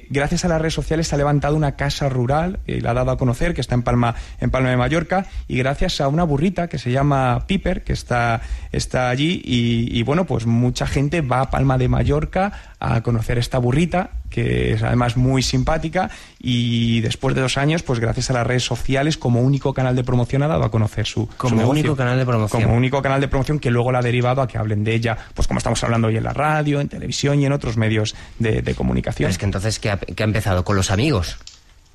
gracias 0.09 0.43
a 0.43 0.47
las 0.47 0.59
redes 0.59 0.73
sociales 0.73 1.13
ha 1.13 1.17
levantado 1.17 1.55
una 1.55 1.75
casa 1.75 2.09
rural 2.09 2.59
y 2.65 2.79
la 2.79 2.91
ha 2.91 2.93
dado 2.95 3.11
a 3.11 3.17
conocer, 3.17 3.53
que 3.53 3.61
está 3.61 3.75
en 3.75 3.83
Palma, 3.83 4.15
en 4.39 4.49
Palma 4.49 4.71
de 4.71 4.77
Mallorca, 4.77 5.27
y 5.47 5.57
gracias 5.59 6.01
a 6.01 6.07
una 6.07 6.23
burrita 6.23 6.67
que 6.67 6.79
se 6.79 6.91
llama 6.91 7.10
Piper, 7.47 7.83
que 7.83 7.93
está, 7.93 8.41
está 8.71 9.09
allí, 9.09 9.41
y, 9.43 9.97
y, 9.97 10.03
bueno, 10.03 10.25
pues 10.25 10.45
mucha 10.45 10.87
gente 10.87 11.21
va 11.21 11.41
a 11.41 11.49
Palma 11.49 11.77
de 11.77 11.87
Mallorca 11.87 12.51
a 12.79 13.01
conocer 13.01 13.37
esta 13.37 13.57
burrita, 13.59 14.11
que 14.29 14.73
es 14.73 14.83
además 14.83 15.17
muy 15.17 15.43
simpática, 15.43 16.09
y 16.39 17.01
después 17.01 17.35
de 17.35 17.41
dos 17.41 17.57
años, 17.57 17.83
pues 17.83 17.99
gracias 17.99 18.29
a 18.29 18.33
las 18.33 18.47
redes 18.47 18.63
sociales, 18.63 19.17
como 19.17 19.41
único 19.41 19.73
canal 19.73 19.95
de 19.95 20.03
promoción 20.03 20.41
ha 20.43 20.47
dado 20.47 20.63
a 20.63 20.71
conocer 20.71 21.05
su, 21.05 21.21
su 21.21 21.37
Como 21.37 21.55
negocio. 21.57 21.81
único 21.81 21.95
canal 21.95 22.17
de 22.17 22.25
promoción. 22.25 22.63
Como 22.63 22.75
único 22.75 23.01
canal 23.01 23.21
de 23.21 23.27
promoción 23.27 23.59
que 23.59 23.69
luego 23.71 23.91
la 23.91 23.99
ha 23.99 24.01
derivado 24.01 24.41
a 24.41 24.47
que 24.47 24.57
hablen 24.57 24.83
de 24.83 24.93
ella, 24.95 25.17
pues 25.33 25.47
como 25.47 25.57
estamos 25.57 25.83
hablando 25.83 26.07
hoy 26.07 26.17
en 26.17 26.23
la 26.23 26.33
radio, 26.33 26.79
en 26.81 26.87
televisión 26.87 27.39
y 27.39 27.45
en 27.45 27.51
otros 27.51 27.77
medios 27.77 28.15
de, 28.39 28.61
de 28.61 28.73
comunicación. 28.75 29.27
Pero 29.27 29.31
es 29.31 29.37
que 29.37 29.45
entonces, 29.45 29.79
¿qué 29.79 29.91
ha, 29.91 29.97
qué 29.97 30.23
ha 30.23 30.25
empezado? 30.25 30.63
Con 30.63 30.75
los 30.75 30.91
amigos. 30.91 31.37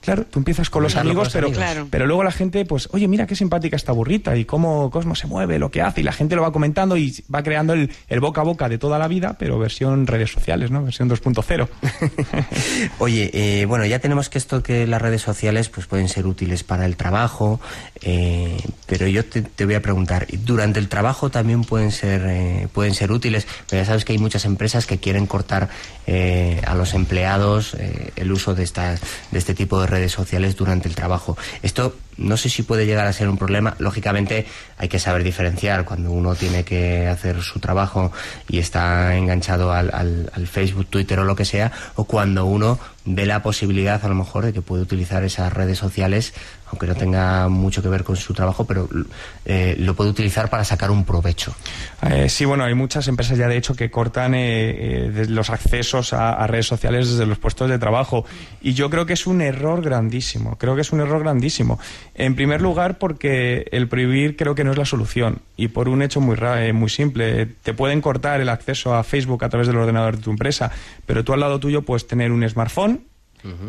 Claro, 0.06 0.24
tú 0.24 0.38
empiezas 0.38 0.70
con 0.70 0.82
los 0.82 0.96
amigos, 0.96 1.16
con 1.16 1.24
los 1.24 1.32
pero, 1.32 1.46
amigos. 1.48 1.64
Claro. 1.64 1.88
pero 1.90 2.06
luego 2.06 2.22
la 2.24 2.30
gente, 2.30 2.64
pues, 2.64 2.88
oye, 2.92 3.08
mira 3.08 3.26
qué 3.26 3.36
simpática 3.36 3.76
esta 3.76 3.92
burrita 3.92 4.36
y 4.36 4.44
cómo 4.44 4.90
Cosmo 4.90 5.14
se 5.14 5.26
mueve, 5.26 5.58
lo 5.58 5.70
que 5.70 5.82
hace, 5.82 6.00
y 6.00 6.04
la 6.04 6.12
gente 6.12 6.36
lo 6.36 6.42
va 6.42 6.52
comentando 6.52 6.96
y 6.96 7.12
va 7.32 7.42
creando 7.42 7.72
el, 7.72 7.90
el 8.08 8.20
boca 8.20 8.40
a 8.40 8.44
boca 8.44 8.68
de 8.68 8.78
toda 8.78 8.98
la 8.98 9.08
vida, 9.08 9.36
pero 9.38 9.58
versión 9.58 10.06
redes 10.06 10.30
sociales, 10.30 10.70
¿no? 10.70 10.84
Versión 10.84 11.10
2.0. 11.10 11.68
Oye, 12.98 13.30
eh, 13.34 13.66
bueno, 13.66 13.84
ya 13.84 13.98
tenemos 13.98 14.28
que 14.28 14.38
esto 14.38 14.62
que 14.62 14.86
las 14.86 15.02
redes 15.02 15.22
sociales 15.22 15.68
pues 15.68 15.86
pueden 15.86 16.08
ser 16.08 16.26
útiles 16.26 16.62
para 16.62 16.86
el 16.86 16.96
trabajo, 16.96 17.60
eh, 18.00 18.56
pero 18.86 19.08
yo 19.08 19.24
te, 19.24 19.42
te 19.42 19.64
voy 19.64 19.74
a 19.74 19.82
preguntar, 19.82 20.26
¿durante 20.44 20.78
el 20.78 20.88
trabajo 20.88 21.30
también 21.30 21.64
pueden 21.64 21.90
ser 21.90 22.22
eh, 22.26 22.68
pueden 22.72 22.94
ser 22.94 23.10
útiles? 23.10 23.46
Pero 23.68 23.82
ya 23.82 23.86
sabes 23.86 24.04
que 24.04 24.12
hay 24.12 24.18
muchas 24.18 24.44
empresas 24.44 24.86
que 24.86 24.98
quieren 24.98 25.26
cortar 25.26 25.68
eh, 26.06 26.62
a 26.66 26.74
los 26.74 26.94
empleados 26.94 27.74
eh, 27.74 28.12
el 28.16 28.30
uso 28.30 28.54
de 28.54 28.62
estas 28.62 29.00
de 29.30 29.38
este 29.38 29.54
tipo 29.54 29.80
de 29.80 29.86
redes 29.86 29.95
sociales 30.12 30.56
durante 30.56 30.88
el 30.88 30.94
trabajo. 30.94 31.37
Esto 31.62 31.94
no 32.18 32.37
sé 32.37 32.48
si 32.48 32.62
puede 32.62 32.87
llegar 32.87 33.07
a 33.07 33.12
ser 33.12 33.29
un 33.29 33.38
problema. 33.38 33.74
Lógicamente 33.79 34.46
hay 34.79 34.88
que 34.88 34.98
saber 34.98 35.22
diferenciar 35.24 35.85
cuando 35.85 36.11
uno 36.11 36.35
tiene 36.35 36.64
que 36.64 37.07
hacer 37.09 37.42
su 37.42 37.61
trabajo 37.61 38.12
y 38.48 38.59
está 38.59 39.16
enganchado 39.16 39.72
al, 39.72 39.90
al- 39.92 40.31
al 40.35 40.46
Facebook, 40.46 40.87
Twitter 40.87 41.18
o 41.18 41.24
lo 41.24 41.37
que 41.37 41.44
sea, 41.44 41.72
o 41.95 42.05
cuando 42.05 42.47
uno 42.47 42.78
ve 43.09 43.24
la 43.24 43.40
posibilidad 43.43 44.05
a 44.05 44.09
lo 44.09 44.16
mejor 44.16 44.45
de 44.47 44.53
que 44.53 44.62
puede 44.62 44.82
utilizar 44.82 45.22
esas 45.22 45.53
redes 45.53 45.78
sociales, 45.78 46.34
aunque 46.72 46.88
no 46.88 46.97
tenga 46.97 47.49
mucho 47.49 47.80
que 47.80 47.88
ver 47.88 48.03
con 48.03 48.16
su 48.16 48.34
trabajo, 48.34 48.64
pero 48.64 48.88
eh, 49.45 49.76
lo 49.78 49.95
puede 49.95 50.11
utilizar 50.11 50.51
para 50.51 50.64
sacar 50.64 50.90
un 50.90 51.05
provecho. 51.05 51.55
Eh, 52.03 52.28
sí, 52.28 52.45
bueno, 52.45 52.64
hay 52.64 52.74
muchas 52.74 53.07
empresas 53.07 53.38
ya 53.38 53.47
de 53.47 53.57
hecho 53.57 53.76
que 53.76 53.93
cortan 53.93 54.34
eh, 54.34 55.07
eh, 55.14 55.26
los 55.28 55.51
accesos 55.51 56.12
a 56.12 56.45
redes 56.49 56.66
sociales 56.66 57.09
desde 57.09 57.26
los 57.26 57.38
puestos 57.38 57.70
de 57.70 57.78
trabajo. 57.78 58.24
Y 58.61 58.74
yo 58.74 58.90
creo 58.90 59.07
que 59.07 59.12
es 59.12 59.28
un 59.28 59.40
error 59.40 59.82
grandísimo. 59.82 60.57
Creo 60.59 60.74
que 60.74 60.80
es 60.80 60.90
un 60.93 61.01
error 61.01 61.20
grandísimo. 61.20 61.78
En 62.18 62.34
primer 62.34 62.62
lugar, 62.62 62.96
porque 62.98 63.68
el 63.72 63.88
prohibir 63.88 64.36
creo 64.36 64.54
que 64.54 64.64
no 64.64 64.72
es 64.72 64.78
la 64.78 64.86
solución. 64.86 65.40
Y 65.56 65.68
por 65.68 65.88
un 65.90 66.00
hecho 66.00 66.20
muy, 66.22 66.34
ra- 66.34 66.64
eh, 66.66 66.72
muy 66.72 66.88
simple. 66.88 67.44
Te 67.46 67.74
pueden 67.74 68.00
cortar 68.00 68.40
el 68.40 68.48
acceso 68.48 68.94
a 68.94 69.04
Facebook 69.04 69.44
a 69.44 69.50
través 69.50 69.66
del 69.68 69.76
ordenador 69.76 70.16
de 70.16 70.22
tu 70.22 70.30
empresa, 70.30 70.70
pero 71.04 71.24
tú 71.24 71.34
al 71.34 71.40
lado 71.40 71.60
tuyo 71.60 71.82
puedes 71.82 72.06
tener 72.06 72.32
un 72.32 72.48
smartphone 72.48 73.02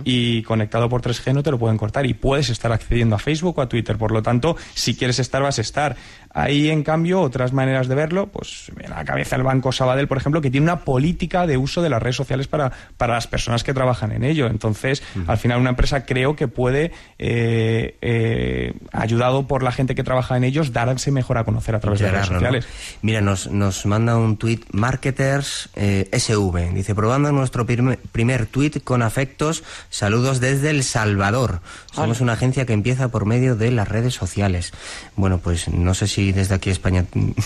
y 0.05 0.41
conectado 0.41 0.89
por 0.89 1.03
3G 1.03 1.33
no 1.35 1.43
te 1.43 1.51
lo 1.51 1.59
pueden 1.59 1.77
cortar 1.77 2.07
y 2.07 2.15
puedes 2.15 2.49
estar 2.49 2.71
accediendo 2.71 3.15
a 3.15 3.19
Facebook 3.19 3.59
o 3.59 3.61
a 3.61 3.69
Twitter. 3.69 3.95
Por 3.95 4.11
lo 4.11 4.23
tanto, 4.23 4.57
si 4.73 4.95
quieres 4.95 5.19
estar, 5.19 5.43
vas 5.43 5.59
a 5.59 5.61
estar. 5.61 5.95
Hay, 6.37 6.69
en 6.69 6.83
cambio, 6.83 7.21
otras 7.21 7.51
maneras 7.51 7.87
de 7.87 7.95
verlo, 7.95 8.27
pues 8.27 8.71
en 8.79 8.91
la 8.91 9.03
cabeza 9.03 9.35
el 9.35 9.41
Banco 9.41 9.71
Sabadell, 9.71 10.07
por 10.07 10.19
ejemplo, 10.19 10.39
que 10.39 10.51
tiene 10.51 10.65
una 10.65 10.81
política 10.81 11.47
de 11.47 11.57
uso 11.57 11.81
de 11.81 11.89
las 11.89 11.99
redes 11.99 12.15
sociales 12.15 12.47
para, 12.47 12.71
para 12.95 13.15
las 13.15 13.25
personas 13.25 13.63
que 13.63 13.73
trabajan 13.73 14.11
en 14.11 14.23
ello. 14.23 14.45
Entonces, 14.45 15.01
al 15.25 15.39
final, 15.39 15.59
una 15.59 15.71
empresa 15.71 16.05
creo 16.05 16.35
que 16.35 16.47
puede, 16.47 16.91
eh, 17.17 17.97
eh, 18.01 18.73
ayudado 18.91 19.47
por 19.47 19.63
la 19.63 19.71
gente 19.71 19.95
que 19.95 20.03
trabaja 20.03 20.37
en 20.37 20.43
ellos, 20.43 20.73
darse 20.73 21.09
mejor 21.09 21.39
a 21.39 21.43
conocer 21.43 21.73
a 21.73 21.79
través 21.79 22.01
de 22.01 22.11
las 22.11 22.13
redes 22.13 22.27
sociales. 22.27 22.67
Mira, 23.01 23.19
nos, 23.21 23.49
nos 23.49 23.87
manda 23.87 24.15
un 24.15 24.37
tuit 24.37 24.63
Marketers 24.73 25.71
eh, 25.75 26.07
SV. 26.11 26.71
Dice, 26.75 26.93
probando 26.93 27.31
nuestro 27.31 27.65
primer, 27.65 27.97
primer 28.11 28.45
tuit 28.45 28.83
con 28.83 29.01
afectos, 29.01 29.63
saludos 29.89 30.39
desde 30.39 30.69
El 30.69 30.83
Salvador. 30.83 31.61
Somos 31.91 32.21
una 32.21 32.33
agencia 32.33 32.67
que 32.67 32.73
empieza 32.73 33.07
por 33.07 33.25
medio 33.25 33.55
de 33.55 33.71
las 33.71 33.87
redes 33.87 34.13
sociales. 34.13 34.71
Bueno, 35.15 35.39
pues 35.39 35.67
no 35.69 35.95
sé 35.95 36.07
si 36.07 36.26
desde 36.31 36.55
aquí 36.55 36.69
España 36.69 37.05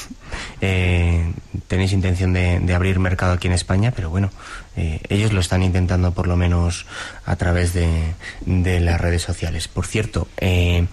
eh, 0.61 1.31
tenéis 1.67 1.93
intención 1.93 2.33
de, 2.33 2.73
abrir 2.73 2.99
mercado 2.99 3.33
aquí 3.33 3.47
en 3.47 3.53
España, 3.53 3.91
pero 3.95 4.09
bueno, 4.09 4.31
eh, 4.75 5.01
ellos 5.09 5.33
lo 5.33 5.39
están 5.39 5.63
intentando 5.63 6.13
por 6.13 6.27
lo 6.27 6.35
menos 6.37 6.85
a 7.25 7.35
través 7.35 7.73
de, 7.73 8.13
las 8.45 9.01
redes 9.01 9.21
sociales. 9.21 9.67
Por 9.67 9.85
cierto, 9.85 10.27
eh, 10.37 10.85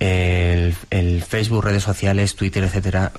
el, 0.00 1.22
Facebook, 1.22 1.64
redes 1.64 1.82
sociales, 1.82 2.34
Twitter, 2.34 2.64
etcétera, 2.64 3.12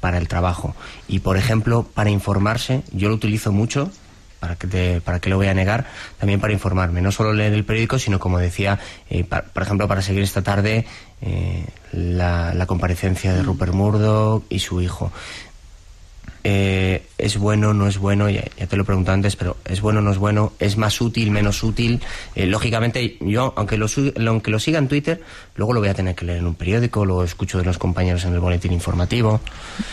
para 0.00 0.18
el 0.18 0.28
trabajo. 0.28 0.74
Y 1.08 1.20
por 1.20 1.36
ejemplo, 1.36 1.84
para 1.94 2.10
informarse, 2.10 2.82
yo 2.92 3.08
lo 3.08 3.14
utilizo 3.14 3.52
mucho. 3.52 3.90
Para 4.44 4.56
que, 4.56 5.00
para 5.02 5.20
que 5.20 5.30
lo 5.30 5.36
voy 5.38 5.46
a 5.46 5.54
negar, 5.54 5.86
también 6.18 6.38
para 6.38 6.52
informarme, 6.52 7.00
no 7.00 7.10
solo 7.10 7.32
leer 7.32 7.54
el 7.54 7.64
periódico, 7.64 7.98
sino 7.98 8.18
como 8.18 8.38
decía, 8.38 8.78
por 9.54 9.62
ejemplo, 9.62 9.88
para 9.88 10.02
seguir 10.02 10.22
esta 10.22 10.42
tarde 10.42 10.84
eh, 11.22 11.64
la, 11.92 12.66
comparecencia 12.66 13.32
de 13.32 13.42
Rupert 13.42 13.72
Murdoch 13.72 14.44
y 14.50 14.58
su 14.58 14.82
hijo. 14.82 15.10
Eh, 16.46 17.06
es 17.16 17.38
bueno, 17.38 17.72
no 17.72 17.88
es 17.88 17.96
bueno, 17.96 18.28
ya, 18.28 18.42
te 18.42 18.76
lo 18.76 18.82
he 18.82 18.84
preguntado 18.84 19.14
antes, 19.14 19.34
pero 19.34 19.56
es 19.64 19.80
bueno, 19.80 20.02
no 20.02 20.10
es 20.10 20.18
bueno, 20.18 20.52
es 20.58 20.76
más 20.76 21.00
útil, 21.00 21.30
menos 21.30 21.62
útil. 21.62 22.02
Eh, 22.34 22.44
lógicamente, 22.44 23.16
yo, 23.20 23.54
aunque 23.56 23.78
lo, 23.78 23.86
aunque 24.26 24.50
lo 24.50 24.58
siga 24.58 24.78
en 24.78 24.88
Twitter, 24.88 25.22
luego 25.54 25.72
lo 25.72 25.80
voy 25.80 25.88
a 25.88 25.94
tener 25.94 26.14
que 26.14 26.24
leer 26.24 26.38
en 26.38 26.46
un 26.46 26.54
periódico, 26.54 27.04
lo 27.04 27.24
escucho 27.24 27.58
de 27.58 27.64
los 27.64 27.78
compañeros 27.78 28.24
en 28.24 28.34
el 28.34 28.40
boletín 28.40 28.72
informativo. 28.72 29.40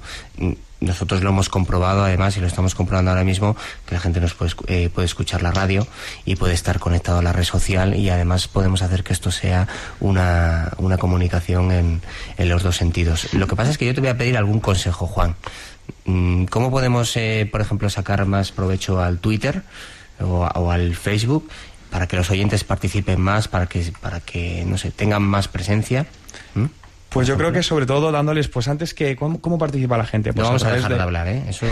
nosotros 0.80 1.22
lo 1.22 1.30
hemos 1.30 1.48
comprobado 1.48 2.04
además 2.04 2.36
y 2.36 2.40
lo 2.40 2.46
estamos 2.46 2.74
comprobando 2.74 3.10
ahora 3.10 3.24
mismo 3.24 3.56
que 3.86 3.94
la 3.94 4.00
gente 4.00 4.20
nos 4.20 4.34
puede, 4.34 4.52
eh, 4.66 4.88
puede 4.88 5.06
escuchar 5.06 5.42
la 5.42 5.50
radio 5.50 5.86
y 6.24 6.36
puede 6.36 6.54
estar 6.54 6.78
conectado 6.78 7.18
a 7.18 7.22
la 7.22 7.32
red 7.32 7.44
social 7.44 7.94
y 7.94 8.08
además 8.08 8.48
podemos 8.48 8.82
hacer 8.82 9.04
que 9.04 9.12
esto 9.12 9.30
sea 9.30 9.68
una, 10.00 10.72
una 10.78 10.98
comunicación 10.98 11.70
en, 11.72 12.02
en 12.38 12.48
los 12.48 12.62
dos 12.62 12.76
sentidos. 12.76 13.32
Lo 13.34 13.46
que 13.46 13.56
pasa 13.56 13.70
es 13.70 13.78
que 13.78 13.86
yo 13.86 13.94
te 13.94 14.00
voy 14.00 14.10
a 14.10 14.16
pedir 14.16 14.36
algún 14.36 14.60
consejo, 14.60 15.06
Juan. 15.06 15.36
Mm, 16.04 16.44
¿Cómo 16.44 16.70
podemos, 16.70 17.16
eh, 17.16 17.48
por 17.50 17.60
ejemplo, 17.60 17.90
sacar 17.90 18.24
más 18.26 18.52
provecho 18.52 19.00
al 19.00 19.18
Twitter 19.18 19.62
o, 20.20 20.70
al 20.70 20.94
Facebook 20.94 21.48
para 21.90 22.06
que 22.06 22.16
los 22.16 22.30
oyentes 22.30 22.64
participen 22.64 23.20
más, 23.20 23.48
para 23.48 23.66
que, 23.66 23.92
para 24.00 24.20
que 24.20 24.64
no 24.66 24.78
sé, 24.78 24.90
tengan 24.90 25.22
más 25.22 25.48
presencia? 25.48 26.06
¿Mm? 26.54 26.66
Pues 27.10 27.26
yo 27.26 27.36
creo 27.36 27.52
que 27.52 27.64
sobre 27.64 27.86
todo 27.86 28.12
dándoles, 28.12 28.46
pues 28.46 28.68
antes 28.68 28.94
que, 28.94 29.16
¿cómo, 29.16 29.58
participa 29.58 29.98
la 29.98 30.06
gente? 30.06 30.32
Pues 30.32 30.44
no 30.44 30.50
vamos 30.50 30.64
a, 30.64 30.72
dejar 30.72 30.94
de... 30.94 31.00
hablar, 31.00 31.26
¿eh? 31.26 31.42
Eso, 31.48 31.66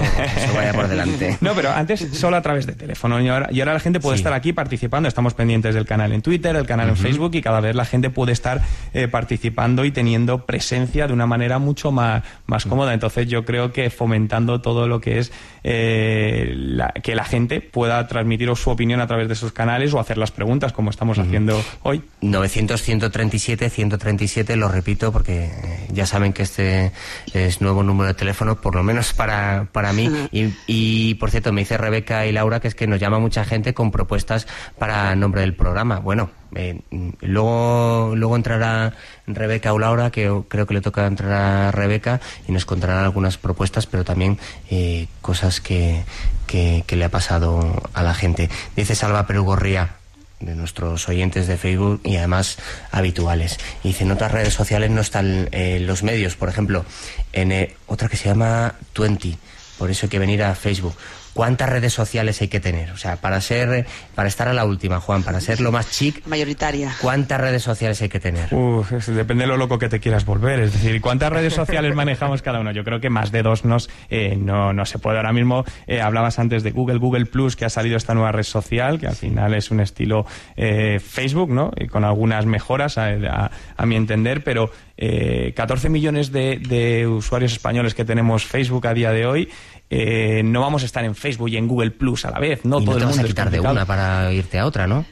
vaya 0.55 0.72
por 0.72 0.89
delante. 0.89 1.39
No, 1.41 1.55
pero 1.55 1.70
antes 1.70 2.09
solo 2.12 2.36
a 2.36 2.43
través 2.43 2.66
de 2.66 2.72
teléfono. 2.72 3.20
Y 3.20 3.28
ahora, 3.28 3.72
la 3.72 3.80
gente 3.80 4.01
puede 4.01 4.16
estar 4.16 4.32
aquí 4.32 4.53
participando. 4.53 5.09
Estamos 5.09 5.34
pendientes 5.34 5.76
del 5.76 5.86
canal 5.86 6.12
en 6.12 6.22
Twitter, 6.22 6.57
el 6.57 6.66
canal 6.66 6.89
en 6.89 6.97
Facebook 6.97 7.32
y 7.34 7.43
cada 7.43 7.61
vez 7.61 7.76
la 7.76 7.84
gente 7.84 8.11
puede 8.11 8.32
estar 8.32 8.61
eh, 8.93 9.07
participando 9.07 9.84
y 9.84 9.93
teniendo 9.93 10.45
presencia 10.45 11.07
de 11.07 11.12
una 11.12 11.26
manera 11.26 11.61
mucho 11.61 11.93
más, 11.93 12.24
más 12.47 12.66
cómoda. 12.66 12.93
Entonces 12.93 13.28
yo 13.28 13.45
creo 13.45 13.72
que 13.72 13.91
fomentando 13.91 14.61
todo 14.61 14.89
lo 14.89 15.01
que 15.01 15.20
es 15.20 15.30
eh, 15.62 16.57
que 17.03 17.14
la 17.14 17.24
gente 17.24 17.61
pueda 17.61 18.09
transmitir 18.09 18.49
su 18.57 18.70
opinión 18.70 19.01
a 19.01 19.07
través 19.07 19.28
de 19.28 19.34
esos 19.34 19.53
canales 19.53 19.93
o 19.95 20.01
hacer 20.01 20.18
las 20.18 20.30
preguntas 20.30 20.72
como 20.72 20.91
estamos 20.91 21.18
haciendo 21.18 21.62
hoy. 21.82 22.03
900-137-137, 22.22 24.57
lo 24.57 24.68
repito 24.68 25.12
porque 25.12 25.28
que 25.29 25.51
ya 25.93 26.07
saben 26.07 26.33
que 26.33 26.43
este 26.43 26.91
es 27.35 27.61
nuevo 27.61 27.83
número 27.83 28.09
de 28.09 28.14
teléfono, 28.14 28.62
por 28.62 28.74
lo 28.74 28.83
menos 28.83 29.12
para, 29.12 29.68
para 29.72 29.93
mí. 29.93 30.11
Y, 30.33 31.14
por 31.16 31.31
cierto, 31.31 31.53
me 31.53 31.61
dice 31.61 31.76
Rebeca 31.76 32.24
y 32.24 32.33
Laura 32.33 32.61
que 32.61 32.68
es 32.68 32.74
que 32.74 32.87
nos 32.87 32.99
llama 32.99 33.18
mucha 33.18 33.45
gente 33.45 33.74
con 33.74 33.91
propuestas 33.91 34.47
para 34.79 35.14
nombre 35.16 35.43
del 35.43 35.55
programa. 35.55 35.99
Bueno, 35.99 36.31
eh, 36.55 36.81
luego, 37.20 38.14
luego 38.16 38.37
entrará 38.37 38.95
Rebeca 39.26 39.74
o 39.74 39.79
Laura, 39.79 40.11
que 40.11 40.33
creo 40.49 40.66
que 40.66 40.72
le 40.72 40.81
toca 40.81 41.07
entrar 41.07 41.33
a 41.33 41.70
Rebeca 41.72 42.22
y 42.49 42.53
nos 42.53 42.64
contarán 42.64 43.05
algunas 43.05 43.37
propuestas, 43.37 43.87
pero 43.87 44.05
también 44.05 44.39
eh, 44.70 45.09
cosas 45.20 45.61
que, 45.61 46.05
que, 46.47 46.85
le 46.97 47.05
ha 47.05 47.11
pasado 47.11 47.83
a 47.93 48.03
la 48.03 48.14
gente. 48.14 48.49
Dice 48.74 48.95
Salva 48.95 49.26
Perugorría, 49.26 49.97
de 50.41 50.55
nuestros 50.55 51.09
oyentes 51.09 51.47
de 51.47 51.57
Facebook 51.57 52.01
y 52.05 52.16
además 52.16 52.59
habituales. 52.91 53.59
Y 53.82 53.89
dice, 53.89 54.05
en 54.05 54.12
otras 54.12 54.32
redes 54.32 54.55
sociales 54.55 54.91
no 54.91 55.01
están 55.01 55.49
eh, 55.53 55.80
los 55.80 56.03
medios, 56.03 56.36
por 56.36 56.49
ejemplo, 56.49 56.84
en 57.32 57.53
eh, 57.53 57.76
otra 57.86 58.09
que 58.09 58.16
se 58.16 58.28
llama 58.28 58.74
Twenty, 58.93 59.36
por 59.78 59.91
eso 59.91 60.07
hay 60.07 60.11
que 60.11 60.18
venir 60.18 60.43
a 60.43 60.55
Facebook. 60.55 60.95
¿Cuántas 61.39 61.68
redes 61.70 61.93
sociales 61.93 62.41
hay 62.43 62.49
que 62.49 62.59
tener? 62.59 62.91
O 62.91 62.97
sea, 62.97 63.14
para 63.14 63.41
ser, 63.41 63.86
para 64.16 64.26
estar 64.26 64.49
a 64.49 64.53
la 64.53 64.64
última, 64.64 64.99
Juan, 64.99 65.22
para 65.22 65.41
ser 65.41 65.61
lo 65.61 65.70
más 65.70 65.89
chic. 65.89 66.26
Mayoritaria. 66.26 66.93
¿Cuántas 67.01 67.41
redes 67.41 67.62
sociales 67.62 68.03
hay 68.03 68.09
que 68.09 68.18
tener? 68.18 68.53
Uf, 68.53 68.91
depende 69.07 69.45
de 69.45 69.47
lo 69.47 69.57
loco 69.57 69.78
que 69.78 69.89
te 69.89 70.01
quieras 70.01 70.24
volver. 70.24 70.59
Es 70.59 70.72
decir, 70.72 71.01
¿cuántas 71.01 71.32
redes 71.32 71.55
sociales 71.55 71.95
manejamos 71.95 72.43
cada 72.43 72.59
uno? 72.59 72.72
Yo 72.72 72.82
creo 72.82 72.99
que 72.99 73.09
más 73.09 73.30
de 73.30 73.45
dos 73.45 73.64
nos, 73.64 73.89
eh, 74.11 74.34
no, 74.36 74.72
no 74.72 74.84
se 74.84 74.99
puede. 74.99 75.18
Ahora 75.18 75.32
mismo 75.32 75.64
eh, 75.86 76.01
hablabas 76.01 76.41
antes 76.41 76.64
de 76.64 76.72
Google, 76.72 76.99
Google 76.99 77.26
Plus, 77.26 77.55
que 77.55 77.64
ha 77.66 77.70
salido 77.70 77.97
esta 77.97 78.14
nueva 78.14 78.32
red 78.32 78.43
social, 78.43 78.99
que 78.99 79.07
al 79.07 79.14
final 79.14 79.55
es 79.55 79.70
un 79.70 79.78
estilo 79.78 80.26
eh, 80.57 80.99
Facebook, 80.99 81.51
¿no? 81.51 81.70
Y 81.76 81.86
con 81.86 82.03
algunas 82.03 82.47
mejoras, 82.47 82.99
a, 82.99 83.11
a- 83.11 83.51
a 83.76 83.86
mi 83.86 83.95
entender, 83.95 84.43
pero 84.43 84.72
eh, 84.97 85.53
14 85.55 85.89
millones 85.89 86.32
de, 86.32 86.59
de 86.59 87.07
usuarios 87.07 87.53
españoles 87.53 87.95
que 87.95 88.05
tenemos 88.05 88.45
Facebook 88.45 88.89
a 88.89 88.93
día 88.95 89.12
de 89.12 89.24
hoy. 89.24 89.49
Eh, 89.91 90.43
no 90.45 90.61
vamos 90.61 90.82
a 90.82 90.86
estar 90.86 91.05
en 91.05 91.14
Facebook 91.14 91.49
y 91.49 91.57
en 91.57 91.66
Google 91.66 91.91
Plus 91.93 92.24
a 92.26 92.30
la 92.30 92.39
vez, 92.39 92.64
¿no? 92.64 92.78
y 92.78 92.84
no 92.84 92.84
Todo 92.93 92.97
te 92.97 93.01
el 93.01 93.07
vas 93.07 93.14
a 93.14 93.16
mundo 93.16 93.26
es 93.26 93.32
quitar 93.32 93.51
de 93.51 93.61
una 93.61 93.86
para 93.86 94.32
irte 94.32 94.59
a 94.59 94.66
otra, 94.66 94.86
¿no? 94.86 95.07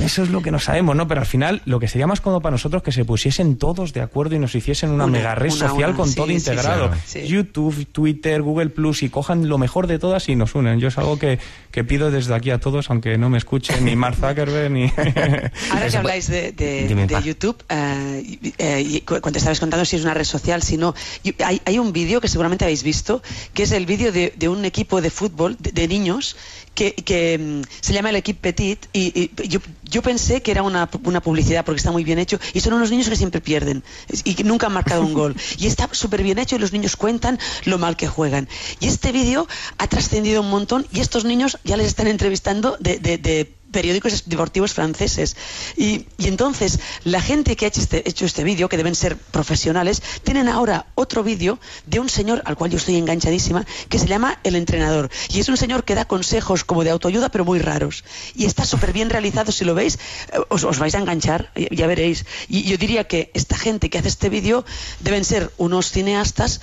Eso 0.00 0.22
es 0.22 0.30
lo 0.30 0.42
que 0.42 0.50
no 0.50 0.58
sabemos, 0.58 0.96
¿no? 0.96 1.06
Pero 1.06 1.20
al 1.20 1.26
final 1.26 1.62
lo 1.66 1.78
que 1.78 1.86
sería 1.88 2.06
más 2.06 2.20
cómodo 2.20 2.40
para 2.40 2.52
nosotros 2.52 2.82
que 2.82 2.90
se 2.92 3.04
pusiesen 3.04 3.56
todos 3.58 3.92
de 3.92 4.00
acuerdo 4.00 4.34
y 4.34 4.38
nos 4.40 4.54
hiciesen 4.54 4.90
una, 4.90 5.04
Una, 5.04 5.12
mega 5.18 5.34
red 5.34 5.52
una, 5.52 5.68
social 5.68 5.90
una, 5.90 5.96
con 5.96 6.08
sí, 6.08 6.14
todo 6.16 6.26
sí, 6.26 6.32
integrado. 6.34 6.90
sí, 7.06 7.20
sí. 7.22 7.28
YouTube, 7.28 7.86
Twitter, 7.92 8.42
Google 8.42 8.70
Plus 8.70 9.02
y 9.04 9.08
cojan 9.08 9.48
lo 9.48 9.58
mejor 9.58 9.86
de 9.86 9.98
todas 9.98 10.28
y 10.28 10.34
nos 10.36 10.54
unen. 10.54 10.80
Yo 10.80 10.88
es 10.88 10.98
algo 10.98 11.18
que, 11.18 11.38
que 11.72 11.82
pido 11.84 12.10
desde 12.10 12.34
aquí 12.34 12.50
a 12.50 12.58
todos, 12.58 12.90
aunque 12.90 13.18
no 13.18 13.28
me 13.30 13.38
escuchen 13.38 13.84
ni 13.84 13.96
Mark 13.96 14.14
Zuckerberg 14.16 14.70
ni... 14.70 14.84
Ahora 15.70 15.88
que 15.90 15.96
habláis 15.96 16.28
de, 16.28 16.52
de- 16.52 16.86
Dime, 16.86 17.06
de 17.06 17.14
Pa. 17.14 17.20
YouTube, 17.20 17.56
eh, 17.68 18.22
y- 18.24 18.54
eh, 18.58 18.80
y 18.86 19.00
cu- 19.00 19.20
cuando 19.20 19.38
estabas 19.38 19.58
contando 19.58 19.84
si 19.84 19.96
es 19.96 20.02
una 20.02 20.14
red 20.14 20.24
social, 20.24 20.62
si 20.62 20.76
no, 20.76 20.94
hay, 21.44 21.60
hay 21.64 21.78
un 21.78 21.92
vídeo 21.92 22.20
que 22.20 22.28
seguramente 22.28 22.64
habéis 22.64 22.82
visto, 22.82 23.22
que 23.54 23.62
es 23.64 23.72
el 23.72 23.86
vídeo 23.86 24.12
de, 24.12 24.32
de 24.36 24.48
un 24.48 24.64
equipo 24.64 25.00
de 25.00 25.10
fútbol 25.10 25.56
de, 25.58 25.72
de 25.72 25.88
niños 25.88 26.36
que, 26.74 26.92
que, 26.94 27.38
mm, 27.38 27.62
se 27.80 27.92
llama 27.94 28.10
el 28.10 28.16
Equipe 28.16 28.52
Petit 28.52 28.86
y, 28.92 29.30
y 29.42 29.48
yo, 29.48 29.60
yo 29.92 30.02
pensé 30.02 30.42
que 30.42 30.50
era 30.50 30.62
una, 30.64 30.88
una 31.04 31.20
publicidad 31.20 31.64
porque 31.64 31.78
está 31.78 31.92
muy 31.92 32.02
bien 32.02 32.18
hecho 32.18 32.40
y 32.52 32.60
son 32.60 32.72
unos 32.72 32.90
niños 32.90 33.08
que 33.08 33.14
siempre 33.16 33.40
pierden 33.40 33.84
y 34.24 34.34
que 34.34 34.42
nunca 34.42 34.66
han 34.66 34.72
marcado 34.72 35.02
un 35.02 35.14
gol. 35.14 35.36
Y 35.58 35.66
está 35.68 35.88
súper 35.92 36.22
bien 36.24 36.38
hecho 36.38 36.56
y 36.56 36.58
los 36.58 36.72
niños 36.72 36.96
cuentan 36.96 37.38
lo 37.66 37.78
mal 37.78 37.96
que 37.96 38.08
juegan. 38.08 38.48
Y 38.80 38.88
este 38.88 39.12
vídeo 39.12 39.46
ha 39.78 39.86
trascendido 39.86 40.40
un 40.40 40.50
montón 40.50 40.86
y 40.92 40.98
estos 41.00 41.24
niños 41.24 41.58
ya 41.62 41.76
les 41.76 41.86
están 41.86 42.08
entrevistando 42.08 42.76
de, 42.80 42.98
de- 42.98 43.18
de 43.18 43.54
periódicos 43.72 44.24
deportivos 44.26 44.72
franceses. 44.72 45.36
Y, 45.76 46.06
y 46.18 46.28
entonces, 46.28 46.78
la 47.04 47.20
gente 47.20 47.56
que 47.56 47.64
ha 47.64 47.68
hecho 47.68 47.80
este, 47.80 48.08
hecho 48.08 48.24
este 48.26 48.44
vídeo, 48.44 48.68
que 48.68 48.76
deben 48.76 48.94
ser 48.94 49.16
profesionales, 49.16 50.02
tienen 50.22 50.48
ahora 50.48 50.86
otro 50.94 51.24
vídeo 51.24 51.58
de 51.86 51.98
un 51.98 52.08
señor 52.08 52.42
al 52.44 52.56
cual 52.56 52.70
yo 52.70 52.78
estoy 52.78 52.96
enganchadísima, 52.96 53.66
que 53.88 53.98
se 53.98 54.06
llama 54.06 54.38
El 54.44 54.54
Entrenador. 54.56 55.10
Y 55.30 55.40
es 55.40 55.48
un 55.48 55.56
señor 55.56 55.84
que 55.84 55.94
da 55.94 56.04
consejos 56.04 56.64
como 56.64 56.84
de 56.84 56.90
autoayuda, 56.90 57.30
pero 57.30 57.44
muy 57.44 57.58
raros. 57.58 58.04
Y 58.34 58.44
está 58.44 58.64
súper 58.64 58.92
bien 58.92 59.10
realizado, 59.10 59.50
si 59.50 59.64
lo 59.64 59.74
veis, 59.74 59.98
eh, 60.32 60.38
os, 60.48 60.78
vais 60.78 60.94
a 60.94 60.98
enganchar, 60.98 61.50
ya, 61.56 61.68
ya 61.70 61.86
veréis. 61.86 62.24
Y 62.48 62.62
yo 62.64 62.76
diría 62.76 63.04
que 63.04 63.30
esta 63.34 63.56
gente 63.56 63.90
que 63.90 63.98
hace 63.98 64.08
este 64.08 64.28
vídeo 64.28 64.64
deben 65.00 65.24
ser 65.24 65.50
unos 65.56 65.90
cineastas 65.90 66.60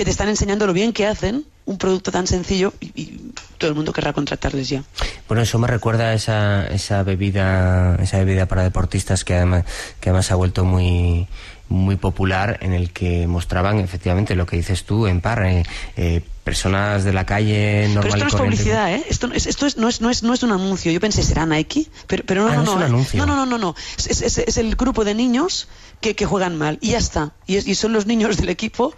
que 0.00 0.04
te 0.06 0.10
están 0.12 0.30
enseñando 0.30 0.66
lo 0.66 0.72
bien 0.72 0.94
que 0.94 1.06
hacen 1.06 1.44
un 1.66 1.76
producto 1.76 2.10
tan 2.10 2.26
sencillo 2.26 2.72
y, 2.80 2.86
y 2.98 3.32
todo 3.58 3.68
el 3.68 3.76
mundo 3.76 3.92
querrá 3.92 4.14
contratarles 4.14 4.70
ya. 4.70 4.82
Bueno, 5.28 5.42
eso 5.42 5.58
me 5.58 5.66
recuerda 5.66 6.04
a 6.08 6.14
esa, 6.14 6.66
esa 6.68 7.02
bebida, 7.02 7.96
esa 8.02 8.16
bebida 8.16 8.46
para 8.46 8.62
deportistas 8.62 9.24
que 9.24 9.34
además, 9.34 9.64
que 10.00 10.08
además 10.08 10.30
ha 10.32 10.36
vuelto 10.36 10.64
muy 10.64 11.28
muy 11.68 11.94
popular 11.94 12.58
en 12.62 12.72
el 12.72 12.90
que 12.90 13.28
mostraban 13.28 13.78
efectivamente 13.78 14.34
lo 14.34 14.44
que 14.44 14.56
dices 14.56 14.82
tú 14.84 15.06
en 15.06 15.20
par 15.20 15.44
eh, 15.46 15.62
eh, 15.96 16.20
personas 16.42 17.04
de 17.04 17.12
la 17.12 17.24
calle 17.26 17.86
normal 17.94 18.02
Pero 18.02 18.08
esto 18.08 18.18
no 18.24 18.26
es 18.26 18.32
corriente. 18.34 18.56
publicidad, 18.56 18.92
¿eh? 18.92 19.04
Esto, 19.08 19.30
es, 19.32 19.46
esto 19.46 19.66
es, 19.66 19.76
no, 19.76 19.88
es, 19.88 20.00
no, 20.00 20.10
es, 20.10 20.24
no 20.24 20.34
es 20.34 20.42
un 20.42 20.50
anuncio. 20.50 20.90
Yo 20.90 20.98
pensé, 20.98 21.22
¿será 21.22 21.46
Nike? 21.46 21.86
Pero, 22.08 22.24
pero 22.26 22.42
no, 22.42 22.48
Ah, 22.50 22.56
no, 22.56 22.62
no 22.64 22.70
es 22.70 22.76
un 22.76 22.82
¿eh? 22.82 22.84
anuncio. 22.86 23.18
No, 23.24 23.26
no, 23.26 23.36
no, 23.36 23.46
no, 23.46 23.58
no. 23.58 23.76
Es, 23.98 24.20
es- 24.20 24.56
el 24.56 24.74
grupo 24.74 25.04
de 25.04 25.14
niños 25.14 25.68
que, 26.00 26.16
que 26.16 26.26
juegan 26.26 26.58
mal. 26.58 26.78
Y 26.80 26.90
ya 26.90 26.98
está. 26.98 27.34
Y, 27.46 27.54
es- 27.54 27.68
y 27.68 27.76
son 27.76 27.92
los 27.92 28.04
niños 28.06 28.36
del 28.36 28.48
equipo. 28.48 28.92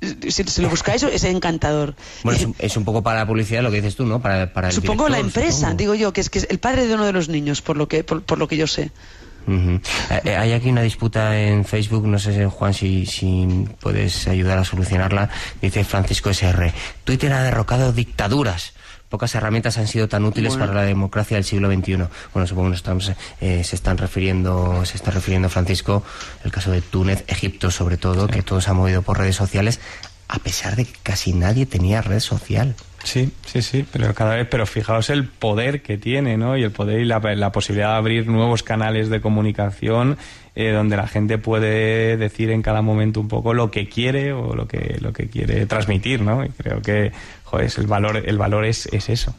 Eh, 0.00 0.30
Si, 0.30 0.44
si 0.44 0.62
lo 0.62 0.68
buscáis, 0.70 1.02
es 1.02 1.24
encantador. 1.24 1.94
Bueno, 2.22 2.38
Y- 2.38 2.42
es, 2.42 2.46
un- 2.46 2.54
es 2.58 2.76
un 2.76 2.84
poco 2.84 3.02
para 3.02 3.18
la 3.20 3.26
publicidad 3.26 3.62
lo 3.62 3.70
que 3.70 3.76
dices 3.76 3.96
tú, 3.96 4.06
¿no? 4.06 4.20
Para, 4.22 4.52
para 4.52 4.68
el 4.68 4.74
supongo 4.74 5.08
la 5.08 5.18
empresa, 5.18 5.52
supongo. 5.58 5.76
digo 5.76 5.94
yo, 5.94 6.12
que 6.12 6.20
es, 6.20 6.30
que 6.30 6.38
es 6.38 6.46
el 6.50 6.58
padre 6.58 6.86
de 6.86 6.94
uno 6.94 7.04
de 7.04 7.12
los 7.12 7.28
niños, 7.28 7.62
por 7.62 7.76
lo 7.76 7.88
que, 7.88 8.04
por, 8.04 8.22
por 8.22 8.38
lo 8.38 8.46
que 8.48 8.56
yo 8.56 8.66
sé. 8.66 8.90
Eh, 9.50 9.80
eh, 10.24 10.36
Hay 10.36 10.52
aquí 10.52 10.68
una 10.68 10.82
disputa 10.82 11.38
en 11.40 11.64
Facebook, 11.64 12.06
no 12.06 12.18
sé, 12.18 12.44
Juan, 12.46 12.74
si, 12.74 13.06
si 13.06 13.66
puedes 13.80 14.28
ayudar 14.28 14.58
a 14.58 14.64
solucionarla. 14.64 15.30
Dice 15.62 15.84
Francisco 15.84 16.28
SR, 16.30 16.72
Twitter 17.04 17.32
ha 17.32 17.42
derrocado 17.42 17.92
dictaduras. 17.92 18.74
Pocas 19.08 19.34
herramientas 19.34 19.78
han 19.78 19.86
sido 19.86 20.08
tan 20.08 20.24
útiles 20.24 20.52
Bueno. 20.52 20.66
para 20.66 20.80
la 20.82 20.86
democracia 20.86 21.36
del 21.36 21.44
siglo 21.44 21.72
XXI. 21.72 21.96
Bueno, 22.34 22.46
supongo 22.46 22.70
que 22.70 22.76
estamos, 22.76 23.12
eh, 23.40 23.64
se 23.64 23.76
están 23.76 23.96
refiriendo, 23.96 24.84
se 24.84 24.96
está 24.96 25.10
refiriendo 25.10 25.48
Francisco, 25.48 26.02
el 26.44 26.50
caso 26.50 26.70
de 26.70 26.82
Túnez, 26.82 27.24
Egipto 27.26 27.70
sobre 27.70 27.96
todo, 27.96 28.26
que 28.28 28.42
todo 28.42 28.60
se 28.60 28.70
ha 28.70 28.74
movido 28.74 29.02
por 29.02 29.18
redes 29.18 29.36
sociales, 29.36 29.80
a 30.28 30.38
pesar 30.38 30.76
de 30.76 30.84
que 30.84 30.92
casi 31.02 31.32
nadie 31.32 31.64
tenía 31.64 32.02
red 32.02 32.20
social. 32.20 32.74
Sí, 33.04 33.32
sí, 33.46 33.62
sí, 33.62 33.86
pero 33.90 34.12
cada 34.12 34.34
vez, 34.34 34.46
pero 34.50 34.66
fijaos 34.66 35.08
el 35.08 35.26
poder 35.26 35.82
que 35.82 35.96
tiene, 35.96 36.36
¿no? 36.36 36.56
Y 36.58 36.64
el 36.64 36.72
poder 36.72 37.00
y 37.00 37.04
la, 37.04 37.20
la 37.20 37.52
posibilidad 37.52 37.92
de 37.92 37.96
abrir 37.96 38.26
nuevos 38.26 38.62
canales 38.62 39.08
de 39.08 39.20
comunicación 39.20 40.18
eh, 40.60 40.72
donde 40.72 40.96
la 40.96 41.06
gente 41.06 41.38
puede 41.38 42.16
decir 42.16 42.50
en 42.50 42.62
cada 42.62 42.82
momento 42.82 43.20
un 43.20 43.28
poco 43.28 43.54
lo 43.54 43.70
que 43.70 43.88
quiere 43.88 44.32
o 44.32 44.56
lo 44.56 44.66
que 44.66 44.98
lo 45.00 45.12
que 45.12 45.28
quiere 45.28 45.66
transmitir, 45.66 46.20
¿no? 46.20 46.44
Y 46.44 46.48
creo 46.48 46.82
que, 46.82 47.12
el 47.52 47.86
valor, 47.86 48.16
el 48.16 48.38
valor 48.38 48.64
es, 48.64 48.86
es 48.86 49.08
eso. 49.08 49.34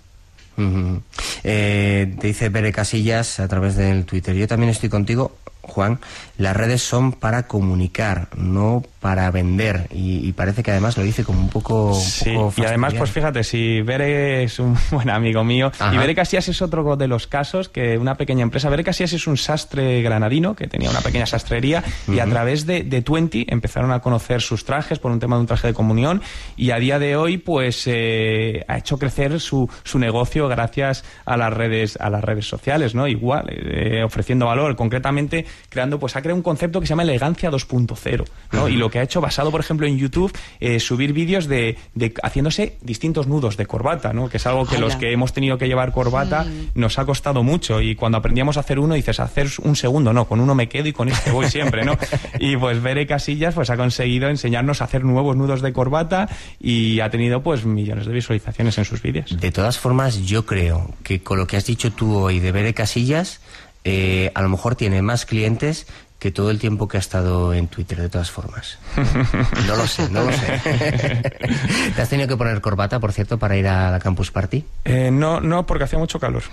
Eh, 1.43 2.15
te 2.19 2.27
dice 2.27 2.49
Bere 2.49 2.71
Casillas 2.71 3.39
a 3.39 3.47
través 3.47 3.75
del 3.75 4.05
Twitter. 4.05 4.35
Yo 4.35 4.47
también 4.47 4.69
estoy 4.69 4.89
contigo, 4.89 5.37
Juan. 5.61 5.99
Las 6.37 6.55
redes 6.55 6.81
son 6.81 7.13
para 7.13 7.43
comunicar, 7.43 8.27
no 8.35 8.83
para 8.99 9.29
vender. 9.31 9.87
Y, 9.91 10.27
y 10.27 10.31
parece 10.33 10.63
que 10.63 10.71
además 10.71 10.97
lo 10.97 11.03
dice 11.03 11.23
como 11.23 11.39
un 11.39 11.49
poco. 11.49 11.87
un 11.93 11.95
Sí, 11.95 12.31
poco 12.33 12.53
y 12.57 12.65
además, 12.65 12.93
pues 12.95 13.11
fíjate, 13.11 13.43
si 13.43 13.81
Bere 13.81 14.43
es 14.43 14.59
un 14.59 14.77
buen 14.91 15.09
amigo 15.09 15.43
mío, 15.43 15.71
Ajá. 15.79 15.93
y 15.93 15.97
Bere 15.97 16.15
Casillas 16.15 16.47
es 16.49 16.61
otro 16.61 16.95
de 16.95 17.07
los 17.07 17.27
casos 17.27 17.69
que 17.69 17.97
una 17.97 18.15
pequeña 18.15 18.43
empresa, 18.43 18.69
Bere 18.69 18.83
Casillas 18.83 19.13
es 19.13 19.27
un 19.27 19.37
sastre 19.37 20.01
granadino 20.01 20.55
que 20.55 20.67
tenía 20.67 20.89
una 20.89 21.01
pequeña 21.01 21.25
sastrería 21.25 21.83
y 22.07 22.19
a 22.19 22.25
través 22.25 22.65
de, 22.65 22.83
de 22.83 23.01
Twenty 23.01 23.45
empezaron 23.49 23.91
a 23.91 23.99
conocer 24.01 24.41
sus 24.41 24.65
trajes 24.65 24.99
por 24.99 25.11
un 25.11 25.19
tema 25.19 25.35
de 25.35 25.41
un 25.41 25.47
traje 25.47 25.67
de 25.67 25.73
comunión 25.73 26.21
y 26.57 26.71
a 26.71 26.77
día 26.77 26.99
de 26.99 27.15
hoy 27.15 27.37
pues 27.37 27.83
eh, 27.87 28.63
ha 28.67 28.77
hecho 28.77 28.97
crecer 28.97 29.39
su, 29.39 29.69
su 29.83 29.99
negocio 29.99 30.47
gracias 30.47 31.03
a 31.25 31.37
las 31.37 31.53
redes 31.53 31.97
a 32.01 32.09
las 32.09 32.23
redes 32.23 32.47
sociales, 32.47 32.95
¿no? 32.95 33.07
Igual, 33.07 33.45
eh, 33.49 34.03
ofreciendo 34.03 34.45
valor, 34.47 34.75
concretamente 34.75 35.45
creando, 35.69 35.99
pues 35.99 36.15
ha 36.15 36.21
creado 36.21 36.37
un 36.37 36.43
concepto 36.43 36.79
que 36.79 36.87
se 36.87 36.91
llama 36.91 37.03
elegancia 37.03 37.49
2.0, 37.51 38.25
¿no? 38.51 38.67
Y 38.69 38.75
lo 38.75 38.88
que 38.89 38.99
ha 38.99 39.03
hecho 39.03 39.21
basado, 39.21 39.51
por 39.51 39.61
ejemplo, 39.61 39.87
en 39.87 39.97
YouTube, 39.97 40.31
eh, 40.59 40.79
subir 40.79 41.13
vídeos 41.13 41.47
de, 41.47 41.77
de 41.95 42.13
haciéndose 42.23 42.77
distintos 42.81 43.27
nudos 43.27 43.57
de 43.57 43.65
corbata, 43.65 44.13
¿no? 44.13 44.29
Que 44.29 44.37
es 44.37 44.47
algo 44.47 44.65
que 44.65 44.77
los 44.77 44.95
que 44.95 45.11
hemos 45.11 45.33
tenido 45.33 45.57
que 45.57 45.67
llevar 45.67 45.91
corbata 45.91 46.45
nos 46.75 46.99
ha 46.99 47.05
costado 47.05 47.43
mucho 47.43 47.81
y 47.81 47.95
cuando 47.95 48.17
aprendíamos 48.17 48.57
a 48.57 48.61
hacer 48.61 48.79
uno 48.79 48.95
dices, 48.95 49.19
hacer 49.19 49.47
un 49.63 49.75
segundo, 49.75 50.13
no, 50.13 50.25
con 50.25 50.39
uno 50.39 50.55
me 50.55 50.69
quedo 50.69 50.87
y 50.87 50.93
con 50.93 51.09
este 51.09 51.31
voy 51.31 51.49
siempre, 51.49 51.83
¿no? 51.83 51.97
y 52.39 52.57
pues 52.57 52.81
Bere 52.81 53.07
Casillas 53.07 53.55
pues 53.55 53.69
ha 53.69 53.77
conseguido 53.77 54.29
enseñarnos 54.29 54.81
a 54.81 54.85
hacer 54.85 55.03
nuevos 55.03 55.35
nudos 55.35 55.61
de 55.61 55.73
corbata 55.73 56.29
y 56.59 56.99
ha 56.99 57.09
tenido 57.09 57.41
pues 57.41 57.65
millones 57.65 58.05
de 58.05 58.13
visualizaciones 58.13 58.77
en 58.77 58.85
sus 58.85 59.01
vídeos. 59.01 59.39
De 59.39 59.51
todas 59.51 59.77
formas, 59.77 60.25
yo 60.25 60.45
creo 60.45 60.93
que 61.03 61.21
con 61.21 61.37
lo 61.37 61.47
que 61.47 61.57
has 61.57 61.65
dicho 61.65 61.91
tú 61.91 62.15
hoy 62.17 62.39
de 62.39 62.51
Bere 62.51 62.73
Casillas, 62.73 63.41
eh, 63.83 64.31
a 64.35 64.41
lo 64.41 64.49
mejor 64.49 64.75
tiene 64.75 65.01
más 65.01 65.25
clientes 65.25 65.87
que 66.19 66.31
todo 66.31 66.51
el 66.51 66.59
tiempo 66.59 66.87
que 66.87 66.97
ha 66.97 66.99
estado 66.99 67.53
en 67.53 67.67
Twitter, 67.67 67.97
de 67.99 68.09
todas 68.09 68.29
formas. 68.29 68.77
No 69.67 69.75
lo 69.75 69.87
sé, 69.87 70.09
no 70.09 70.23
lo 70.23 70.31
sé. 70.31 70.59
¿Te 71.95 72.01
has 72.01 72.09
tenido 72.09 72.27
que 72.27 72.35
poner 72.35 72.59
corbata, 72.61 72.99
por 72.99 73.11
cierto, 73.13 73.37
para 73.37 73.55
ir 73.55 73.67
a 73.67 73.91
la 73.91 73.99
Campus 73.99 74.31
Party? 74.31 74.63
Eh, 74.85 75.11
no, 75.11 75.39
no, 75.39 75.65
porque 75.65 75.83
hacía 75.85 75.99
mucho 75.99 76.19
calor. 76.19 76.43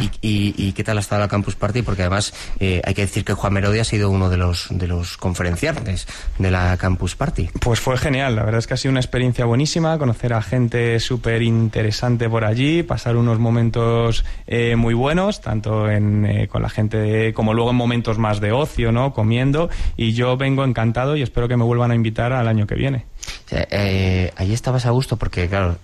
¿Y, 0.00 0.04
y- 0.26 0.54
y 0.56 0.72
qué 0.72 0.84
tal 0.84 0.96
ha 0.98 1.00
estado 1.00 1.20
la 1.22 1.28
Campus 1.28 1.54
Party? 1.56 1.82
Porque 1.82 2.02
además 2.02 2.32
eh, 2.60 2.80
hay 2.84 2.94
que 2.94 3.02
decir 3.02 3.24
que 3.24 3.34
Juan 3.34 3.52
Merodi 3.52 3.78
ha 3.80 3.84
sido 3.84 4.10
uno 4.10 4.30
de 4.30 4.36
los, 4.36 4.68
de 4.70 4.86
los 4.86 5.16
conferenciantes 5.16 6.06
de 6.38 6.50
la 6.50 6.76
Campus 6.76 7.14
Party. 7.16 7.50
Pues 7.60 7.80
fue 7.80 7.96
genial, 7.98 8.36
la 8.36 8.44
verdad 8.44 8.58
es 8.60 8.66
que 8.66 8.74
ha 8.74 8.76
sido 8.78 8.90
una 8.92 9.00
experiencia 9.00 9.44
buenísima, 9.44 9.98
conocer 9.98 10.32
a 10.32 10.42
gente 10.42 10.98
súper 11.00 11.42
interesante 11.42 12.28
por 12.28 12.44
allí, 12.44 12.82
pasar 12.82 13.16
unos 13.16 13.38
momentos 13.38 14.24
eh, 14.46 14.76
muy 14.76 14.94
buenos, 14.94 15.40
tanto 15.40 15.90
en, 15.90 16.24
eh, 16.26 16.48
con 16.48 16.62
la 16.62 16.68
gente 16.70 17.32
como 17.34 17.52
luego 17.54 17.70
en 17.70 17.76
momentos 17.76 18.18
más 18.18 18.40
de 18.40 18.52
ocio, 18.52 18.92
¿no? 18.94 19.12
Comiendo, 19.12 19.68
y 19.96 20.14
yo 20.14 20.36
vengo 20.38 20.64
encantado 20.64 21.16
y 21.16 21.22
espero 21.22 21.48
que 21.48 21.56
me 21.56 21.64
vuelvan 21.64 21.90
a 21.90 21.94
invitar 21.94 22.32
al 22.32 22.48
año 22.48 22.66
que 22.66 22.74
viene. 22.74 23.04
Sea, 23.46 23.66
eh, 23.70 24.32
allí 24.36 24.54
estabas 24.54 24.86
a 24.86 24.90
gusto 24.90 25.16
porque, 25.16 25.48
claro, 25.48 25.76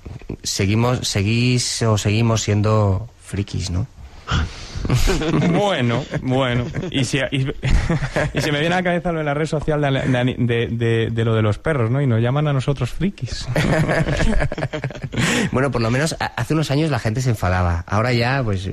seguimos, 0.42 1.06
seguís 1.06 1.82
o 1.82 1.98
seguimos 1.98 2.42
siendo 2.42 3.08
frikis, 3.22 3.70
¿no? 3.70 3.86
bueno, 5.52 6.04
bueno. 6.22 6.66
Y 6.90 7.04
si, 7.04 7.18
y, 7.30 7.44
me 8.34 8.60
viene 8.60 8.66
a 8.74 8.78
la 8.78 8.82
cabeza 8.82 9.12
lo 9.12 9.18
de 9.18 9.24
la 9.24 9.34
red 9.34 9.46
social 9.46 9.80
de, 9.80 11.24
lo 11.24 11.34
de 11.34 11.42
los 11.42 11.58
perros, 11.58 11.90
¿no? 11.90 12.00
Y 12.00 12.06
nos 12.06 12.20
llaman 12.20 12.48
a 12.48 12.52
nosotros 12.52 12.90
frikis. 12.90 13.46
bueno, 15.52 15.70
por 15.70 15.80
lo 15.80 15.90
menos 15.90 16.16
hace 16.18 16.54
unos 16.54 16.70
años 16.70 16.90
la 16.90 16.98
gente 16.98 17.20
se 17.22 17.30
enfadaba. 17.30 17.84
Ahora 17.86 18.12
ya, 18.12 18.42
pues, 18.42 18.70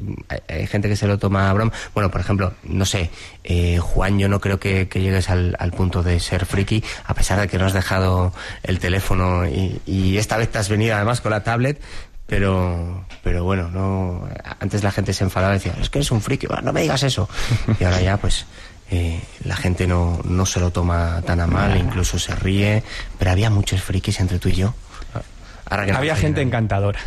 hay, 0.48 0.68
gente 0.68 0.90
que 0.90 0.96
se 0.96 1.08
lo 1.08 1.18
toma 1.18 1.50
a 1.50 1.54
broma. 1.54 1.72
Bueno, 1.94 2.12
por 2.12 2.22
ejemplo, 2.22 2.54
no 2.64 2.86
sé, 2.86 3.10
eh, 3.44 3.80
Juan, 3.80 4.20
yo 4.20 4.30
no 4.30 4.40
creo 4.40 4.60
que, 4.60 4.88
llegues 4.98 5.30
al, 5.30 5.56
punto 5.76 6.02
de 6.02 6.20
ser 6.20 6.46
friki, 6.46 6.84
a 7.06 7.14
pesar 7.14 7.40
de 7.40 7.48
que 7.48 7.60
no 7.60 7.66
has 7.66 7.74
dejado 7.74 8.34
el 8.64 8.80
teléfono 8.80 9.46
y, 9.46 9.80
y 9.86 10.18
esta 10.18 10.38
vez 10.38 10.50
te 10.50 10.58
has 10.58 10.70
venido 10.70 10.96
además 10.96 11.22
con 11.22 11.32
la 11.32 11.44
tablet 11.44 11.80
pero 12.28 13.06
pero 13.24 13.44
bueno 13.44 13.70
no 13.70 14.28
antes 14.60 14.84
la 14.84 14.92
gente 14.92 15.14
se 15.14 15.24
enfadaba 15.24 15.56
y 15.56 15.58
decía 15.58 15.76
es 15.82 15.90
que 15.90 16.00
eres 16.00 16.12
un 16.12 16.22
friki 16.22 16.48
no 16.64 16.74
me 16.74 16.82
digas 16.82 17.04
eso 17.04 17.28
y 17.80 17.84
ahora 17.84 18.02
ya 18.02 18.18
pues 18.18 18.46
eh, 18.90 19.22
la 19.44 19.58
gente 19.58 19.88
no, 19.88 20.22
no 20.24 20.46
se 20.46 20.60
lo 20.60 20.72
toma 20.72 21.22
tan 21.26 21.40
a 21.40 21.48
mal 21.48 21.76
incluso 21.78 22.20
se 22.20 22.36
ríe 22.36 22.84
pero 23.18 23.32
había 23.32 23.50
muchos 23.50 23.82
frikis 23.82 24.20
entre 24.20 24.40
tú 24.40 24.50
y 24.50 24.54
yo 24.54 24.74
había 25.70 26.16
gente 26.16 26.42
encantadora 26.42 27.00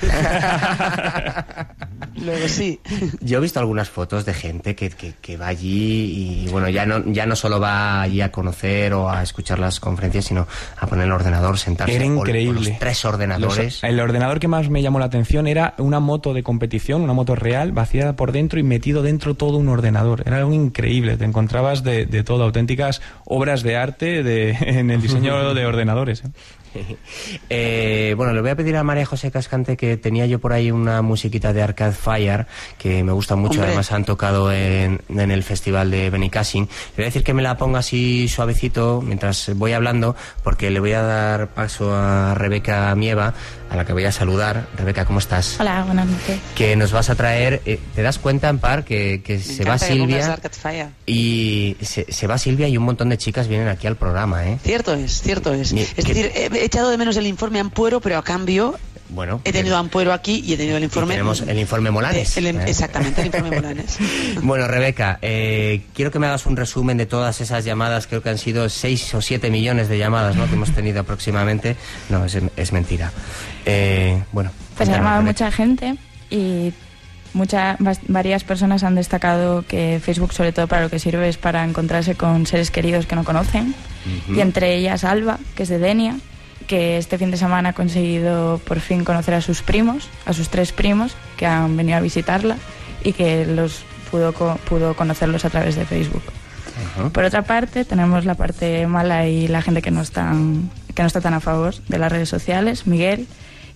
Luego 2.16 2.48
sí. 2.48 2.80
Yo 3.20 3.38
he 3.38 3.40
visto 3.40 3.58
algunas 3.58 3.90
fotos 3.90 4.24
de 4.24 4.34
gente 4.34 4.76
que, 4.76 4.90
que, 4.90 5.36
va 5.36 5.48
allí 5.48 6.44
y 6.44 6.48
bueno, 6.48 6.68
ya 6.68 6.86
no, 6.86 7.04
ya 7.12 7.26
no 7.26 7.34
solo 7.34 7.58
va 7.58 8.02
allí 8.02 8.20
a 8.20 8.30
conocer 8.30 8.94
o 8.94 9.10
a 9.10 9.22
escuchar 9.22 9.58
las 9.58 9.80
conferencias, 9.80 10.26
sino 10.26 10.46
a 10.78 10.86
poner 10.86 11.06
el 11.06 11.12
ordenador, 11.12 11.58
sentarse. 11.58 11.94
Era 11.94 12.04
increíble. 12.04 12.76
tres 12.78 13.04
ordenadores. 13.04 13.82
el 13.82 13.98
ordenador 14.00 14.38
que 14.38 14.48
más 14.48 14.70
me 14.70 14.80
llamó 14.80 14.98
la 14.98 15.06
atención 15.06 15.46
era 15.46 15.74
una 15.78 16.00
moto 16.00 16.34
de 16.34 16.42
competición, 16.42 17.02
una 17.02 17.12
moto 17.12 17.34
real, 17.34 17.72
vaciada 17.72 18.14
por 18.14 18.32
dentro 18.32 18.60
y 18.60 18.62
metido 18.62 19.02
dentro 19.02 19.34
todo 19.34 19.58
un 19.58 19.68
ordenador. 19.68 20.22
Era 20.24 20.38
algo 20.38 20.52
increíble. 20.52 21.16
Te 21.16 21.24
encontrabas 21.24 21.82
de, 21.82 22.06
de 22.06 22.22
todo, 22.22 22.44
auténticas 22.44 23.00
obras 23.24 23.62
de 23.62 23.76
arte 23.76 24.22
de, 24.22 24.50
en 24.60 24.90
el 24.90 25.00
diseño 25.00 25.54
de 25.54 25.66
ordenadores. 25.66 26.24
¿eh? 26.24 26.28
Eh, 27.50 28.14
bueno, 28.16 28.32
le 28.32 28.40
voy 28.40 28.50
a 28.50 28.56
pedir 28.56 28.76
a 28.76 28.82
María 28.82 29.06
José 29.06 29.30
Cascante 29.30 29.76
que 29.76 29.96
tenía 29.96 30.26
yo 30.26 30.40
por 30.40 30.52
ahí 30.52 30.70
una 30.70 31.02
musiquita 31.02 31.52
de 31.52 31.62
Arcade 31.62 31.92
Fire 31.92 32.46
que 32.78 33.04
me 33.04 33.12
gusta 33.12 33.36
mucho, 33.36 33.62
además 33.62 33.92
han 33.92 34.04
tocado 34.04 34.52
en, 34.52 35.00
el 35.08 35.42
festival 35.42 35.90
de 35.90 36.10
Benicassin. 36.10 36.64
Le 36.64 36.96
voy 36.96 37.04
a 37.04 37.06
decir 37.06 37.22
que 37.22 37.34
me 37.34 37.42
la 37.42 37.56
ponga 37.56 37.78
así 37.78 38.28
suavecito 38.28 39.02
mientras 39.02 39.52
voy 39.54 39.72
hablando 39.72 40.16
porque 40.42 40.70
le 40.70 40.80
voy 40.80 40.92
a 40.92 41.02
dar 41.02 41.48
paso 41.48 41.94
a 41.94 42.34
Rebeca 42.34 42.94
Mieva 42.94 43.34
a 43.74 43.76
la 43.76 43.84
que 43.84 43.92
voy 43.92 44.04
a 44.04 44.12
saludar. 44.12 44.68
Rebeca, 44.76 45.04
¿cómo 45.04 45.18
estás? 45.18 45.56
Hola, 45.58 45.82
buenas 45.84 46.06
noches. 46.06 46.38
Que 46.54 46.76
nos 46.76 46.92
vas 46.92 47.10
a 47.10 47.16
traer, 47.16 47.60
eh, 47.66 47.80
¿te 47.94 48.02
das 48.02 48.18
cuenta, 48.18 48.48
en 48.48 48.58
par, 48.58 48.84
que, 48.84 49.20
se 49.42 49.64
va 49.64 49.78
Silvia? 49.78 50.38
Y 51.06 51.76
se, 51.80 52.26
va 52.26 52.38
Silvia 52.38 52.68
y 52.68 52.76
un 52.76 52.84
montón 52.84 53.08
de 53.08 53.18
chicas 53.18 53.48
vienen 53.48 53.68
aquí 53.68 53.86
al 53.86 53.96
programa, 53.96 54.46
¿eh? 54.46 54.58
Cierto 54.62 54.94
es, 54.94 55.20
cierto 55.20 55.52
es. 55.52 55.72
es 55.72 55.96
decir, 55.96 56.30
he 56.34 56.64
echado 56.64 56.88
de 56.90 56.96
menos 56.96 57.16
el 57.16 57.26
informe 57.26 57.58
Ampuero, 57.58 58.00
pero 58.00 58.16
a 58.16 58.22
cambio 58.22 58.76
bueno, 59.08 59.40
he 59.44 59.52
tenido 59.52 59.76
Ampuero 59.76 60.12
aquí 60.12 60.42
y 60.44 60.54
he 60.54 60.56
tenido 60.56 60.78
el 60.78 60.84
informe. 60.84 61.14
tenemos 61.14 61.42
el 61.42 61.58
informe 61.58 61.90
Molanes. 61.90 62.36
Em, 62.36 62.58
¿eh? 62.58 62.64
Exactamente, 62.66 63.20
el 63.20 63.26
informe 63.26 63.50
Molanes. 63.56 63.98
bueno, 64.42 64.66
Rebeca, 64.66 65.18
eh, 65.20 65.82
quiero 65.94 66.10
que 66.10 66.18
me 66.18 66.26
hagas 66.26 66.46
un 66.46 66.56
resumen 66.56 66.96
de 66.96 67.06
todas 67.06 67.40
esas 67.40 67.64
llamadas. 67.64 68.06
Creo 68.06 68.22
que 68.22 68.30
han 68.30 68.38
sido 68.38 68.68
6 68.68 69.14
o 69.14 69.20
7 69.20 69.50
millones 69.50 69.88
de 69.88 69.98
llamadas 69.98 70.36
¿no? 70.36 70.46
que 70.46 70.54
hemos 70.54 70.70
tenido 70.72 71.00
aproximadamente. 71.00 71.76
No, 72.08 72.24
es, 72.24 72.72
mentira. 72.72 73.12
Eh, 73.66 74.22
bueno. 74.32 74.50
Pues 74.76 74.88
ha 74.88 74.92
llamado 74.92 75.22
mucha 75.22 75.50
gente 75.52 75.96
y 76.30 76.72
muchas 77.34 77.76
varias 78.08 78.42
personas 78.42 78.82
han 78.84 78.94
destacado 78.94 79.64
que 79.66 80.00
Facebook 80.02 80.32
sobre 80.32 80.52
todo 80.52 80.66
para 80.66 80.82
lo 80.82 80.90
que 80.90 80.98
sirve 80.98 81.28
es 81.28 81.36
para 81.36 81.64
encontrarse 81.64 82.14
con 82.14 82.46
seres 82.46 82.70
queridos 82.70 83.06
que 83.06 83.16
no 83.16 83.24
conocen 83.24 83.74
y 84.28 84.40
entre 84.40 84.76
ellas 84.76 85.02
Alba 85.04 85.38
que 85.56 85.64
es 85.64 85.68
de 85.68 85.78
Denia 85.78 86.16
que 86.66 86.98
este 86.98 87.18
fin 87.18 87.30
de 87.30 87.36
semana 87.36 87.70
ha 87.70 87.72
conseguido 87.72 88.60
por 88.64 88.80
fin 88.80 89.04
conocer 89.04 89.34
a 89.34 89.40
sus 89.40 89.62
primos, 89.62 90.08
a 90.26 90.32
sus 90.32 90.48
tres 90.48 90.72
primos 90.72 91.16
que 91.36 91.46
han 91.46 91.76
venido 91.76 91.98
a 91.98 92.00
visitarla 92.00 92.56
y 93.02 93.12
que 93.12 93.46
los 93.46 93.84
pudo, 94.10 94.32
pudo 94.32 94.94
conocerlos 94.94 95.44
a 95.44 95.50
través 95.50 95.76
de 95.76 95.84
Facebook. 95.84 96.22
Por 97.12 97.24
otra 97.24 97.42
parte, 97.42 97.84
tenemos 97.84 98.24
la 98.24 98.34
parte 98.34 98.86
mala 98.86 99.26
y 99.28 99.48
la 99.48 99.62
gente 99.62 99.80
que 99.80 99.90
no, 99.90 100.02
están, 100.02 100.70
que 100.94 101.02
no 101.02 101.06
está 101.06 101.20
tan 101.20 101.34
a 101.34 101.40
favor 101.40 101.74
de 101.88 101.98
las 101.98 102.10
redes 102.10 102.28
sociales. 102.28 102.86
Miguel, 102.86 103.26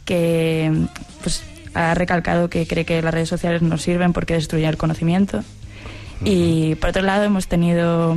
que 0.05 0.73
pues, 1.23 1.45
ha 1.75 1.95
recalcado 1.95 2.51
que 2.51 2.67
cree 2.67 2.85
que 2.85 3.01
las 3.03 3.15
redes 3.15 3.29
sociales 3.29 3.63
no 3.63 3.79
sirven 3.79 4.13
porque 4.13 4.35
destruyen 4.35 4.71
el 4.71 4.77
conocimiento. 4.77 5.43
Y 6.25 6.75
por 6.77 6.91
otro 6.91 7.03
lado, 7.03 7.25
hemos 7.25 7.47
tenido 7.47 8.13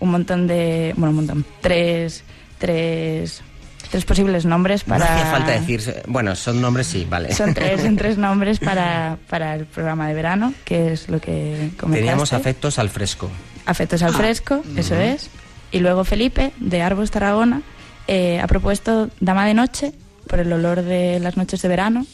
un 0.00 0.10
montón 0.10 0.46
de. 0.46 0.94
Bueno, 0.96 1.10
un 1.10 1.16
montón. 1.16 1.44
Tres, 1.60 2.24
tres 2.58 3.42
tres 3.90 4.04
posibles 4.04 4.44
nombres 4.44 4.84
para... 4.84 5.04
No 5.04 5.10
hacía 5.10 5.30
falta 5.30 5.52
decir... 5.52 6.02
Bueno, 6.06 6.34
son 6.36 6.60
nombres 6.60 6.86
sí, 6.86 7.06
vale. 7.08 7.32
Son 7.34 7.54
tres, 7.54 7.80
son 7.82 7.96
tres 7.96 8.18
nombres 8.18 8.58
para, 8.58 9.18
para 9.28 9.54
el 9.54 9.66
programa 9.66 10.08
de 10.08 10.14
verano, 10.14 10.54
que 10.64 10.92
es 10.92 11.08
lo 11.08 11.20
que 11.20 11.70
comentaste. 11.78 12.00
Teníamos 12.00 12.32
afectos 12.32 12.78
al 12.78 12.90
fresco. 12.90 13.30
Afectos 13.66 14.02
al 14.02 14.14
ah. 14.14 14.18
fresco, 14.18 14.62
eso 14.76 14.94
es. 14.94 15.30
Y 15.70 15.80
luego 15.80 16.04
Felipe, 16.04 16.52
de 16.58 16.82
Arbos 16.82 17.10
Tarragona, 17.10 17.62
eh, 18.06 18.40
ha 18.40 18.46
propuesto 18.46 19.10
Dama 19.20 19.46
de 19.46 19.54
Noche, 19.54 19.92
por 20.26 20.40
el 20.40 20.52
olor 20.52 20.82
de 20.82 21.20
las 21.20 21.36
noches 21.36 21.60
de 21.62 21.68
verano, 21.68 22.06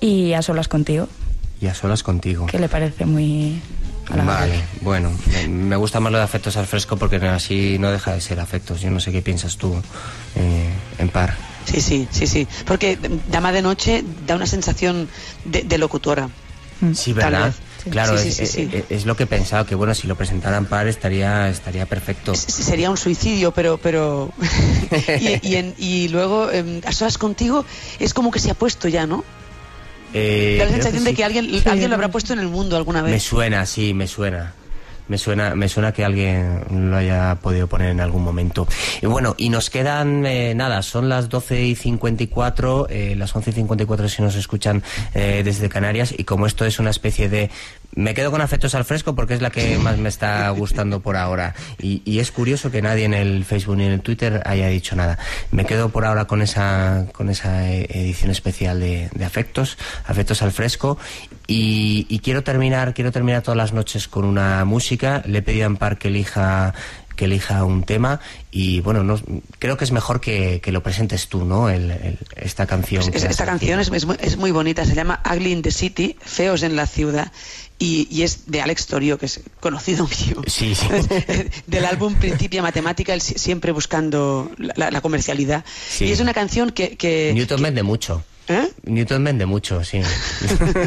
y 0.00 0.32
A 0.32 0.42
Solas 0.42 0.68
Contigo. 0.68 1.08
Y 1.60 1.66
A 1.66 1.74
Solas 1.74 2.02
Contigo. 2.02 2.46
Que 2.46 2.58
le 2.58 2.68
parece 2.68 3.06
muy 3.06 3.60
Vale, 4.10 4.62
bueno, 4.80 5.12
me, 5.48 5.76
gusta 5.76 6.00
más 6.00 6.12
lo 6.12 6.18
de 6.18 6.24
afectos 6.24 6.56
al 6.56 6.66
fresco 6.66 6.96
porque 6.96 7.16
así 7.16 7.78
no 7.78 7.90
deja 7.90 8.12
de 8.12 8.20
ser 8.20 8.40
afectos. 8.40 8.80
Yo 8.80 8.90
no 8.90 9.00
sé 9.00 9.12
qué 9.12 9.22
piensas 9.22 9.56
tú 9.56 9.74
eh, 10.36 10.70
en 10.98 11.08
par. 11.08 11.36
Sí, 11.64 11.80
sí, 11.80 12.08
sí, 12.10 12.26
sí. 12.26 12.46
Porque 12.66 12.98
Dama 13.30 13.52
de 13.52 13.62
Noche 13.62 14.04
da 14.26 14.36
una 14.36 14.46
sensación 14.46 15.08
de, 15.44 15.78
locutora. 15.78 16.28
Mm. 16.80 16.92
Sí, 16.92 17.12
¿verdad? 17.12 17.54
Claro, 17.90 18.16
es, 18.16 19.04
lo 19.04 19.14
que 19.14 19.24
he 19.24 19.26
pensado, 19.26 19.66
que 19.66 19.74
bueno, 19.74 19.94
si 19.94 20.06
lo 20.06 20.16
presentaran 20.16 20.64
par 20.64 20.88
estaría 20.88 21.50
estaría 21.50 21.84
perfecto. 21.84 22.34
sería 22.34 22.90
un 22.90 22.96
suicidio, 22.96 23.52
pero... 23.52 23.78
pero 23.78 24.32
y, 25.20 25.74
y, 25.78 26.08
luego, 26.08 26.50
em, 26.50 26.80
a 26.86 26.92
solas 26.92 27.18
contigo, 27.18 27.64
es 27.98 28.14
como 28.14 28.30
que 28.30 28.38
se 28.38 28.50
ha 28.50 28.54
puesto 28.54 28.88
ya, 28.88 29.06
¿no? 29.06 29.22
Eh, 30.14 30.56
la 30.58 30.68
sensación 30.68 31.04
de 31.04 31.12
que 31.12 31.24
alguien, 31.24 31.50
alguien 31.66 31.90
lo 31.90 31.96
habrá 31.96 32.08
puesto 32.08 32.32
en 32.32 32.38
el 32.38 32.48
mundo 32.48 32.76
alguna 32.76 33.02
vez. 33.02 33.12
Me 33.12 33.20
suena, 33.20 33.66
sí, 33.66 33.92
me 33.92 34.06
suena. 34.06 34.54
Me 35.06 35.18
suena, 35.18 35.54
me 35.54 35.68
suena 35.68 35.92
que 35.92 36.02
alguien 36.02 36.64
lo 36.90 36.96
haya 36.96 37.36
podido 37.42 37.66
poner 37.66 37.90
en 37.90 38.00
algún 38.00 38.24
momento. 38.24 38.66
Y 39.02 39.06
bueno, 39.06 39.34
y 39.36 39.50
nos 39.50 39.68
quedan, 39.68 40.24
eh, 40.24 40.54
nada, 40.54 40.80
son 40.80 41.10
las 41.10 41.28
12 41.28 41.62
y 41.62 41.74
54, 41.74 42.86
eh, 42.88 43.14
las 43.14 43.36
11 43.36 43.50
y 43.50 43.52
54 43.52 44.08
si 44.08 44.22
nos 44.22 44.34
escuchan 44.34 44.82
eh, 45.12 45.42
desde 45.44 45.68
Canarias, 45.68 46.14
y 46.16 46.24
como 46.24 46.46
esto 46.46 46.64
es 46.64 46.78
una 46.78 46.88
especie 46.88 47.28
de 47.28 47.50
me 47.96 48.14
quedo 48.14 48.30
con 48.30 48.40
afectos 48.40 48.74
al 48.74 48.84
fresco 48.84 49.14
porque 49.14 49.34
es 49.34 49.42
la 49.42 49.50
que 49.50 49.78
más 49.78 49.98
me 49.98 50.08
está 50.08 50.48
gustando 50.50 51.00
por 51.00 51.16
ahora. 51.16 51.54
Y, 51.78 52.18
es 52.18 52.30
curioso 52.30 52.70
que 52.70 52.82
nadie 52.82 53.04
en 53.04 53.14
el 53.14 53.44
Facebook 53.44 53.76
ni 53.76 53.84
en 53.84 53.92
el 53.92 54.00
Twitter 54.00 54.42
haya 54.46 54.68
dicho 54.68 54.96
nada. 54.96 55.18
Me 55.50 55.64
quedo 55.64 55.90
por 55.90 56.04
ahora 56.04 56.26
con 56.26 56.42
esa, 56.42 57.06
con 57.12 57.28
esa 57.28 57.70
edición 57.70 58.30
especial 58.30 58.80
de, 58.80 59.10
afectos, 59.24 59.78
afectos 60.06 60.42
al 60.42 60.52
fresco. 60.52 60.98
Y, 61.46 62.20
quiero 62.24 62.42
terminar, 62.42 62.94
quiero 62.94 63.12
terminar 63.12 63.42
todas 63.42 63.56
las 63.56 63.72
noches 63.72 64.08
con 64.08 64.24
una 64.24 64.64
música. 64.64 65.22
Le 65.26 65.38
he 65.38 65.42
pedido 65.42 65.64
a 65.64 65.66
Ampar 65.66 65.98
que 65.98 66.08
elija 66.08 66.74
que 67.16 67.26
elija 67.26 67.64
un 67.64 67.84
tema 67.84 68.20
y 68.50 68.80
bueno 68.80 69.02
no, 69.04 69.20
creo 69.58 69.76
que 69.76 69.84
es 69.84 69.92
mejor 69.92 70.20
que, 70.20 70.60
lo 70.66 70.82
presentes 70.82 71.28
tú 71.28 71.44
no 71.44 71.68
esta 71.68 72.66
canción 72.66 73.04
esta 73.14 73.46
canción 73.46 73.80
es, 73.80 73.90
es, 74.20 74.36
muy, 74.36 74.50
bonita 74.50 74.84
se 74.84 74.94
llama 74.94 75.20
Ugly 75.30 75.52
in 75.52 75.62
the 75.62 75.70
City 75.70 76.16
feos 76.20 76.62
en 76.62 76.76
la 76.76 76.86
ciudad 76.86 77.30
y, 77.78 78.22
es 78.22 78.46
de 78.46 78.62
Alex 78.62 78.86
Torio, 78.86 79.18
que 79.18 79.26
es 79.26 79.40
conocido 79.60 80.04
mío. 80.06 80.42
Sí, 80.46 80.74
sí. 80.74 80.86
Del 81.66 81.84
álbum 81.84 82.14
Principia 82.14 82.62
Matemática, 82.62 83.18
siempre 83.18 83.72
buscando 83.72 84.50
la, 84.56 85.00
comercialidad. 85.00 85.64
Y 86.00 86.12
es 86.12 86.20
una 86.20 86.32
canción 86.32 86.70
que... 86.70 86.96
que 86.96 87.32
Newton 87.34 87.60
vende 87.60 87.82
mucho. 87.82 88.24
¿Eh? 88.48 88.68
Newton 88.82 89.24
vende 89.24 89.46
mucho, 89.46 89.82
sí. 89.84 90.02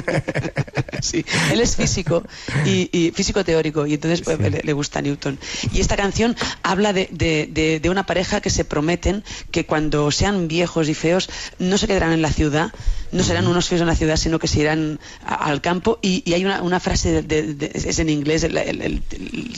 sí, 1.01 1.26
él 1.51 1.60
es 1.60 1.76
físico 1.76 2.24
y, 2.66 3.12
físico 3.16 3.43
teórico 3.43 3.88
y 3.88 3.95
entonces 3.95 4.22
pues, 4.22 4.39
le, 4.39 4.74
gusta 4.74 5.01
Newton. 5.01 5.39
Y 5.74 5.82
esta 5.82 5.95
canción 5.95 6.36
habla 6.62 6.93
de, 6.93 7.10
de, 7.12 7.80
de, 7.82 7.89
una 7.89 8.05
pareja 8.05 8.41
que 8.41 8.51
se 8.51 8.64
prometen 8.64 9.24
que 9.49 9.66
cuando 9.66 10.12
sean 10.12 10.47
viejos 10.47 10.88
y 10.88 10.93
feos 10.93 11.30
no 11.58 11.80
se 11.80 11.88
quedarán 11.88 12.14
en 12.14 12.22
la 12.22 12.32
ciudad, 12.32 12.72
no 13.12 13.24
serán 13.24 13.47
unos 13.47 13.68
fíos 13.68 13.82
en 13.82 13.88
la 13.88 13.95
ciudad, 13.95 14.18
sino 14.18 14.39
que 14.39 14.47
se 14.47 14.60
irán 14.60 14.99
al 15.26 15.62
campo. 15.62 15.99
Y, 16.01 16.34
hay 16.34 16.45
una, 16.45 16.80
frase, 16.80 17.22
de, 17.24 17.72
es 17.74 17.99
en 17.99 18.10
inglés 18.10 18.43
el, 18.43 19.01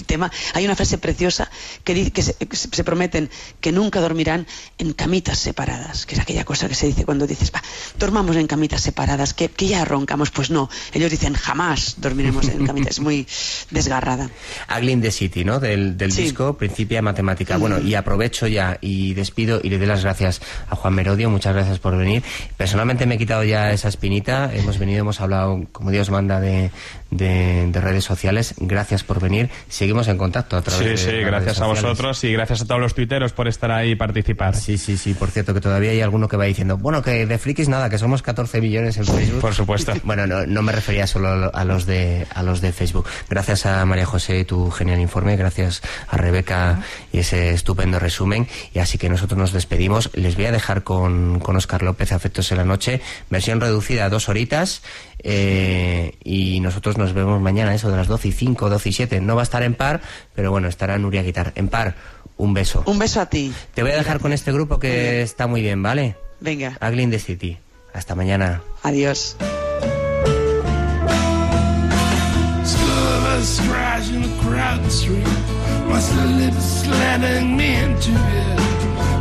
tema, 0.05 0.31
hay 0.53 0.65
una 0.65 0.75
frase 0.75 0.97
preciosa 0.97 1.49
que 1.83 1.93
dice 1.93 2.11
que 2.11 2.21
se, 2.23 2.83
prometen 2.83 3.29
que 3.61 3.71
nunca 3.71 3.99
dormirán 3.99 4.47
en 4.77 4.93
camitas 4.93 5.39
separadas, 5.39 6.05
que 6.05 6.15
es 6.15 6.21
aquella 6.21 6.43
cosa 6.43 6.67
que 6.67 6.75
se 6.75 6.87
dice 6.87 7.05
cuando 7.05 7.27
dices, 7.27 7.51
va, 7.53 7.61
dormamos 7.97 8.35
en 8.35 8.47
camitas 8.47 8.81
separadas, 8.81 9.33
que, 9.33 9.49
ya 9.59 9.85
roncamos. 9.85 10.31
Pues 10.31 10.49
no, 10.49 10.69
ellos 10.93 11.11
dicen 11.11 11.33
jamás 11.33 11.95
dormiremos 11.97 12.47
en 12.47 12.65
camitas, 12.65 12.93
es 12.93 12.99
muy 12.99 13.27
desgarrada. 13.71 14.29
Aglin 14.67 15.01
the 15.01 15.11
City, 15.11 15.43
¿no? 15.43 15.59
Del, 15.59 15.97
disco 15.97 16.57
Principia 16.57 17.01
Matemática. 17.01 17.57
Bueno, 17.57 17.79
y 17.79 17.95
aprovecho 17.95 18.47
ya 18.47 18.77
y 18.81 19.13
despido 19.13 19.59
y 19.63 19.69
le 19.69 19.77
doy 19.77 19.87
las 19.87 20.03
gracias 20.03 20.41
a 20.69 20.75
Juan 20.75 20.93
Merodio, 20.93 21.29
muchas 21.29 21.53
gracias 21.53 21.79
por 21.79 21.97
venir. 21.97 22.23
Personalmente 22.57 23.05
me 23.05 23.15
he 23.15 23.17
quitado 23.17 23.38
ya 23.43 23.71
esa 23.71 23.87
espinita, 23.87 24.51
hemos 24.53 24.77
venido, 24.77 25.01
hemos 25.01 25.21
hablado, 25.21 25.61
como 25.71 25.91
Dios 25.91 26.09
manda, 26.09 26.39
de, 26.39 26.71
de, 27.11 27.71
redes 27.73 28.03
sociales. 28.03 28.55
Gracias 28.57 29.03
por 29.03 29.19
venir. 29.19 29.49
Seguimos 29.69 30.07
en 30.07 30.17
contacto 30.17 30.57
a 30.57 30.61
través 30.61 30.83
sí, 30.83 30.89
de. 30.89 30.97
Sí, 30.97 31.17
sí, 31.17 31.23
gracias 31.23 31.61
a 31.61 31.67
vosotros 31.67 32.23
y 32.23 32.33
gracias 32.33 32.61
a 32.61 32.65
todos 32.65 32.81
los 32.81 32.93
tuiteros 32.93 33.33
por 33.33 33.47
estar 33.47 33.71
ahí 33.71 33.91
y 33.91 33.95
participar. 33.95 34.55
Sí, 34.55 34.77
sí, 34.77 34.97
sí. 34.97 35.13
Por 35.13 35.29
cierto, 35.29 35.53
que 35.53 35.61
todavía 35.61 35.91
hay 35.91 36.01
alguno 36.01 36.27
que 36.27 36.37
va 36.37 36.45
diciendo, 36.45 36.77
bueno, 36.77 37.01
que 37.01 37.25
de 37.25 37.37
frikis 37.37 37.69
nada, 37.69 37.89
que 37.89 37.97
somos 37.97 38.21
14 38.21 38.61
millones 38.61 38.97
en 38.97 39.05
Facebook. 39.05 39.41
Por 39.41 39.53
supuesto. 39.53 39.93
Bueno, 40.09 40.25
no, 40.25 40.47
no 40.47 40.63
me 40.63 40.71
refería 40.71 41.05
solo 41.05 41.51
a 41.53 41.65
los 41.65 41.85
de 41.85 42.25
a 42.33 42.41
los 42.41 42.61
de 42.61 42.71
Facebook. 42.71 43.05
Gracias 43.29 43.65
a 43.65 43.85
María 43.85 44.05
José 44.05 44.39
y 44.39 44.45
tu 44.45 44.71
genial 44.71 44.99
informe. 44.99 45.35
Gracias 45.35 45.81
a 46.07 46.17
Rebeca 46.17 46.81
y 47.13 47.19
ese 47.19 47.51
estupendo 47.51 47.99
resumen. 47.99 48.47
Y 48.73 48.79
así 48.79 48.97
que 48.97 49.09
nosotros 49.09 49.37
nos 49.37 49.53
despedimos. 49.53 50.09
Les 50.13 50.35
voy 50.35 50.45
a 50.45 50.51
dejar 50.51 50.83
con, 50.83 51.39
con 51.39 51.55
Oscar 51.57 51.83
López, 51.83 52.11
Afectos 52.11 52.51
en 52.51 52.57
la 52.57 52.65
Noche, 52.65 53.01
versión 53.29 53.61
reducida 53.61 54.05
a 54.05 54.09
dos 54.09 54.29
horitas. 54.29 54.81
Eh, 55.21 56.17
y 56.23 56.61
nosotros 56.61 56.97
nos 56.99 57.13
vemos 57.13 57.41
mañana, 57.41 57.73
eso 57.73 57.89
de 57.89 57.97
las 57.97 58.07
12 58.07 58.27
y 58.27 58.31
5, 58.31 58.69
12 58.69 58.89
y 58.89 58.93
7. 58.93 59.21
No 59.21 59.35
va 59.35 59.41
a 59.41 59.43
estar 59.43 59.63
en 59.63 59.73
par, 59.73 60.01
pero 60.35 60.51
bueno, 60.51 60.67
estará 60.67 60.97
Nuria 60.99 61.23
Guitar. 61.23 61.53
En 61.55 61.69
par, 61.69 61.95
un 62.37 62.53
beso. 62.53 62.83
Un 62.85 62.99
beso 62.99 63.21
a 63.21 63.25
ti. 63.27 63.51
Te 63.73 63.81
voy 63.81 63.91
a 63.91 63.95
dejar 63.95 64.19
con 64.19 64.33
este 64.33 64.51
grupo 64.51 64.79
que 64.79 65.21
está 65.21 65.47
muy 65.47 65.61
bien, 65.61 65.81
¿vale? 65.81 66.15
Venga. 66.39 66.77
Aglin 66.79 67.09
the 67.09 67.19
City. 67.19 67.57
Hasta 67.93 68.13
mañana. 68.13 68.61
Adiós. 68.83 69.35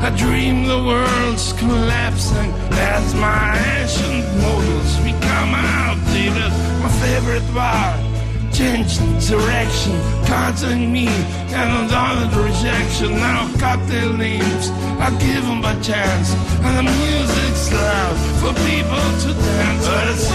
I 0.09 0.11
dream 0.17 0.65
the 0.65 0.83
world's 0.83 1.53
collapsing 1.55 2.51
as 2.73 3.15
my 3.17 3.59
ancient 3.77 4.25
models 4.41 4.97
become 5.05 5.53
outdated. 5.53 6.53
My 6.81 6.89
favorite 7.03 7.45
bar 7.53 7.93
changed 8.51 9.01
direction, 9.29 9.93
causing 10.25 10.91
me 10.91 11.09
and 11.53 11.91
another 11.91 12.41
rejection. 12.41 13.11
Now 13.21 13.53
cocktail 13.59 14.15
names 14.15 14.71
are 15.03 15.13
given 15.21 15.61
by 15.61 15.75
chance, 15.83 16.33
and 16.65 16.79
the 16.79 16.85
music's 16.85 17.71
loud 17.71 18.17
for 18.41 18.55
people 18.65 19.07
to 19.23 19.31
dance. 19.35 19.85
But 19.85 20.09
it's 20.09 20.29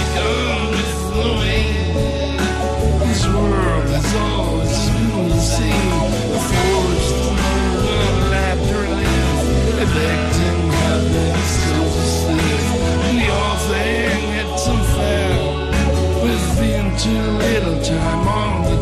the 1.16 1.30
wind. 1.40 2.40
This 3.10 3.26
world 3.26 3.86
is 3.86 4.16
all 4.16 4.33
too 16.98 17.10
little 17.10 17.82
time 17.82 18.28
on 18.28 18.64
the 18.64 18.78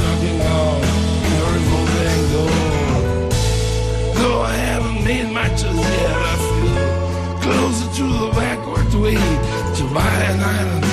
Though 4.15 4.41
I 4.41 4.53
haven't 4.53 5.03
made 5.03 5.29
much 5.31 5.63
yet, 5.63 6.17
I 6.17 6.35
feel 6.47 7.41
closer 7.43 7.89
to 7.97 8.05
the 8.25 8.99
way 8.99 9.15
to 9.77 9.83
buy 9.93 10.17
an 10.31 10.39
island, 10.39 10.85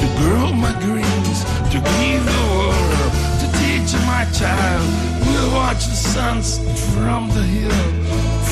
to 0.00 0.06
grow 0.20 0.52
my 0.52 0.72
greens, 0.80 1.38
to 1.72 1.78
grieve 1.80 2.24
the 2.24 2.42
world, 2.54 3.12
to 3.40 3.46
teach 3.60 3.92
my 4.06 4.24
child. 4.32 4.86
We'll 5.26 5.52
watch 5.54 5.86
the 5.86 5.96
sunset 5.96 6.78
from 6.78 7.28
the 7.30 7.42
hill, 7.42 8.01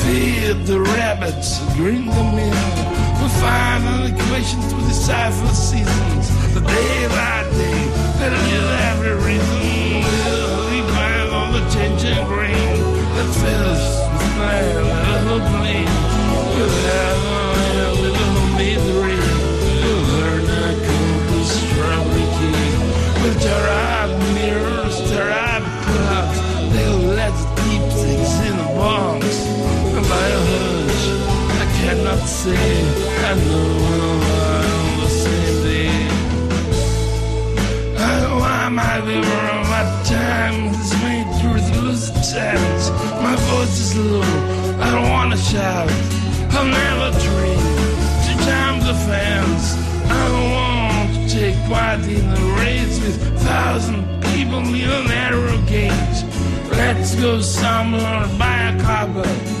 feed 0.03 0.65
the 0.65 0.79
rabbits, 0.79 1.59
bring 1.75 2.05
them 2.05 2.37
in. 2.37 2.53
We 3.21 3.27
find 3.43 3.83
an 3.93 4.13
equation 4.13 4.59
to 4.61 4.75
decipher 4.87 5.53
seasons, 5.53 6.25
the 6.53 6.61
day 6.61 7.07
by 7.07 7.43
day, 7.51 7.81
that 8.19 8.33
live 8.47 8.69
every 8.91 9.15
reason. 9.27 9.57
We 10.71 10.79
plan 10.91 11.25
all 11.29 11.51
the 11.51 11.63
changing 11.73 12.25
grain 12.27 12.77
that 13.15 13.29
fills 13.41 13.85
the 14.19 14.29
land, 14.39 14.85
the 15.05 15.15
little 15.29 15.43
plain, 15.57 15.89
with 16.57 16.75
heaven, 16.87 17.61
a 17.77 18.13
homemade 18.17 18.85
rain. 19.01 19.31
We'll 19.81 20.03
learn 20.17 20.43
our 20.61 20.73
compass 20.87 21.51
from 21.75 22.01
the 22.15 22.25
king, 22.39 22.79
with 23.23 23.41
our 23.55 23.80
cannot 32.11 32.27
say 32.27 32.83
I 33.23 33.33
know 33.35 33.71
I'm 34.43 34.99
the 34.99 35.09
same 35.09 35.55
thing. 35.63 36.09
I 37.97 38.19
know 38.21 38.37
I 38.39 39.01
be 39.05 39.15
wrong. 39.15 39.63
My 39.75 39.85
time 40.03 40.73
is 40.81 40.93
made 41.03 41.27
through 41.39 41.61
the 41.61 41.81
lucid 41.81 42.23
sands. 42.23 42.89
My 43.21 43.35
voice 43.51 43.79
is 43.79 43.97
low. 43.97 44.21
I 44.81 44.91
don't 44.91 45.09
wanna 45.09 45.37
shout. 45.37 45.89
I'll 46.51 46.65
never 46.65 47.17
dream 47.25 47.65
to 48.25 48.31
jam 48.45 48.79
the 48.79 48.95
fans. 49.07 49.63
I 50.09 50.21
don't 50.33 50.51
want 50.59 51.29
to 51.29 51.39
take 51.39 51.55
part 51.69 52.01
in 52.01 52.29
the 52.29 52.41
race 52.59 52.99
with 52.99 53.39
thousand 53.39 54.03
people 54.33 54.59
in 54.59 54.89
a 54.89 55.03
narrow 55.07 55.57
gauge. 55.65 56.19
Let's 56.71 57.15
go 57.15 57.41
somewhere, 57.41 58.27
buy 58.37 58.73
a 58.73 58.81
copper. 58.81 59.60